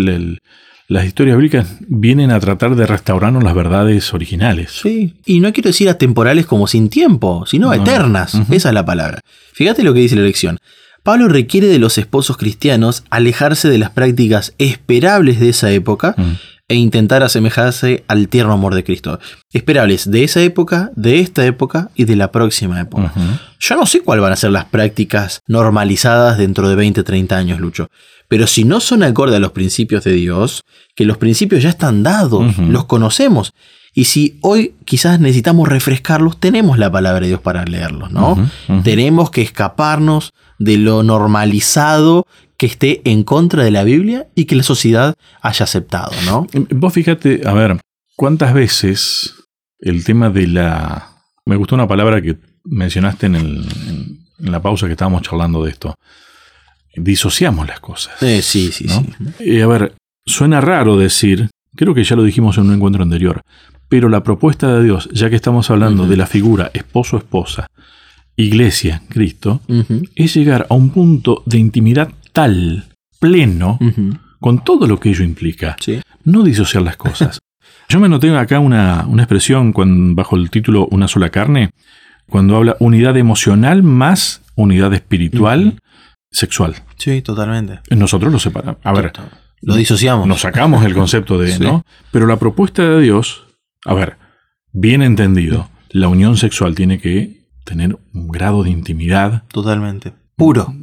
las 0.88 1.06
historias 1.06 1.36
bíblicas 1.36 1.76
vienen 1.80 2.30
a 2.30 2.40
tratar 2.40 2.76
de 2.76 2.86
restaurarnos 2.86 3.42
las 3.42 3.54
verdades 3.54 4.12
originales. 4.12 4.70
Sí, 4.82 5.14
y 5.24 5.40
no 5.40 5.52
quiero 5.52 5.68
decir 5.68 5.88
atemporales 5.88 6.46
como 6.46 6.66
sin 6.66 6.88
tiempo, 6.88 7.46
sino 7.46 7.72
eternas. 7.72 8.34
Esa 8.50 8.68
es 8.68 8.74
la 8.74 8.84
palabra. 8.84 9.20
Fíjate 9.52 9.82
lo 9.82 9.94
que 9.94 10.00
dice 10.00 10.16
la 10.16 10.22
lección. 10.22 10.58
Pablo 11.02 11.28
requiere 11.28 11.66
de 11.66 11.78
los 11.78 11.98
esposos 11.98 12.36
cristianos 12.36 13.04
alejarse 13.10 13.68
de 13.68 13.78
las 13.78 13.90
prácticas 13.90 14.54
esperables 14.58 15.38
de 15.38 15.50
esa 15.50 15.70
época 15.70 16.14
mm 16.16 16.54
e 16.68 16.76
intentar 16.76 17.22
asemejarse 17.22 18.04
al 18.08 18.28
tierno 18.28 18.52
amor 18.52 18.74
de 18.74 18.84
Cristo. 18.84 19.20
Esperables 19.52 20.10
de 20.10 20.24
esa 20.24 20.40
época, 20.40 20.90
de 20.96 21.20
esta 21.20 21.44
época 21.44 21.90
y 21.94 22.04
de 22.04 22.16
la 22.16 22.32
próxima 22.32 22.80
época. 22.80 23.12
Yo 23.60 23.76
no 23.76 23.86
sé 23.86 24.00
cuáles 24.00 24.22
van 24.22 24.32
a 24.32 24.36
ser 24.36 24.50
las 24.50 24.64
prácticas 24.64 25.42
normalizadas 25.46 26.38
dentro 26.38 26.68
de 26.68 26.76
20, 26.76 27.02
30 27.02 27.36
años, 27.36 27.60
Lucho. 27.60 27.88
Pero 28.34 28.48
si 28.48 28.64
no 28.64 28.80
son 28.80 29.04
acorde 29.04 29.36
a 29.36 29.38
los 29.38 29.52
principios 29.52 30.02
de 30.02 30.10
Dios, 30.10 30.64
que 30.96 31.04
los 31.04 31.18
principios 31.18 31.62
ya 31.62 31.68
están 31.68 32.02
dados, 32.02 32.58
los 32.58 32.84
conocemos. 32.86 33.52
Y 33.92 34.06
si 34.06 34.40
hoy 34.40 34.74
quizás 34.84 35.20
necesitamos 35.20 35.68
refrescarlos, 35.68 36.40
tenemos 36.40 36.76
la 36.76 36.90
palabra 36.90 37.20
de 37.20 37.28
Dios 37.28 37.40
para 37.40 37.64
leerlos, 37.64 38.10
¿no? 38.10 38.50
Tenemos 38.82 39.30
que 39.30 39.40
escaparnos 39.40 40.32
de 40.58 40.78
lo 40.78 41.04
normalizado 41.04 42.26
que 42.56 42.66
esté 42.66 43.02
en 43.04 43.22
contra 43.22 43.62
de 43.62 43.70
la 43.70 43.84
Biblia 43.84 44.26
y 44.34 44.46
que 44.46 44.56
la 44.56 44.64
sociedad 44.64 45.14
haya 45.40 45.62
aceptado, 45.62 46.10
¿no? 46.26 46.48
Vos 46.70 46.92
fíjate, 46.92 47.42
a 47.46 47.52
ver, 47.52 47.78
¿cuántas 48.16 48.52
veces 48.52 49.32
el 49.78 50.02
tema 50.02 50.28
de 50.30 50.48
la... 50.48 51.06
Me 51.46 51.54
gustó 51.54 51.76
una 51.76 51.86
palabra 51.86 52.20
que 52.20 52.36
mencionaste 52.64 53.26
en, 53.26 54.24
la 54.38 54.60
pausa 54.60 54.86
que 54.86 54.92
estábamos 54.94 55.22
charlando 55.22 55.62
de 55.62 55.70
esto. 55.70 55.94
Disociamos 56.96 57.66
las 57.66 57.80
cosas. 57.80 58.14
sí, 58.18 58.42
sí, 58.42 58.70
sí. 58.72 58.88
Eh, 59.40 59.62
a 59.62 59.66
ver, 59.66 59.94
suena 60.24 60.60
raro 60.60 60.96
decir, 60.96 61.50
creo 61.74 61.94
que 61.94 62.04
ya 62.04 62.16
lo 62.16 62.22
dijimos 62.22 62.58
en 62.58 62.64
un 62.64 62.74
encuentro 62.74 63.02
anterior, 63.02 63.42
pero 63.88 64.08
la 64.08 64.22
propuesta 64.22 64.74
de 64.74 64.84
Dios, 64.84 65.08
ya 65.12 65.30
que 65.30 65.36
estamos 65.36 65.70
hablando 65.70 66.06
de 66.06 66.16
la 66.16 66.26
figura 66.26 66.70
esposo-esposa, 66.74 67.66
iglesia, 68.36 69.02
Cristo, 69.08 69.60
es 70.14 70.34
llegar 70.34 70.66
a 70.68 70.74
un 70.74 70.90
punto 70.90 71.42
de 71.46 71.58
intimidad 71.58 72.10
tal, 72.32 72.86
pleno, 73.20 73.78
con 74.40 74.64
todo 74.64 74.86
lo 74.86 74.98
que 74.98 75.10
ello 75.10 75.24
implica. 75.24 75.76
No 76.24 76.42
disociar 76.42 76.82
las 76.82 76.96
cosas. 76.96 77.38
Yo 77.88 78.00
me 78.00 78.08
noté 78.08 78.34
acá 78.36 78.60
una, 78.60 79.06
expresión 79.18 79.72
bajo 80.14 80.36
el 80.36 80.50
título 80.50 80.88
Una 80.90 81.06
sola 81.06 81.30
carne, 81.30 81.70
cuando 82.28 82.56
habla 82.56 82.76
unidad 82.80 83.16
emocional 83.16 83.82
más 83.82 84.42
unidad 84.56 84.94
espiritual, 84.94 85.78
sexual. 86.34 86.74
Sí, 86.98 87.22
totalmente. 87.22 87.80
Nosotros 87.90 88.32
lo 88.32 88.38
separamos. 88.38 88.76
A 88.82 88.92
ver, 88.92 89.12
lo 89.62 89.76
disociamos. 89.76 90.26
Nos 90.26 90.42
sacamos 90.42 90.84
el 90.84 90.94
concepto 90.94 91.38
de, 91.38 91.58
¿no? 91.60 91.86
Pero 92.10 92.26
la 92.26 92.38
propuesta 92.38 92.82
de 92.82 93.00
Dios, 93.00 93.46
a 93.86 93.94
ver, 93.94 94.18
bien 94.72 95.00
entendido, 95.00 95.70
la 95.90 96.08
unión 96.08 96.36
sexual 96.36 96.74
tiene 96.74 96.98
que 96.98 97.46
tener 97.64 97.96
un 98.12 98.28
grado 98.28 98.64
de 98.64 98.70
intimidad. 98.70 99.44
Totalmente 99.48 100.12
puro. 100.36 100.74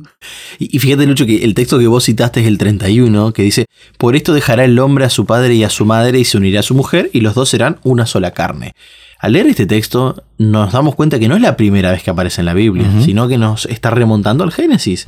Y, 0.59 0.79
fíjate, 0.79 1.05
Lucho, 1.05 1.25
que 1.25 1.43
el 1.43 1.55
texto 1.55 1.79
que 1.79 1.87
vos 1.87 2.05
citaste 2.05 2.41
es 2.41 2.47
el 2.47 2.57
31, 2.57 3.33
que 3.33 3.43
dice, 3.43 3.65
por 3.97 4.15
esto 4.15 4.33
dejará 4.33 4.63
el 4.63 4.77
hombre 4.79 5.05
a 5.05 5.09
su 5.09 5.25
padre 5.25 5.55
y 5.55 5.63
a 5.63 5.69
su 5.69 5.85
madre 5.85 6.19
y 6.19 6.25
se 6.25 6.37
unirá 6.37 6.59
a 6.59 6.63
su 6.63 6.75
mujer 6.75 7.09
y 7.13 7.21
los 7.21 7.33
dos 7.33 7.49
serán 7.49 7.79
una 7.83 8.05
sola 8.05 8.31
carne. 8.31 8.73
Al 9.21 9.33
leer 9.33 9.45
este 9.45 9.67
texto 9.67 10.23
nos 10.39 10.73
damos 10.73 10.95
cuenta 10.95 11.19
que 11.19 11.27
no 11.27 11.35
es 11.35 11.41
la 11.43 11.55
primera 11.55 11.91
vez 11.91 12.01
que 12.01 12.09
aparece 12.09 12.41
en 12.41 12.45
la 12.45 12.55
Biblia, 12.55 12.87
sino 13.05 13.27
que 13.27 13.37
nos 13.37 13.67
está 13.67 13.91
remontando 13.91 14.43
al 14.43 14.51
Génesis. 14.51 15.05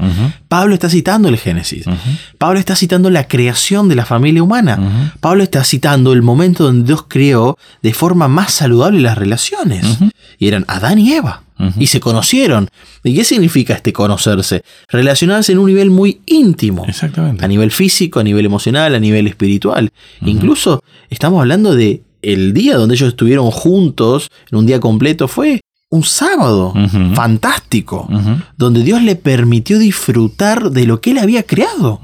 Pablo 0.48 0.76
está 0.76 0.88
citando 0.88 1.30
el 1.30 1.38
Génesis. 1.38 1.86
Pablo 2.38 2.60
está 2.60 2.76
citando 2.76 3.10
la 3.10 3.28
creación 3.28 3.90
de 3.90 3.96
la 3.96 4.06
familia 4.06 4.44
humana. 4.44 5.14
Pablo 5.20 5.42
está 5.44 5.64
citando 5.64 6.14
el 6.14 6.22
momento 6.22 6.64
donde 6.64 6.86
Dios 6.86 7.06
creó 7.08 7.58
de 7.82 7.94
forma 7.94 8.28
más 8.28 8.54
saludable 8.54 9.02
las 9.02 9.18
relaciones. 9.18 9.98
Y 10.38 10.48
eran 10.48 10.64
Adán 10.68 11.00
y 11.00 11.14
Eva. 11.14 11.42
Y 11.80 11.88
se 11.88 12.00
conocieron. 12.00 12.70
¿Y 13.04 13.16
qué 13.16 13.24
significa 13.24 13.74
este 13.74 13.94
conocerse? 13.94 14.64
Relacionarse 14.90 15.54
en 15.54 15.58
un 15.58 15.66
nivel 15.66 15.90
muy 15.90 16.22
íntimo. 16.28 16.86
Exactamente. 16.88 17.44
A 17.44 17.48
nivel 17.48 17.72
físico, 17.72 18.20
a 18.20 18.24
nivel 18.24 18.46
emocional, 18.46 18.94
a 18.94 19.00
nivel 19.00 19.26
espiritual. 19.26 19.92
Incluso 20.22 20.84
estamos 21.10 21.40
hablando 21.40 21.74
de 21.74 22.04
el 22.24 22.54
día 22.54 22.78
donde 22.78 22.96
ellos 22.96 23.10
estuvieron 23.10 23.52
juntos, 23.52 24.30
en 24.52 24.58
un 24.58 24.66
día 24.66 24.80
completo, 24.80 25.28
fue 25.28 25.62
un 25.90 26.04
sábado 26.04 26.74
fantástico, 27.14 28.10
donde 28.58 28.84
Dios 28.84 29.04
le 29.04 29.16
permitió 29.16 29.78
disfrutar 29.78 30.72
de 30.72 30.88
lo 30.88 31.02
que 31.02 31.12
él 31.12 31.20
había 31.20 31.44
creado. 31.44 32.02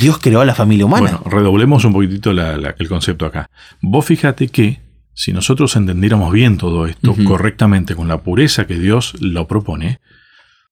Dios 0.00 0.18
creó 0.18 0.40
a 0.40 0.46
la 0.46 0.54
familia 0.54 0.86
humana. 0.86 1.18
Bueno, 1.20 1.22
redoblemos 1.26 1.84
un 1.84 1.92
poquitito 1.92 2.30
el 2.30 2.88
concepto 2.88 3.26
acá. 3.26 3.50
Vos 3.82 4.06
fíjate 4.06 4.48
que 4.48 4.80
si 5.12 5.34
nosotros 5.34 5.76
entendiéramos 5.76 6.32
bien 6.32 6.56
todo 6.56 6.86
esto 6.86 7.14
correctamente, 7.26 7.94
con 7.94 8.08
la 8.08 8.22
pureza 8.22 8.66
que 8.66 8.78
Dios 8.78 9.14
lo 9.20 9.46
propone, 9.46 10.00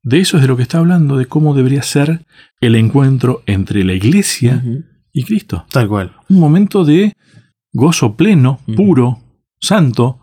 de 0.02 0.20
eso 0.20 0.36
es 0.36 0.42
de 0.42 0.48
lo 0.48 0.56
que 0.56 0.62
está 0.62 0.78
hablando, 0.78 1.18
de 1.18 1.26
cómo 1.26 1.54
debería 1.54 1.82
ser 1.82 2.24
el 2.60 2.76
encuentro 2.76 3.42
entre 3.46 3.84
la 3.84 3.92
iglesia 3.92 4.62
y 5.12 5.24
Cristo. 5.24 5.66
Tal 5.70 5.88
cual. 5.88 6.12
Un 6.30 6.40
momento 6.40 6.84
de 6.84 7.14
gozo 7.74 8.16
pleno, 8.16 8.60
puro, 8.74 9.18
santo, 9.60 10.20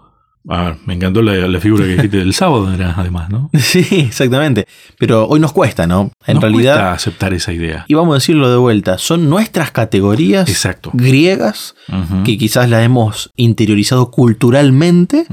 Ah, 0.49 0.75
me 0.85 0.95
encantó 0.95 1.21
la, 1.21 1.59
figura 1.59 1.83
que 1.85 1.91
dijiste 1.91 2.17
del 2.17 2.33
sábado, 2.33 2.67
además, 2.67 3.29
¿no? 3.29 3.49
Sí, 3.59 3.85
exactamente. 3.91 4.65
Pero 4.97 5.27
hoy 5.27 5.39
nos 5.39 5.53
cuesta, 5.53 5.85
¿no? 5.85 6.11
En 6.25 6.41
realidad. 6.41 6.73
Cuesta 6.73 6.93
aceptar 6.93 7.33
esa 7.33 7.53
idea. 7.53 7.85
Y 7.87 7.93
vamos 7.93 8.13
a 8.13 8.15
decirlo 8.15 8.49
de 8.49 8.57
vuelta: 8.57 8.97
son 8.97 9.29
nuestras 9.29 9.71
categorías 9.71 10.49
griegas 10.93 11.75
que 12.25 12.37
quizás 12.37 12.69
las 12.69 12.83
hemos 12.83 13.31
interiorizado 13.35 14.09
culturalmente, 14.09 15.27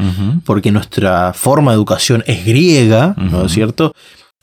porque 0.45 0.73
nuestra 0.73 1.33
forma 1.33 1.71
de 1.71 1.77
educación 1.77 2.23
es 2.27 2.45
griega, 2.45 3.15
¿no 3.17 3.47
es 3.47 3.53
cierto? 3.53 3.95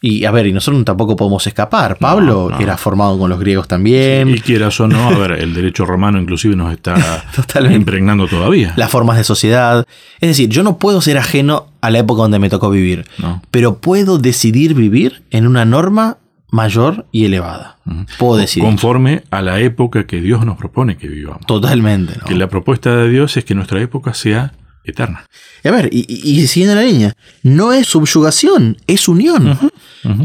Y 0.07 0.23
a 0.25 0.29
ver, 0.29 0.45
y 0.45 0.53
nosotros 0.53 0.85
tampoco 0.85 1.15
podemos 1.15 1.47
escapar. 1.47 1.97
Pablo 1.97 2.51
era 2.59 2.77
formado 2.77 3.17
con 3.17 3.27
los 3.27 3.39
griegos 3.39 3.67
también. 3.67 4.29
y 4.29 4.39
quieras 4.39 4.79
o 4.79 4.87
no, 4.87 5.07
a 5.07 5.17
ver, 5.17 5.31
el 5.31 5.55
derecho 5.55 5.83
romano 5.83 6.21
inclusive 6.21 6.55
nos 6.55 6.71
está 6.71 7.25
impregnando 7.71 8.27
todavía. 8.27 8.73
Las 8.75 8.91
formas 8.91 9.17
de 9.17 9.23
sociedad. 9.23 9.83
Es 10.19 10.29
decir, 10.29 10.47
yo 10.49 10.61
no 10.61 10.77
puedo 10.77 11.01
ser 11.01 11.17
ajeno 11.17 11.69
a 11.81 11.89
la 11.89 11.97
época 11.97 12.21
donde 12.21 12.37
me 12.37 12.51
tocó 12.51 12.69
vivir, 12.69 13.05
pero 13.49 13.79
puedo 13.79 14.19
decidir 14.19 14.75
vivir 14.75 15.23
en 15.31 15.47
una 15.47 15.65
norma 15.65 16.17
mayor 16.51 17.07
y 17.11 17.25
elevada. 17.25 17.77
Puedo 18.19 18.37
decidir. 18.37 18.63
Conforme 18.63 19.23
a 19.31 19.41
la 19.41 19.59
época 19.59 20.05
que 20.05 20.21
Dios 20.21 20.45
nos 20.45 20.55
propone 20.55 20.97
que 20.97 21.07
vivamos. 21.07 21.47
Totalmente. 21.47 22.13
Que 22.27 22.35
la 22.35 22.47
propuesta 22.47 22.95
de 22.95 23.09
Dios 23.09 23.37
es 23.37 23.43
que 23.43 23.55
nuestra 23.55 23.81
época 23.81 24.13
sea 24.13 24.53
eterna. 24.85 25.25
Y 25.63 25.67
a 25.67 25.71
ver, 25.71 25.89
y, 25.91 26.05
y, 26.07 26.45
siguiendo 26.47 26.75
la 26.75 26.83
línea, 26.87 27.13
no 27.43 27.73
es 27.73 27.87
subyugación, 27.87 28.77
es 28.87 29.07
unión. 29.07 29.57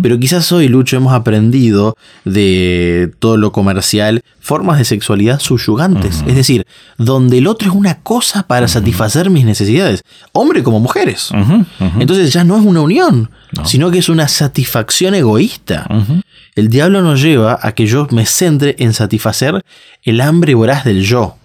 Pero 0.03 0.19
quizás 0.19 0.53
hoy, 0.53 0.69
Lucho, 0.69 0.97
hemos 0.97 1.15
aprendido 1.15 1.97
de 2.27 3.11
todo 3.19 3.39
lo 3.39 3.51
comercial 3.51 4.23
formas 4.41 4.79
de 4.79 4.85
sexualidad 4.85 5.41
subyugantes. 5.41 6.23
Es 6.27 6.35
decir, 6.35 6.67
donde 6.99 7.39
el 7.39 7.47
otro 7.47 7.69
es 7.69 7.75
una 7.75 8.01
cosa 8.01 8.43
para 8.47 8.69
satisfacer 8.69 9.31
mis 9.31 9.45
necesidades, 9.45 10.03
hombre 10.33 10.63
como 10.63 10.81
mujeres. 10.81 11.31
Entonces 11.99 12.33
ya 12.33 12.45
no 12.45 12.59
es 12.59 12.65
una 12.65 12.83
unión, 12.83 13.31
sino 13.65 13.91
que 13.91 13.99
es 13.99 14.09
una 14.09 14.29
satisfacción 14.29 15.15
egoísta. 15.15 15.87
El 16.55 16.69
diablo 16.69 17.01
nos 17.01 17.23
lleva 17.23 17.59
a 17.63 17.73
que 17.73 17.87
yo 17.87 18.07
me 18.11 18.27
centre 18.27 18.77
en 18.79 18.93
satisfacer 18.93 19.65
el 20.03 20.21
hambre 20.21 20.55
voraz 20.55 20.85
del 20.85 21.03
yo. 21.05 21.37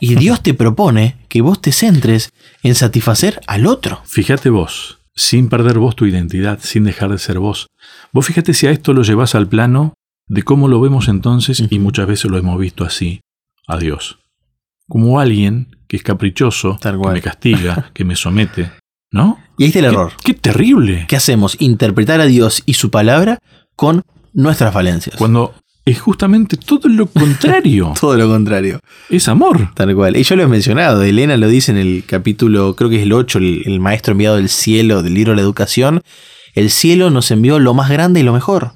Y 0.00 0.14
Dios 0.14 0.42
te 0.42 0.54
propone 0.54 1.16
que 1.28 1.42
vos 1.42 1.60
te 1.60 1.72
centres 1.72 2.30
en 2.62 2.74
satisfacer 2.74 3.40
al 3.46 3.66
otro. 3.66 4.00
Fíjate 4.04 4.48
vos, 4.48 4.98
sin 5.14 5.48
perder 5.48 5.78
vos 5.78 5.94
tu 5.94 6.06
identidad, 6.06 6.58
sin 6.62 6.84
dejar 6.84 7.10
de 7.10 7.18
ser 7.18 7.38
vos. 7.38 7.66
Vos 8.12 8.26
fíjate 8.26 8.54
si 8.54 8.66
a 8.66 8.70
esto 8.70 8.94
lo 8.94 9.02
llevas 9.02 9.34
al 9.34 9.46
plano 9.46 9.94
de 10.26 10.42
cómo 10.42 10.68
lo 10.68 10.80
vemos 10.80 11.08
entonces, 11.08 11.62
y 11.68 11.78
muchas 11.78 12.06
veces 12.06 12.30
lo 12.30 12.38
hemos 12.38 12.58
visto 12.58 12.84
así, 12.84 13.20
a 13.66 13.76
Dios. 13.76 14.18
Como 14.88 15.20
alguien 15.20 15.76
que 15.86 15.96
es 15.96 16.02
caprichoso, 16.02 16.78
que 16.80 16.92
me 16.92 17.20
castiga, 17.20 17.90
que 17.94 18.04
me 18.04 18.16
somete. 18.16 18.72
¿No? 19.12 19.38
Y 19.58 19.64
ahí 19.64 19.68
está 19.68 19.80
el 19.80 19.86
error. 19.86 20.12
Qué 20.24 20.34
terrible! 20.34 21.04
¿Qué 21.08 21.16
hacemos? 21.16 21.56
Interpretar 21.58 22.20
a 22.20 22.26
Dios 22.26 22.62
y 22.64 22.74
su 22.74 22.90
palabra 22.90 23.38
con 23.74 24.02
nuestras 24.32 24.72
falencias. 24.72 25.16
Cuando 25.16 25.52
es 25.84 26.00
justamente 26.00 26.56
todo 26.56 26.88
lo 26.88 27.06
contrario. 27.06 27.94
todo 28.00 28.16
lo 28.16 28.28
contrario. 28.28 28.80
Es 29.08 29.28
amor. 29.28 29.70
Tal 29.74 29.94
cual. 29.94 30.16
Y 30.16 30.22
yo 30.22 30.36
lo 30.36 30.42
he 30.42 30.46
mencionado, 30.46 31.02
Elena 31.02 31.36
lo 31.36 31.48
dice 31.48 31.72
en 31.72 31.78
el 31.78 32.04
capítulo, 32.06 32.76
creo 32.76 32.90
que 32.90 32.96
es 32.96 33.02
el 33.02 33.12
8, 33.12 33.38
el, 33.38 33.80
maestro 33.80 34.12
enviado 34.12 34.36
del 34.36 34.48
cielo 34.48 35.02
del 35.02 35.14
libro 35.14 35.32
de 35.32 35.36
la 35.36 35.42
educación. 35.42 36.02
El 36.54 36.70
cielo 36.70 37.10
nos 37.10 37.30
envió 37.30 37.58
lo 37.58 37.74
más 37.74 37.90
grande 37.90 38.20
y 38.20 38.22
lo 38.22 38.32
mejor. 38.32 38.72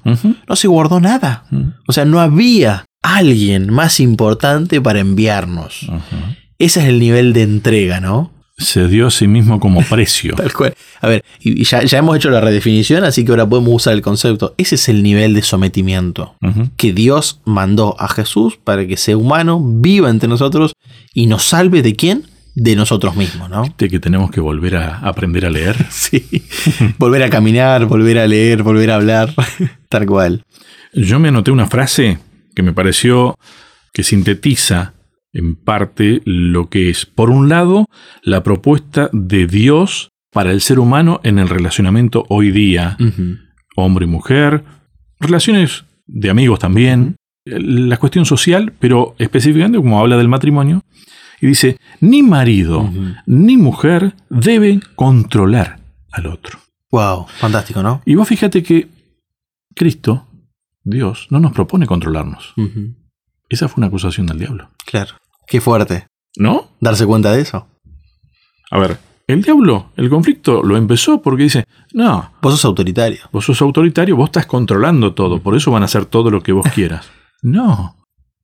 No 0.47 0.55
se 0.55 0.67
guardó 0.67 0.99
nada. 0.99 1.45
O 1.87 1.93
sea, 1.93 2.05
no 2.05 2.21
había 2.21 2.85
alguien 3.01 3.71
más 3.71 3.99
importante 3.99 4.81
para 4.81 4.99
enviarnos. 4.99 5.87
Ese 6.57 6.81
es 6.81 6.87
el 6.87 6.99
nivel 6.99 7.33
de 7.33 7.43
entrega, 7.43 7.99
¿no? 7.99 8.31
Se 8.57 8.87
dio 8.87 9.07
a 9.07 9.11
sí 9.11 9.27
mismo 9.27 9.59
como 9.59 9.81
precio. 9.89 10.35
Tal 10.35 10.53
cual. 10.53 10.75
A 11.01 11.07
ver, 11.07 11.23
y 11.39 11.63
ya, 11.63 11.81
hemos 11.81 12.15
hecho 12.15 12.29
la 12.29 12.41
redefinición, 12.41 13.03
así 13.03 13.25
que 13.25 13.31
ahora 13.31 13.47
podemos 13.47 13.73
usar 13.73 13.93
el 13.93 14.01
concepto. 14.01 14.55
Ese 14.57 14.75
es 14.75 14.89
el 14.89 15.03
nivel 15.03 15.33
de 15.33 15.41
sometimiento 15.41 16.35
que 16.77 16.93
Dios 16.93 17.41
mandó 17.45 17.95
a 17.99 18.07
Jesús 18.07 18.57
para 18.63 18.87
que 18.87 18.97
sea 18.97 19.17
humano, 19.17 19.61
viva 19.61 20.09
entre 20.09 20.29
nosotros 20.29 20.73
y 21.13 21.27
nos 21.27 21.45
salve 21.45 21.81
de 21.81 21.95
quién? 21.95 22.27
De 22.53 22.75
nosotros 22.77 23.17
mismos, 23.17 23.49
¿no? 23.49 23.65
De 23.77 23.89
que 23.89 23.99
tenemos 23.99 24.31
que 24.31 24.39
volver 24.39 24.77
a 24.77 24.99
aprender 24.99 25.45
a 25.45 25.49
leer. 25.49 25.75
sí. 25.89 26.25
volver 26.97 27.23
a 27.23 27.29
caminar, 27.29 27.85
volver 27.85 28.17
a 28.19 28.27
leer, 28.27 28.63
volver 28.63 28.91
a 28.91 28.95
hablar. 28.95 29.33
Tal 29.89 30.05
cual. 30.05 30.43
Yo 30.93 31.19
me 31.19 31.27
anoté 31.27 31.51
una 31.51 31.67
frase 31.67 32.19
que 32.55 32.63
me 32.63 32.71
pareció 32.71 33.37
que 33.91 34.03
sintetiza 34.03 34.94
en 35.35 35.55
parte 35.55 36.21
lo 36.25 36.69
que 36.69 36.89
es, 36.89 37.05
por 37.05 37.29
un 37.29 37.49
lado, 37.49 37.85
la 38.23 38.41
propuesta 38.41 39.09
de 39.11 39.45
Dios 39.45 40.09
para 40.31 40.51
el 40.51 40.61
ser 40.61 40.79
humano 40.79 41.19
en 41.23 41.39
el 41.39 41.49
relacionamiento 41.49 42.25
hoy 42.29 42.51
día, 42.51 42.97
hombre 43.75 44.05
y 44.05 44.09
mujer, 44.09 44.63
relaciones 45.19 45.85
de 46.07 46.29
amigos 46.29 46.59
también, 46.59 47.17
la 47.45 47.97
cuestión 47.97 48.25
social, 48.25 48.73
pero 48.79 49.15
específicamente 49.19 49.77
como 49.77 49.99
habla 49.99 50.17
del 50.17 50.29
matrimonio, 50.29 50.81
y 51.41 51.47
dice, 51.47 51.77
ni 51.99 52.23
marido 52.23 52.89
ni 53.25 53.57
mujer 53.57 54.15
deben 54.29 54.81
controlar 54.95 55.79
al 56.11 56.27
otro. 56.27 56.59
Wow, 56.91 57.27
fantástico, 57.27 57.83
¿no? 57.83 58.01
Y 58.05 58.15
vos 58.15 58.27
fíjate 58.27 58.63
que 58.63 58.87
Cristo, 59.75 60.27
Dios, 60.83 61.27
no 61.29 61.41
nos 61.41 61.51
propone 61.51 61.85
controlarnos. 61.87 62.53
Esa 63.49 63.67
fue 63.67 63.81
una 63.81 63.87
acusación 63.87 64.27
del 64.27 64.39
diablo. 64.39 64.69
Claro. 64.85 65.15
Qué 65.47 65.61
fuerte. 65.61 66.07
¿No? 66.37 66.71
Darse 66.79 67.05
cuenta 67.05 67.31
de 67.31 67.41
eso. 67.41 67.67
A 68.71 68.79
ver, 68.79 68.97
el 69.27 69.41
diablo, 69.41 69.91
el 69.95 70.09
conflicto 70.09 70.61
lo 70.61 70.77
empezó 70.77 71.21
porque 71.21 71.43
dice, 71.43 71.65
no. 71.93 72.31
Vos 72.41 72.53
sos 72.53 72.65
autoritario. 72.65 73.21
Vos 73.31 73.45
sos 73.45 73.61
autoritario, 73.61 74.15
vos 74.15 74.27
estás 74.29 74.45
controlando 74.45 75.13
todo, 75.13 75.41
por 75.41 75.55
eso 75.55 75.71
van 75.71 75.81
a 75.81 75.85
hacer 75.85 76.05
todo 76.05 76.29
lo 76.29 76.43
que 76.43 76.51
vos 76.51 76.67
quieras. 76.73 77.09
no. 77.41 77.95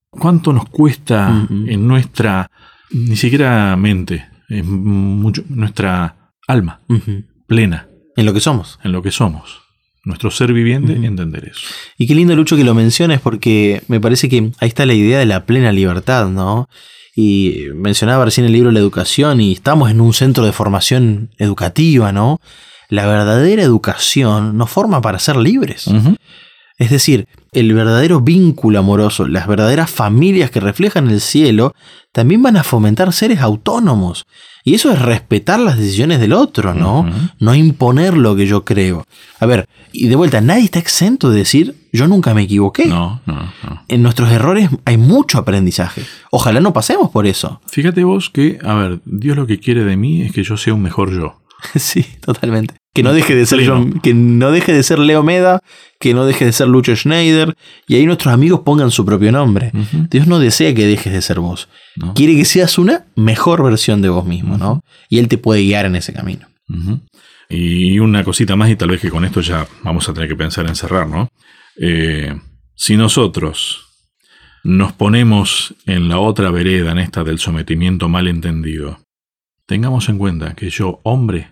¿Cuánto 0.10 0.52
nos 0.52 0.66
cuesta 0.66 1.47
en 1.49 1.88
nuestra, 1.88 2.52
ni 2.91 3.16
siquiera 3.16 3.78
mente, 3.78 4.28
en 4.49 4.66
mucho, 4.68 5.41
nuestra 5.47 6.34
alma 6.49 6.82
plena? 7.47 7.88
En 8.18 8.26
lo 8.26 8.34
que 8.34 8.41
somos. 8.41 8.78
En 8.84 8.91
lo 8.91 9.02
que 9.02 9.12
somos. 9.12 9.62
Nuestro 10.04 10.32
ser 10.32 10.52
viviente, 10.52 10.93
entender 10.93 11.49
eso. 11.52 11.62
Y 11.97 12.08
qué 12.08 12.16
lindo, 12.16 12.36
Lucho, 12.36 12.56
que 12.58 12.64
lo 12.64 12.74
menciones 12.74 13.22
porque 13.22 13.84
me 13.88 14.02
parece 14.02 14.30
que 14.30 14.52
ahí 14.60 14.68
está 14.68 14.86
la 14.88 14.95
idea 14.95 15.20
de 15.20 15.28
la 15.28 15.45
plena 15.45 15.72
libertad, 15.72 16.28
¿no? 16.28 16.70
Y 17.16 17.66
mencionaba 17.76 18.26
recién 18.26 18.47
el 18.47 18.54
libro 18.54 18.72
La 18.72 18.80
Educación 18.80 19.41
y 19.41 19.52
estamos 19.52 19.91
en 19.91 20.02
un 20.02 20.14
centro 20.14 20.45
de 20.45 20.54
formación 20.54 21.30
educativa, 21.38 22.12
¿no? 22.12 22.39
La 22.89 23.06
verdadera 23.06 23.62
educación 23.62 24.58
nos 24.58 24.72
forma 24.72 25.02
para 25.02 25.20
ser 25.20 25.38
libres. 25.38 25.88
Es 26.82 26.89
decir, 26.89 27.27
el 27.51 27.71
verdadero 27.75 28.21
vínculo 28.21 28.79
amoroso, 28.79 29.27
las 29.27 29.45
verdaderas 29.45 29.88
familias 29.88 30.49
que 30.49 30.59
reflejan 30.59 31.11
el 31.11 31.21
cielo, 31.21 31.75
también 32.11 32.41
van 32.41 32.57
a 32.57 32.63
fomentar 32.63 33.13
seres 33.13 33.39
autónomos. 33.39 34.25
Y 34.63 34.73
eso 34.73 34.91
es 34.91 34.99
respetar 34.99 35.59
las 35.59 35.77
decisiones 35.77 36.19
del 36.19 36.34
otro, 36.34 36.73
¿no? 36.73 37.07
No 37.38 37.53
imponer 37.53 38.17
lo 38.17 38.36
que 38.36 38.47
yo 38.47 38.65
creo. 38.65 39.05
A 39.39 39.45
ver, 39.45 39.69
y 39.91 40.07
de 40.07 40.15
vuelta, 40.15 40.41
nadie 40.41 40.63
está 40.63 40.79
exento 40.79 41.29
de 41.29 41.38
decir, 41.38 41.75
yo 41.93 42.07
nunca 42.07 42.34
me 42.34 42.41
equivoqué. 42.41 42.88
No, 42.88 43.21
no, 43.27 43.36
no. 43.36 43.84
En 43.88 44.01
nuestros 44.01 44.32
errores 44.32 44.71
hay 44.86 44.97
mucho 44.97 45.38
aprendizaje. 45.38 46.01
Ojalá 46.32 46.61
no 46.61 46.73
pasemos 46.73 47.11
por 47.11 47.27
eso. 47.27 47.61
Fíjate 47.67 48.03
vos 48.03 48.32
que, 48.32 48.57
a 48.63 48.73
ver, 48.73 49.01
Dios 49.05 49.38
lo 49.38 49.45
que 49.45 49.59
quiere 49.59 49.84
de 49.84 49.97
mí 49.97 50.23
es 50.23 50.32
que 50.32 50.43
yo 50.43 50.57
sea 50.57 50.73
un 50.73 50.82
mejor 50.82 51.13
yo. 51.13 51.43
sí, 51.75 52.03
totalmente. 52.21 52.80
Que 52.94 53.04
no 53.04 53.14
deje 53.14 53.36
de 53.36 53.46
ser 53.46 53.62
que 54.04 54.14
no 54.14 54.52
deje 54.52 54.74
de 54.74 54.84
ser 54.84 55.00
Leo 55.00 55.24
Meda, 55.24 55.62
que 55.98 56.14
no 56.14 56.26
deje 56.26 56.44
de 56.44 56.52
ser 56.52 56.68
Lucho 56.68 56.94
Schneider, 56.94 57.56
y 57.88 57.96
ahí 57.96 58.06
nuestros 58.06 58.34
amigos 58.34 58.62
pongan 58.66 58.92
su 58.92 59.06
propio 59.06 59.32
nombre. 59.32 59.72
Dios 60.10 60.28
no 60.28 60.39
desea 60.39 60.76
que 60.76 60.86
dejes 60.86 61.14
de 61.14 61.22
ser 61.22 61.39
vos. 61.39 61.70
Quiere 62.16 62.36
que 62.36 62.44
seas 62.44 62.78
una 62.78 63.06
mejor 63.16 63.64
versión 63.64 64.02
de 64.02 64.10
vos 64.10 64.26
mismo, 64.26 64.58
¿no? 64.58 64.84
Y 65.08 65.20
Él 65.20 65.30
te 65.30 65.38
puede 65.38 65.62
guiar 65.62 65.86
en 65.86 65.96
ese 65.96 66.12
camino. 66.12 66.48
Y 67.50 68.00
una 68.00 68.24
cosita 68.24 68.56
más, 68.56 68.70
y 68.70 68.76
tal 68.76 68.89
vez 68.89 69.00
que 69.00 69.10
con 69.10 69.24
esto 69.24 69.39
ya 69.42 69.66
vamos 69.84 70.08
a 70.10 70.14
tener 70.14 70.28
que 70.28 70.36
pensar 70.36 70.68
en 70.68 70.76
cerrar, 70.76 71.08
¿no? 71.08 71.30
Eh, 71.78 72.34
si 72.76 72.98
nosotros 72.98 73.88
nos 74.64 74.92
ponemos 74.94 75.76
en 75.86 76.10
la 76.10 76.20
otra 76.20 76.52
vereda, 76.52 76.92
en 76.92 77.00
esta 77.00 77.24
del 77.24 77.39
sometimiento 77.39 78.10
mal 78.10 78.28
entendido, 78.28 79.00
tengamos 79.66 80.10
en 80.10 80.18
cuenta 80.18 80.54
que 80.56 80.70
yo, 80.70 81.00
hombre, 81.04 81.52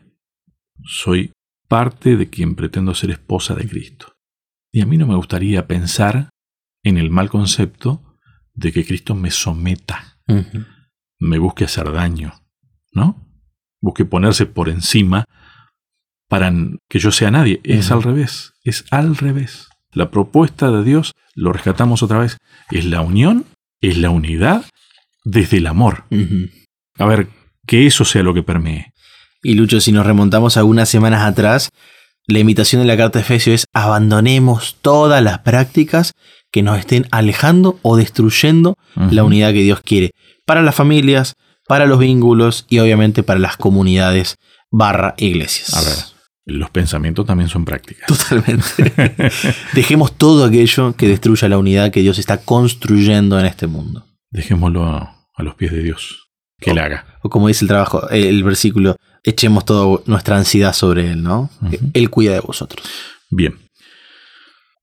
soy 0.83 1.31
parte 1.67 2.17
de 2.17 2.29
quien 2.29 2.55
pretendo 2.55 2.95
ser 2.95 3.11
esposa 3.11 3.55
de 3.55 3.67
Cristo. 3.67 4.15
Y 4.71 4.81
a 4.81 4.85
mí 4.85 4.97
no 4.97 5.07
me 5.07 5.15
gustaría 5.15 5.67
pensar 5.67 6.29
en 6.83 6.97
el 6.97 7.09
mal 7.09 7.29
concepto 7.29 8.17
de 8.53 8.71
que 8.71 8.85
Cristo 8.85 9.15
me 9.15 9.31
someta, 9.31 10.17
me 11.19 11.39
busque 11.39 11.65
hacer 11.65 11.91
daño, 11.91 12.33
¿no? 12.91 13.25
Busque 13.81 14.05
ponerse 14.05 14.45
por 14.45 14.69
encima 14.69 15.25
para 16.27 16.53
que 16.87 16.99
yo 16.99 17.11
sea 17.11 17.31
nadie. 17.31 17.61
Es 17.63 17.91
al 17.91 18.03
revés, 18.03 18.53
es 18.63 18.85
al 18.91 19.15
revés. 19.15 19.69
La 19.91 20.11
propuesta 20.11 20.71
de 20.71 20.83
Dios, 20.83 21.13
lo 21.33 21.51
rescatamos 21.51 22.03
otra 22.03 22.19
vez, 22.19 22.37
es 22.69 22.85
la 22.85 23.01
unión, 23.01 23.45
es 23.81 23.97
la 23.97 24.11
unidad 24.11 24.65
desde 25.23 25.57
el 25.57 25.67
amor. 25.67 26.03
A 26.97 27.05
ver, 27.05 27.29
que 27.65 27.87
eso 27.87 28.05
sea 28.05 28.23
lo 28.23 28.33
que 28.33 28.43
permee. 28.43 28.93
Y 29.41 29.53
Lucho, 29.53 29.79
si 29.79 29.91
nos 29.91 30.05
remontamos 30.05 30.57
algunas 30.57 30.89
semanas 30.89 31.23
atrás, 31.23 31.69
la 32.27 32.39
invitación 32.39 32.81
de 32.81 32.87
la 32.87 32.97
carta 32.97 33.19
de 33.19 33.23
Efesios 33.23 33.61
es 33.61 33.65
abandonemos 33.73 34.77
todas 34.81 35.23
las 35.23 35.39
prácticas 35.39 36.13
que 36.51 36.61
nos 36.61 36.77
estén 36.77 37.07
alejando 37.11 37.79
o 37.81 37.95
destruyendo 37.95 38.75
la 38.95 39.23
unidad 39.23 39.53
que 39.53 39.63
Dios 39.63 39.81
quiere 39.81 40.11
para 40.45 40.61
las 40.61 40.75
familias, 40.75 41.35
para 41.67 41.85
los 41.85 41.99
vínculos 41.99 42.65
y 42.69 42.79
obviamente 42.79 43.23
para 43.23 43.39
las 43.39 43.55
comunidades 43.55 44.35
barra 44.71 45.13
iglesias. 45.17 45.73
A 45.73 45.81
ver, 45.81 45.97
los 46.45 46.69
pensamientos 46.69 47.25
también 47.25 47.49
son 47.49 47.65
prácticas. 47.65 48.07
Totalmente. 48.07 49.31
Dejemos 49.73 50.13
todo 50.13 50.45
aquello 50.45 50.95
que 50.95 51.07
destruya 51.07 51.47
la 51.47 51.57
unidad 51.57 51.91
que 51.91 52.01
Dios 52.01 52.17
está 52.19 52.37
construyendo 52.37 53.39
en 53.39 53.45
este 53.45 53.67
mundo. 53.67 54.05
Dejémoslo 54.31 54.85
a 54.85 55.43
los 55.43 55.55
pies 55.55 55.71
de 55.71 55.83
Dios 55.83 56.29
que 56.59 56.73
le 56.73 56.81
haga. 56.81 57.05
O 57.21 57.29
como 57.29 57.47
dice 57.47 57.65
el 57.65 57.69
trabajo, 57.69 58.09
el 58.09 58.43
versículo, 58.43 58.95
echemos 59.23 59.65
toda 59.65 60.01
nuestra 60.05 60.37
ansiedad 60.37 60.73
sobre 60.73 61.11
Él, 61.11 61.23
¿no? 61.23 61.49
Él 61.93 62.09
cuida 62.09 62.33
de 62.33 62.39
vosotros. 62.39 62.85
Bien. 63.29 63.55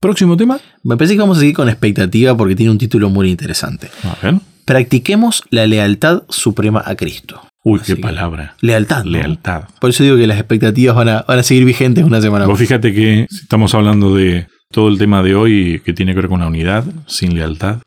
Próximo 0.00 0.36
tema. 0.36 0.60
Me 0.82 0.96
parece 0.96 1.14
que 1.14 1.20
vamos 1.20 1.38
a 1.38 1.40
seguir 1.40 1.54
con 1.54 1.68
expectativa 1.68 2.36
porque 2.36 2.54
tiene 2.54 2.70
un 2.70 2.78
título 2.78 3.10
muy 3.10 3.30
interesante. 3.30 3.90
A 4.04 4.16
ver. 4.22 4.40
Practiquemos 4.64 5.42
la 5.50 5.66
lealtad 5.66 6.24
suprema 6.28 6.82
a 6.84 6.96
Cristo. 6.96 7.40
Uy, 7.64 7.80
qué 7.80 7.96
palabra. 7.96 8.56
Lealtad. 8.60 9.04
Lealtad. 9.04 9.64
Por 9.80 9.90
eso 9.90 10.04
digo 10.04 10.16
que 10.16 10.26
las 10.26 10.38
expectativas 10.38 10.94
van 10.94 11.08
a, 11.08 11.22
van 11.22 11.38
a 11.38 11.42
seguir 11.42 11.64
vigentes 11.64 12.04
una 12.04 12.20
semana 12.20 12.46
Vos 12.46 12.58
fíjate 12.58 12.94
que 12.94 13.26
estamos 13.28 13.74
hablando 13.74 14.14
de 14.14 14.46
todo 14.70 14.88
el 14.88 14.98
tema 14.98 15.22
de 15.22 15.34
hoy 15.34 15.80
que 15.84 15.92
tiene 15.92 16.14
que 16.14 16.20
ver 16.20 16.28
con 16.28 16.40
la 16.40 16.46
unidad, 16.46 16.84
sin 17.06 17.34
lealtad. 17.34 17.78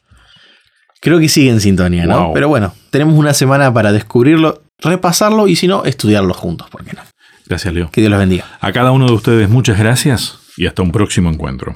Creo 1.01 1.19
que 1.19 1.29
sigue 1.29 1.49
en 1.49 1.61
sintonía, 1.61 2.05
¿no? 2.05 2.31
Pero 2.33 2.49
bueno, 2.49 2.73
tenemos 2.89 3.15
una 3.15 3.33
semana 3.33 3.73
para 3.73 3.93
descubrirlo, 3.93 4.63
repasarlo 4.81 5.47
y 5.47 5.55
si 5.55 5.67
no, 5.67 5.85
estudiarlo 5.85 6.33
juntos, 6.33 6.69
¿por 6.69 6.83
qué 6.83 6.93
no? 6.93 7.01
Gracias, 7.45 7.73
Leo. 7.73 7.89
Que 7.91 8.01
Dios 8.01 8.11
los 8.11 8.19
bendiga. 8.19 8.45
A 8.61 8.71
cada 8.71 8.91
uno 8.91 9.07
de 9.07 9.13
ustedes 9.13 9.49
muchas 9.49 9.79
gracias 9.79 10.39
y 10.55 10.67
hasta 10.67 10.81
un 10.81 10.91
próximo 10.91 11.29
encuentro. 11.29 11.75